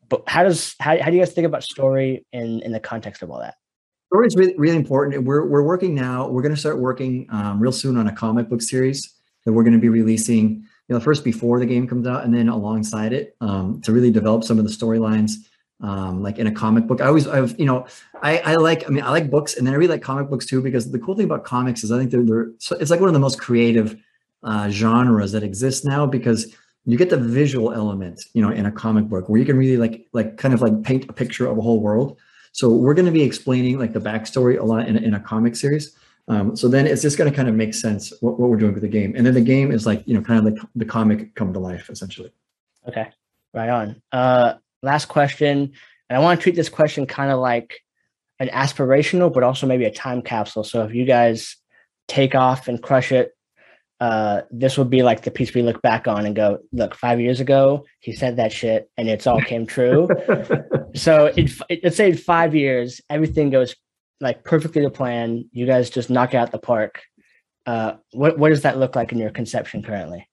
But 0.08 0.22
how 0.26 0.44
does 0.44 0.74
how, 0.80 1.00
how 1.00 1.10
do 1.10 1.16
you 1.16 1.22
guys 1.22 1.32
think 1.32 1.46
about 1.46 1.62
story 1.62 2.24
in 2.32 2.60
in 2.62 2.72
the 2.72 2.80
context 2.80 3.22
of 3.22 3.30
all 3.30 3.40
that? 3.40 3.54
story 4.14 4.26
is 4.28 4.36
really, 4.36 4.54
really 4.56 4.76
important 4.76 5.24
we're, 5.24 5.44
we're 5.44 5.64
working 5.64 5.92
now 5.92 6.28
we're 6.28 6.42
going 6.42 6.54
to 6.54 6.60
start 6.60 6.78
working 6.78 7.26
um, 7.30 7.58
real 7.58 7.72
soon 7.72 7.96
on 7.96 8.06
a 8.06 8.14
comic 8.14 8.48
book 8.48 8.62
series 8.62 9.12
that 9.44 9.52
we're 9.52 9.64
going 9.64 9.72
to 9.72 9.80
be 9.80 9.88
releasing 9.88 10.64
you 10.88 10.94
know 10.94 11.00
first 11.00 11.24
before 11.24 11.58
the 11.58 11.66
game 11.66 11.88
comes 11.88 12.06
out 12.06 12.22
and 12.24 12.32
then 12.32 12.48
alongside 12.48 13.12
it 13.12 13.34
um, 13.40 13.80
to 13.80 13.92
really 13.92 14.12
develop 14.12 14.44
some 14.44 14.56
of 14.56 14.64
the 14.64 14.70
storylines 14.70 15.32
um, 15.80 16.22
like 16.22 16.38
in 16.38 16.46
a 16.46 16.52
comic 16.52 16.86
book 16.86 17.00
i 17.00 17.06
always 17.06 17.26
i've 17.26 17.58
you 17.58 17.66
know 17.66 17.86
I, 18.22 18.38
I 18.38 18.54
like 18.56 18.86
i 18.86 18.88
mean 18.88 19.02
i 19.02 19.10
like 19.10 19.30
books 19.30 19.56
and 19.56 19.66
then 19.66 19.74
i 19.74 19.76
really 19.76 19.92
like 19.92 20.02
comic 20.02 20.28
books 20.28 20.46
too 20.46 20.62
because 20.62 20.90
the 20.90 20.98
cool 20.98 21.14
thing 21.14 21.26
about 21.26 21.44
comics 21.44 21.84
is 21.84 21.92
i 21.92 21.98
think 21.98 22.10
they're, 22.10 22.24
they're 22.24 22.50
so 22.58 22.76
it's 22.76 22.90
like 22.90 23.00
one 23.00 23.08
of 23.08 23.14
the 23.14 23.20
most 23.20 23.40
creative 23.40 23.96
uh, 24.42 24.68
genres 24.68 25.32
that 25.32 25.42
exist 25.42 25.84
now 25.84 26.04
because 26.04 26.54
you 26.84 26.98
get 26.98 27.08
the 27.08 27.16
visual 27.16 27.72
element 27.72 28.26
you 28.34 28.42
know 28.42 28.50
in 28.50 28.66
a 28.66 28.72
comic 28.72 29.06
book 29.06 29.28
where 29.28 29.40
you 29.40 29.46
can 29.46 29.56
really 29.56 29.76
like 29.76 30.06
like 30.12 30.36
kind 30.36 30.54
of 30.54 30.60
like 30.60 30.82
paint 30.82 31.08
a 31.08 31.12
picture 31.12 31.46
of 31.46 31.58
a 31.58 31.60
whole 31.62 31.80
world 31.80 32.18
so 32.54 32.68
we're 32.68 32.94
going 32.94 33.06
to 33.06 33.12
be 33.12 33.22
explaining 33.22 33.80
like 33.80 33.92
the 33.92 34.00
backstory 34.00 34.60
a 34.60 34.62
lot 34.62 34.86
in, 34.86 34.96
in 34.96 35.14
a 35.14 35.20
comic 35.20 35.56
series. 35.56 35.96
Um, 36.28 36.54
so 36.54 36.68
then 36.68 36.86
it's 36.86 37.02
just 37.02 37.18
going 37.18 37.28
to 37.28 37.34
kind 37.34 37.48
of 37.48 37.56
make 37.56 37.74
sense 37.74 38.12
what, 38.20 38.38
what 38.38 38.48
we're 38.48 38.56
doing 38.56 38.72
with 38.72 38.82
the 38.82 38.88
game. 38.88 39.12
And 39.16 39.26
then 39.26 39.34
the 39.34 39.40
game 39.40 39.72
is 39.72 39.86
like, 39.86 40.06
you 40.06 40.14
know, 40.14 40.22
kind 40.22 40.38
of 40.38 40.44
like 40.44 40.62
the 40.76 40.84
comic 40.84 41.34
come 41.34 41.52
to 41.52 41.58
life 41.58 41.90
essentially. 41.90 42.32
Okay, 42.86 43.10
right 43.52 43.68
on. 43.68 44.02
Uh, 44.12 44.54
last 44.84 45.06
question, 45.06 45.72
and 46.08 46.16
I 46.16 46.20
want 46.20 46.38
to 46.38 46.42
treat 46.42 46.54
this 46.54 46.68
question 46.68 47.06
kind 47.06 47.30
of 47.30 47.40
like 47.40 47.80
an 48.38 48.48
aspirational, 48.48 49.32
but 49.32 49.42
also 49.42 49.66
maybe 49.66 49.84
a 49.84 49.90
time 49.90 50.22
capsule. 50.22 50.64
So 50.64 50.84
if 50.84 50.94
you 50.94 51.04
guys 51.04 51.56
take 52.08 52.34
off 52.34 52.68
and 52.68 52.82
crush 52.82 53.12
it, 53.12 53.32
uh, 54.00 54.42
this 54.50 54.76
would 54.76 54.90
be 54.90 55.02
like 55.02 55.22
the 55.22 55.30
piece 55.30 55.54
we 55.54 55.62
look 55.62 55.80
back 55.80 56.06
on 56.06 56.26
and 56.26 56.36
go, 56.36 56.58
look, 56.72 56.94
five 56.94 57.20
years 57.20 57.40
ago 57.40 57.84
he 58.00 58.12
said 58.12 58.36
that 58.36 58.52
shit, 58.52 58.90
and 58.96 59.08
it's 59.08 59.26
all 59.26 59.40
came 59.40 59.66
true. 59.66 60.08
so 60.94 61.28
in, 61.28 61.48
f- 61.48 61.78
let's 61.82 61.96
say 61.96 62.10
in 62.10 62.16
five 62.16 62.54
years 62.54 63.00
everything 63.08 63.50
goes 63.50 63.74
like 64.20 64.44
perfectly 64.44 64.82
to 64.82 64.90
plan. 64.90 65.48
You 65.52 65.66
guys 65.66 65.90
just 65.90 66.10
knock 66.10 66.34
it 66.34 66.36
out 66.36 66.50
the 66.50 66.58
park. 66.58 67.02
Uh, 67.66 67.94
what 68.12 68.38
what 68.38 68.50
does 68.50 68.62
that 68.62 68.78
look 68.78 68.94
like 68.94 69.12
in 69.12 69.18
your 69.18 69.30
conception 69.30 69.82
currently? 69.82 70.28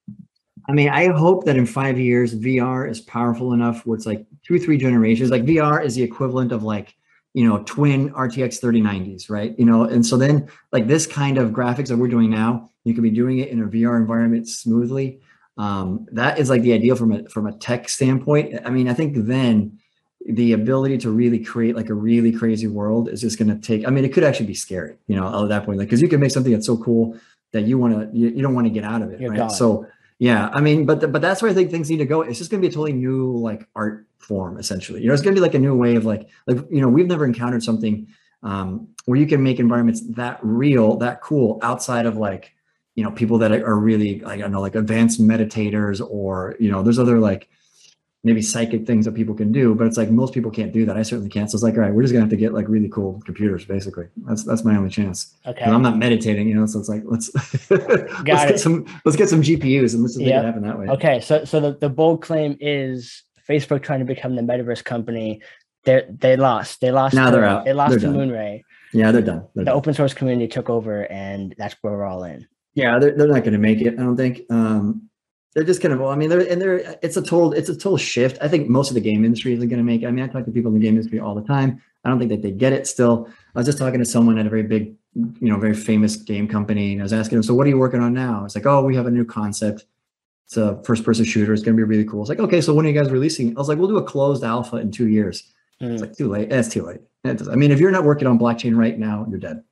I 0.68 0.72
mean, 0.72 0.88
I 0.88 1.08
hope 1.08 1.44
that 1.44 1.56
in 1.56 1.66
five 1.66 1.98
years, 1.98 2.34
VR 2.34 2.88
is 2.88 3.00
powerful 3.00 3.52
enough 3.52 3.84
where 3.84 3.96
it's 3.96 4.06
like 4.06 4.26
two, 4.46 4.58
three 4.58 4.78
generations. 4.78 5.30
Like 5.30 5.44
VR 5.44 5.84
is 5.84 5.94
the 5.94 6.02
equivalent 6.02 6.52
of 6.52 6.62
like, 6.62 6.94
you 7.34 7.48
know, 7.48 7.62
twin 7.64 8.10
RTX 8.10 8.60
3090s, 8.60 9.30
right? 9.30 9.58
You 9.58 9.64
know, 9.64 9.84
and 9.84 10.04
so 10.04 10.16
then 10.16 10.48
like 10.70 10.86
this 10.86 11.06
kind 11.06 11.38
of 11.38 11.50
graphics 11.50 11.88
that 11.88 11.96
we're 11.96 12.08
doing 12.08 12.30
now, 12.30 12.70
you 12.84 12.94
can 12.94 13.02
be 13.02 13.10
doing 13.10 13.38
it 13.38 13.48
in 13.48 13.62
a 13.62 13.66
VR 13.66 13.96
environment 13.96 14.48
smoothly. 14.48 15.20
Um, 15.58 16.06
that 16.12 16.38
is 16.38 16.48
like 16.50 16.62
the 16.62 16.72
ideal 16.72 16.96
from 16.96 17.12
a 17.12 17.28
from 17.28 17.46
a 17.46 17.52
tech 17.52 17.88
standpoint. 17.88 18.60
I 18.64 18.70
mean, 18.70 18.88
I 18.88 18.94
think 18.94 19.14
then 19.16 19.78
the 20.26 20.52
ability 20.52 20.98
to 20.98 21.10
really 21.10 21.38
create 21.38 21.74
like 21.74 21.88
a 21.88 21.94
really 21.94 22.32
crazy 22.32 22.68
world 22.68 23.08
is 23.08 23.20
just 23.20 23.38
going 23.38 23.48
to 23.48 23.56
take. 23.56 23.86
I 23.86 23.90
mean, 23.90 24.04
it 24.04 24.12
could 24.12 24.24
actually 24.24 24.46
be 24.46 24.54
scary, 24.54 24.96
you 25.08 25.16
know, 25.16 25.42
at 25.42 25.48
that 25.48 25.64
point, 25.64 25.78
like 25.78 25.88
because 25.88 26.00
you 26.00 26.08
can 26.08 26.20
make 26.20 26.30
something 26.30 26.52
that's 26.52 26.66
so 26.66 26.76
cool 26.76 27.18
that 27.52 27.62
you 27.62 27.78
want 27.78 27.94
to, 27.94 28.18
you, 28.18 28.28
you 28.28 28.42
don't 28.42 28.54
want 28.54 28.66
to 28.66 28.72
get 28.72 28.84
out 28.84 29.02
of 29.02 29.10
it, 29.10 29.20
You're 29.20 29.30
right? 29.30 29.38
gone. 29.38 29.50
So 29.50 29.86
yeah, 30.22 30.50
I 30.52 30.60
mean, 30.60 30.86
but 30.86 31.10
but 31.10 31.20
that's 31.20 31.42
where 31.42 31.50
I 31.50 31.54
think 31.54 31.72
things 31.72 31.90
need 31.90 31.96
to 31.96 32.04
go. 32.04 32.20
It's 32.20 32.38
just 32.38 32.48
going 32.48 32.62
to 32.62 32.68
be 32.68 32.70
a 32.70 32.72
totally 32.72 32.92
new 32.92 33.36
like 33.38 33.66
art 33.74 34.06
form, 34.18 34.56
essentially. 34.56 35.02
You 35.02 35.08
know, 35.08 35.14
it's 35.14 35.20
going 35.20 35.34
to 35.34 35.40
be 35.40 35.44
like 35.44 35.54
a 35.54 35.58
new 35.58 35.76
way 35.76 35.96
of 35.96 36.04
like 36.04 36.28
like 36.46 36.58
you 36.70 36.80
know 36.80 36.88
we've 36.88 37.08
never 37.08 37.24
encountered 37.24 37.64
something 37.64 38.06
um, 38.44 38.86
where 39.06 39.18
you 39.18 39.26
can 39.26 39.42
make 39.42 39.58
environments 39.58 40.00
that 40.10 40.38
real, 40.40 40.96
that 40.98 41.22
cool, 41.22 41.58
outside 41.60 42.06
of 42.06 42.18
like 42.18 42.54
you 42.94 43.02
know 43.02 43.10
people 43.10 43.36
that 43.38 43.50
are 43.50 43.74
really 43.74 44.20
like 44.20 44.38
I 44.38 44.42
don't 44.42 44.52
know 44.52 44.60
like 44.60 44.76
advanced 44.76 45.20
meditators 45.20 46.00
or 46.00 46.54
you 46.60 46.70
know 46.70 46.84
there's 46.84 47.00
other 47.00 47.18
like 47.18 47.48
maybe 48.24 48.40
psychic 48.40 48.86
things 48.86 49.04
that 49.04 49.14
people 49.14 49.34
can 49.34 49.50
do, 49.50 49.74
but 49.74 49.86
it's 49.86 49.96
like 49.96 50.10
most 50.10 50.32
people 50.32 50.50
can't 50.50 50.72
do 50.72 50.84
that. 50.86 50.96
I 50.96 51.02
certainly 51.02 51.28
can't. 51.28 51.50
So 51.50 51.56
it's 51.56 51.62
like, 51.64 51.74
all 51.74 51.80
right, 51.80 51.92
we're 51.92 52.02
just 52.02 52.12
gonna 52.12 52.22
have 52.24 52.30
to 52.30 52.36
get 52.36 52.54
like 52.54 52.68
really 52.68 52.88
cool 52.88 53.20
computers, 53.24 53.64
basically. 53.64 54.06
That's 54.26 54.44
that's 54.44 54.64
my 54.64 54.76
only 54.76 54.90
chance. 54.90 55.34
Okay. 55.46 55.64
I'm 55.64 55.82
not 55.82 55.98
meditating, 55.98 56.48
you 56.48 56.54
know. 56.54 56.66
So 56.66 56.78
it's 56.78 56.88
like 56.88 57.02
let's 57.04 57.30
let's 57.70 57.70
it. 57.70 58.24
get 58.24 58.60
some 58.60 58.86
let's 59.04 59.16
get 59.16 59.28
some 59.28 59.42
GPUs 59.42 59.94
and 59.94 60.02
let's 60.02 60.16
make 60.16 60.28
Yep. 60.28 60.42
it 60.42 60.46
happen 60.46 60.62
that 60.62 60.78
way. 60.78 60.86
Okay, 60.88 61.20
so 61.20 61.44
so 61.44 61.58
the, 61.60 61.72
the 61.78 61.88
bold 61.88 62.22
claim 62.22 62.56
is 62.60 63.24
Facebook 63.48 63.82
trying 63.82 63.98
to 63.98 64.04
become 64.04 64.36
the 64.36 64.42
metaverse 64.42 64.84
company. 64.84 65.40
They 65.84 66.04
they 66.08 66.36
lost. 66.36 66.80
They 66.80 66.92
lost. 66.92 67.14
Now 67.14 67.30
they're 67.32 67.44
out. 67.44 67.64
They 67.64 67.72
lost 67.72 67.94
to 67.94 67.98
done. 68.00 68.14
Moonray. 68.14 68.62
Yeah, 68.92 69.10
they're 69.10 69.22
done. 69.22 69.46
They're 69.54 69.64
The 69.64 69.70
done. 69.70 69.76
open 69.76 69.94
source 69.94 70.14
community 70.14 70.46
took 70.46 70.70
over, 70.70 71.10
and 71.10 71.54
that's 71.58 71.74
where 71.80 71.92
we're 71.94 72.04
all 72.04 72.22
in. 72.24 72.46
Yeah, 72.74 72.98
they're, 73.00 73.16
they're 73.16 73.26
not 73.26 73.40
going 73.40 73.54
to 73.54 73.58
make 73.58 73.80
it. 73.80 73.94
I 73.94 74.02
don't 74.02 74.16
think. 74.16 74.42
Um, 74.50 75.08
they're 75.54 75.64
just 75.64 75.80
kind 75.82 75.92
of. 75.92 76.00
Well, 76.00 76.10
I 76.10 76.16
mean, 76.16 76.28
they're 76.30 76.40
and 76.50 76.60
they're. 76.60 76.96
It's 77.02 77.16
a 77.16 77.22
total. 77.22 77.52
It's 77.52 77.68
a 77.68 77.74
total 77.74 77.96
shift. 77.98 78.38
I 78.40 78.48
think 78.48 78.68
most 78.68 78.88
of 78.90 78.94
the 78.94 79.00
game 79.00 79.24
industry 79.24 79.52
isn't 79.52 79.68
going 79.68 79.78
to 79.78 79.84
make 79.84 80.02
it. 80.02 80.06
I 80.06 80.10
mean, 80.10 80.24
I 80.24 80.28
talk 80.28 80.44
to 80.46 80.50
people 80.50 80.70
in 80.72 80.78
the 80.78 80.84
game 80.84 80.94
industry 80.96 81.20
all 81.20 81.34
the 81.34 81.42
time. 81.42 81.80
I 82.04 82.08
don't 82.08 82.18
think 82.18 82.30
that 82.30 82.42
they 82.42 82.50
get 82.50 82.72
it 82.72 82.86
still. 82.86 83.28
I 83.54 83.58
was 83.58 83.66
just 83.66 83.78
talking 83.78 83.98
to 84.00 84.04
someone 84.04 84.38
at 84.38 84.46
a 84.46 84.50
very 84.50 84.62
big, 84.64 84.94
you 85.14 85.48
know, 85.48 85.58
very 85.58 85.74
famous 85.74 86.16
game 86.16 86.48
company, 86.48 86.92
and 86.92 87.02
I 87.02 87.04
was 87.04 87.12
asking 87.12 87.36
him, 87.36 87.42
"So 87.42 87.54
what 87.54 87.66
are 87.66 87.70
you 87.70 87.78
working 87.78 88.00
on 88.00 88.12
now?" 88.14 88.44
It's 88.44 88.54
like, 88.54 88.66
"Oh, 88.66 88.82
we 88.84 88.96
have 88.96 89.06
a 89.06 89.10
new 89.10 89.24
concept. 89.24 89.84
It's 90.46 90.56
a 90.56 90.82
first-person 90.84 91.24
shooter. 91.24 91.52
It's 91.52 91.62
going 91.62 91.76
to 91.76 91.80
be 91.80 91.84
really 91.88 92.04
cool." 92.04 92.20
It's 92.22 92.28
like, 92.28 92.40
"Okay, 92.40 92.60
so 92.60 92.74
when 92.74 92.84
are 92.86 92.88
you 92.88 92.98
guys 93.00 93.10
releasing?" 93.10 93.50
I 93.56 93.60
was 93.60 93.68
like, 93.68 93.78
"We'll 93.78 93.88
do 93.88 93.98
a 93.98 94.02
closed 94.04 94.42
alpha 94.44 94.76
in 94.78 94.90
two 94.90 95.08
years." 95.08 95.52
Mm, 95.80 95.92
It's 95.92 96.00
like 96.02 96.16
too 96.16 96.28
late. 96.28 96.50
It's 96.52 96.68
too 96.68 96.82
late. 96.82 97.00
I 97.24 97.54
mean, 97.56 97.70
if 97.70 97.78
you're 97.78 97.90
not 97.92 98.04
working 98.04 98.26
on 98.26 98.38
blockchain 98.38 98.76
right 98.76 98.98
now, 98.98 99.26
you're 99.30 99.38
dead. 99.38 99.62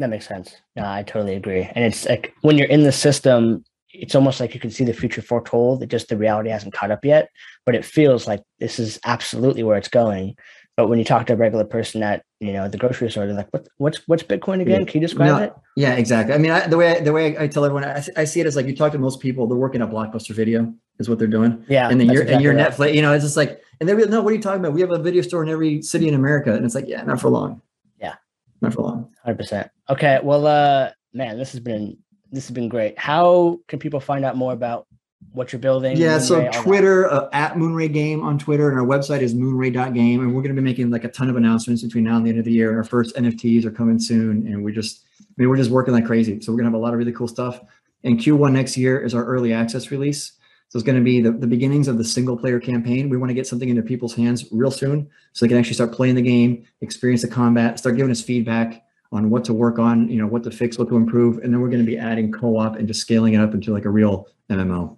that 0.00 0.10
makes 0.10 0.26
sense. 0.28 0.54
No, 0.76 0.84
I 0.86 1.02
totally 1.02 1.34
agree. 1.34 1.62
And 1.74 1.84
it's 1.84 2.06
like 2.06 2.34
when 2.42 2.58
you're 2.58 2.68
in 2.68 2.82
the 2.84 2.92
system, 2.92 3.64
it's 3.92 4.14
almost 4.14 4.40
like 4.40 4.54
you 4.54 4.60
can 4.60 4.70
see 4.70 4.84
the 4.84 4.92
future 4.92 5.22
foretold. 5.22 5.82
It 5.82 5.88
just 5.88 6.08
the 6.08 6.16
reality 6.16 6.50
hasn't 6.50 6.74
caught 6.74 6.90
up 6.90 7.04
yet, 7.04 7.28
but 7.66 7.74
it 7.74 7.84
feels 7.84 8.26
like 8.26 8.42
this 8.58 8.78
is 8.78 8.98
absolutely 9.04 9.62
where 9.62 9.76
it's 9.76 9.88
going. 9.88 10.36
But 10.76 10.88
when 10.88 10.98
you 10.98 11.04
talk 11.04 11.26
to 11.26 11.34
a 11.34 11.36
regular 11.36 11.64
person 11.64 12.02
at 12.02 12.24
you 12.38 12.52
know 12.52 12.68
the 12.68 12.78
grocery 12.78 13.10
store, 13.10 13.26
they're 13.26 13.34
like, 13.34 13.48
"What 13.50 13.68
what's 13.76 14.08
what's 14.08 14.22
Bitcoin 14.22 14.60
again? 14.62 14.86
Can 14.86 15.02
you 15.02 15.08
describe 15.08 15.28
No, 15.28 15.36
it?" 15.38 15.52
Yeah, 15.76 15.94
exactly. 15.94 16.34
I 16.34 16.38
mean, 16.38 16.52
I, 16.52 16.66
the 16.68 16.76
way 16.78 16.96
I, 16.96 17.00
the 17.00 17.12
way 17.12 17.36
I 17.38 17.48
tell 17.48 17.64
everyone, 17.64 17.84
I, 17.84 18.02
I 18.16 18.24
see 18.24 18.40
it 18.40 18.46
as 18.46 18.56
like 18.56 18.66
you 18.66 18.74
talk 18.74 18.92
to 18.92 18.98
most 18.98 19.20
people, 19.20 19.46
they're 19.46 19.58
working 19.58 19.82
at 19.82 19.90
Blockbuster 19.90 20.34
Video, 20.34 20.72
is 20.98 21.08
what 21.08 21.18
they're 21.18 21.28
doing, 21.28 21.64
Yeah, 21.68 21.90
and 21.90 22.00
then 22.00 22.08
you're 22.08 22.22
and 22.22 22.40
you're 22.40 22.54
right. 22.54 22.70
Netflix. 22.70 22.94
You 22.94 23.02
know, 23.02 23.12
it's 23.12 23.24
just 23.24 23.36
like, 23.36 23.60
and 23.80 23.88
they're 23.88 23.98
like, 24.00 24.08
no, 24.08 24.22
what 24.22 24.32
are 24.32 24.36
you 24.36 24.40
talking 24.42 24.60
about? 24.60 24.72
We 24.72 24.80
have 24.80 24.92
a 24.92 24.98
video 24.98 25.20
store 25.22 25.42
in 25.42 25.50
every 25.50 25.82
city 25.82 26.08
in 26.08 26.14
America, 26.14 26.54
and 26.54 26.64
it's 26.64 26.74
like, 26.74 26.86
yeah, 26.86 27.02
not 27.02 27.20
for 27.20 27.28
long. 27.28 27.60
Yeah. 28.00 28.14
not 28.62 28.72
for 28.72 28.82
long. 28.82 29.12
Hundred 29.22 29.36
percent. 29.38 29.70
Okay. 29.90 30.18
Well, 30.22 30.46
uh, 30.46 30.92
man, 31.12 31.36
this 31.36 31.52
has 31.52 31.60
been 31.60 31.98
this 32.32 32.46
has 32.46 32.54
been 32.54 32.68
great. 32.68 32.98
How 32.98 33.60
can 33.68 33.78
people 33.78 34.00
find 34.00 34.24
out 34.24 34.36
more 34.36 34.52
about 34.52 34.86
what 35.32 35.52
you're 35.52 35.60
building? 35.60 35.96
Yeah, 35.96 36.18
so 36.18 36.36
Moonray, 36.36 36.52
that? 36.52 36.62
Twitter 36.62 37.10
uh, 37.10 37.28
at 37.32 37.54
Moonray 37.54 37.92
Game 37.92 38.22
on 38.22 38.38
Twitter, 38.38 38.70
and 38.70 38.78
our 38.78 38.86
website 38.86 39.20
is 39.20 39.34
moonray.game, 39.34 40.20
and 40.20 40.34
we're 40.34 40.42
going 40.42 40.54
to 40.54 40.60
be 40.60 40.64
making 40.64 40.90
like 40.90 41.04
a 41.04 41.08
ton 41.08 41.28
of 41.28 41.36
announcements 41.36 41.82
between 41.82 42.04
now 42.04 42.16
and 42.16 42.24
the 42.24 42.30
end 42.30 42.38
of 42.38 42.44
the 42.44 42.52
year. 42.52 42.76
Our 42.76 42.84
first 42.84 43.16
NFTs 43.16 43.64
are 43.64 43.70
coming 43.70 43.98
soon, 43.98 44.46
and 44.46 44.64
we 44.64 44.72
just, 44.72 45.04
I 45.20 45.24
mean, 45.36 45.48
we're 45.48 45.56
just 45.56 45.70
working 45.70 45.94
like 45.94 46.06
crazy. 46.06 46.40
So 46.40 46.52
we're 46.52 46.58
going 46.58 46.70
to 46.70 46.70
have 46.70 46.80
a 46.80 46.82
lot 46.82 46.92
of 46.92 46.98
really 46.98 47.12
cool 47.12 47.28
stuff. 47.28 47.60
And 48.04 48.18
Q1 48.18 48.52
next 48.52 48.76
year 48.76 48.98
is 48.98 49.14
our 49.14 49.24
early 49.24 49.52
access 49.52 49.90
release. 49.90 50.32
So 50.68 50.78
it's 50.78 50.86
going 50.86 50.98
to 50.98 51.04
be 51.04 51.20
the, 51.20 51.32
the 51.32 51.48
beginnings 51.48 51.88
of 51.88 51.98
the 51.98 52.04
single 52.04 52.38
player 52.38 52.60
campaign. 52.60 53.08
We 53.08 53.16
want 53.16 53.30
to 53.30 53.34
get 53.34 53.46
something 53.46 53.68
into 53.68 53.82
people's 53.82 54.14
hands 54.14 54.46
real 54.52 54.70
soon, 54.70 55.08
so 55.32 55.44
they 55.44 55.48
can 55.48 55.58
actually 55.58 55.74
start 55.74 55.92
playing 55.92 56.14
the 56.14 56.22
game, 56.22 56.64
experience 56.80 57.22
the 57.22 57.28
combat, 57.28 57.78
start 57.78 57.96
giving 57.96 58.12
us 58.12 58.22
feedback 58.22 58.84
on 59.12 59.30
what 59.30 59.44
to 59.44 59.52
work 59.52 59.78
on, 59.78 60.08
you 60.08 60.18
know, 60.18 60.26
what 60.26 60.44
to 60.44 60.50
fix, 60.50 60.78
what 60.78 60.88
to 60.88 60.96
improve, 60.96 61.38
and 61.38 61.52
then 61.52 61.60
we're 61.60 61.68
going 61.68 61.84
to 61.84 61.90
be 61.90 61.98
adding 61.98 62.30
co-op 62.30 62.76
and 62.76 62.86
just 62.86 63.00
scaling 63.00 63.34
it 63.34 63.40
up 63.40 63.54
into 63.54 63.72
like 63.72 63.84
a 63.84 63.90
real 63.90 64.28
MMO. 64.50 64.96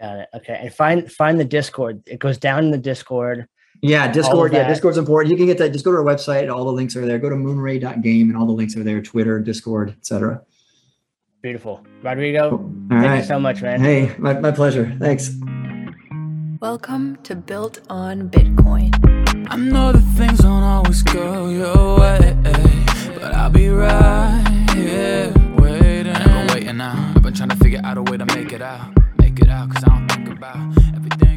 Got 0.00 0.18
it. 0.18 0.28
Okay. 0.34 0.58
And 0.62 0.74
find 0.74 1.12
find 1.12 1.38
the 1.38 1.44
Discord. 1.44 2.02
It 2.06 2.18
goes 2.18 2.38
down 2.38 2.64
in 2.64 2.70
the 2.70 2.78
Discord. 2.78 3.46
Yeah, 3.80 4.10
Discord. 4.10 4.52
Yeah. 4.52 4.68
Discord's 4.68 4.96
important. 4.96 5.32
You 5.32 5.36
can 5.36 5.46
get 5.46 5.58
that. 5.58 5.72
Just 5.72 5.84
go 5.84 5.90
to 5.90 5.98
our 5.98 6.04
website. 6.04 6.52
All 6.52 6.64
the 6.64 6.72
links 6.72 6.94
are 6.94 7.04
there. 7.04 7.18
Go 7.18 7.28
to 7.28 7.34
moonray.game 7.34 8.28
and 8.28 8.36
all 8.36 8.46
the 8.46 8.52
links 8.52 8.76
are 8.76 8.84
there. 8.84 9.02
Twitter, 9.02 9.40
Discord, 9.40 9.90
etc. 9.90 10.42
Beautiful. 11.42 11.84
Rodrigo, 12.02 12.50
All 12.52 12.72
thank 12.88 13.02
right. 13.02 13.16
you 13.16 13.24
so 13.24 13.40
much, 13.40 13.62
man. 13.62 13.80
Hey, 13.80 14.14
my, 14.18 14.38
my 14.38 14.52
pleasure. 14.52 14.96
Thanks. 15.00 15.34
Welcome 16.60 17.16
to 17.24 17.34
Built 17.34 17.80
on 17.90 18.30
Bitcoin. 18.30 18.94
I 19.50 19.56
know 19.56 19.90
that 19.90 20.00
things 20.16 20.38
don't 20.38 20.62
always 20.62 21.02
go 21.02 21.48
your 21.48 21.98
way, 21.98 22.36
but 23.22 23.34
I'll 23.34 23.50
be 23.50 23.68
right 23.68 24.66
here 24.74 25.32
waiting. 25.56 26.12
I've 26.12 26.24
been 26.24 26.54
waiting 26.54 26.76
now. 26.78 27.12
I've 27.14 27.22
been 27.22 27.32
trying 27.32 27.50
to 27.50 27.56
figure 27.56 27.80
out 27.84 27.96
a 27.96 28.02
way 28.02 28.16
to 28.16 28.26
make 28.26 28.52
it 28.52 28.60
out, 28.60 28.90
make 29.18 29.38
it 29.38 29.48
out, 29.48 29.70
cause 29.70 29.84
I 29.84 29.88
don't 29.90 30.08
think 30.08 30.28
about 30.36 30.76
everything. 30.96 31.32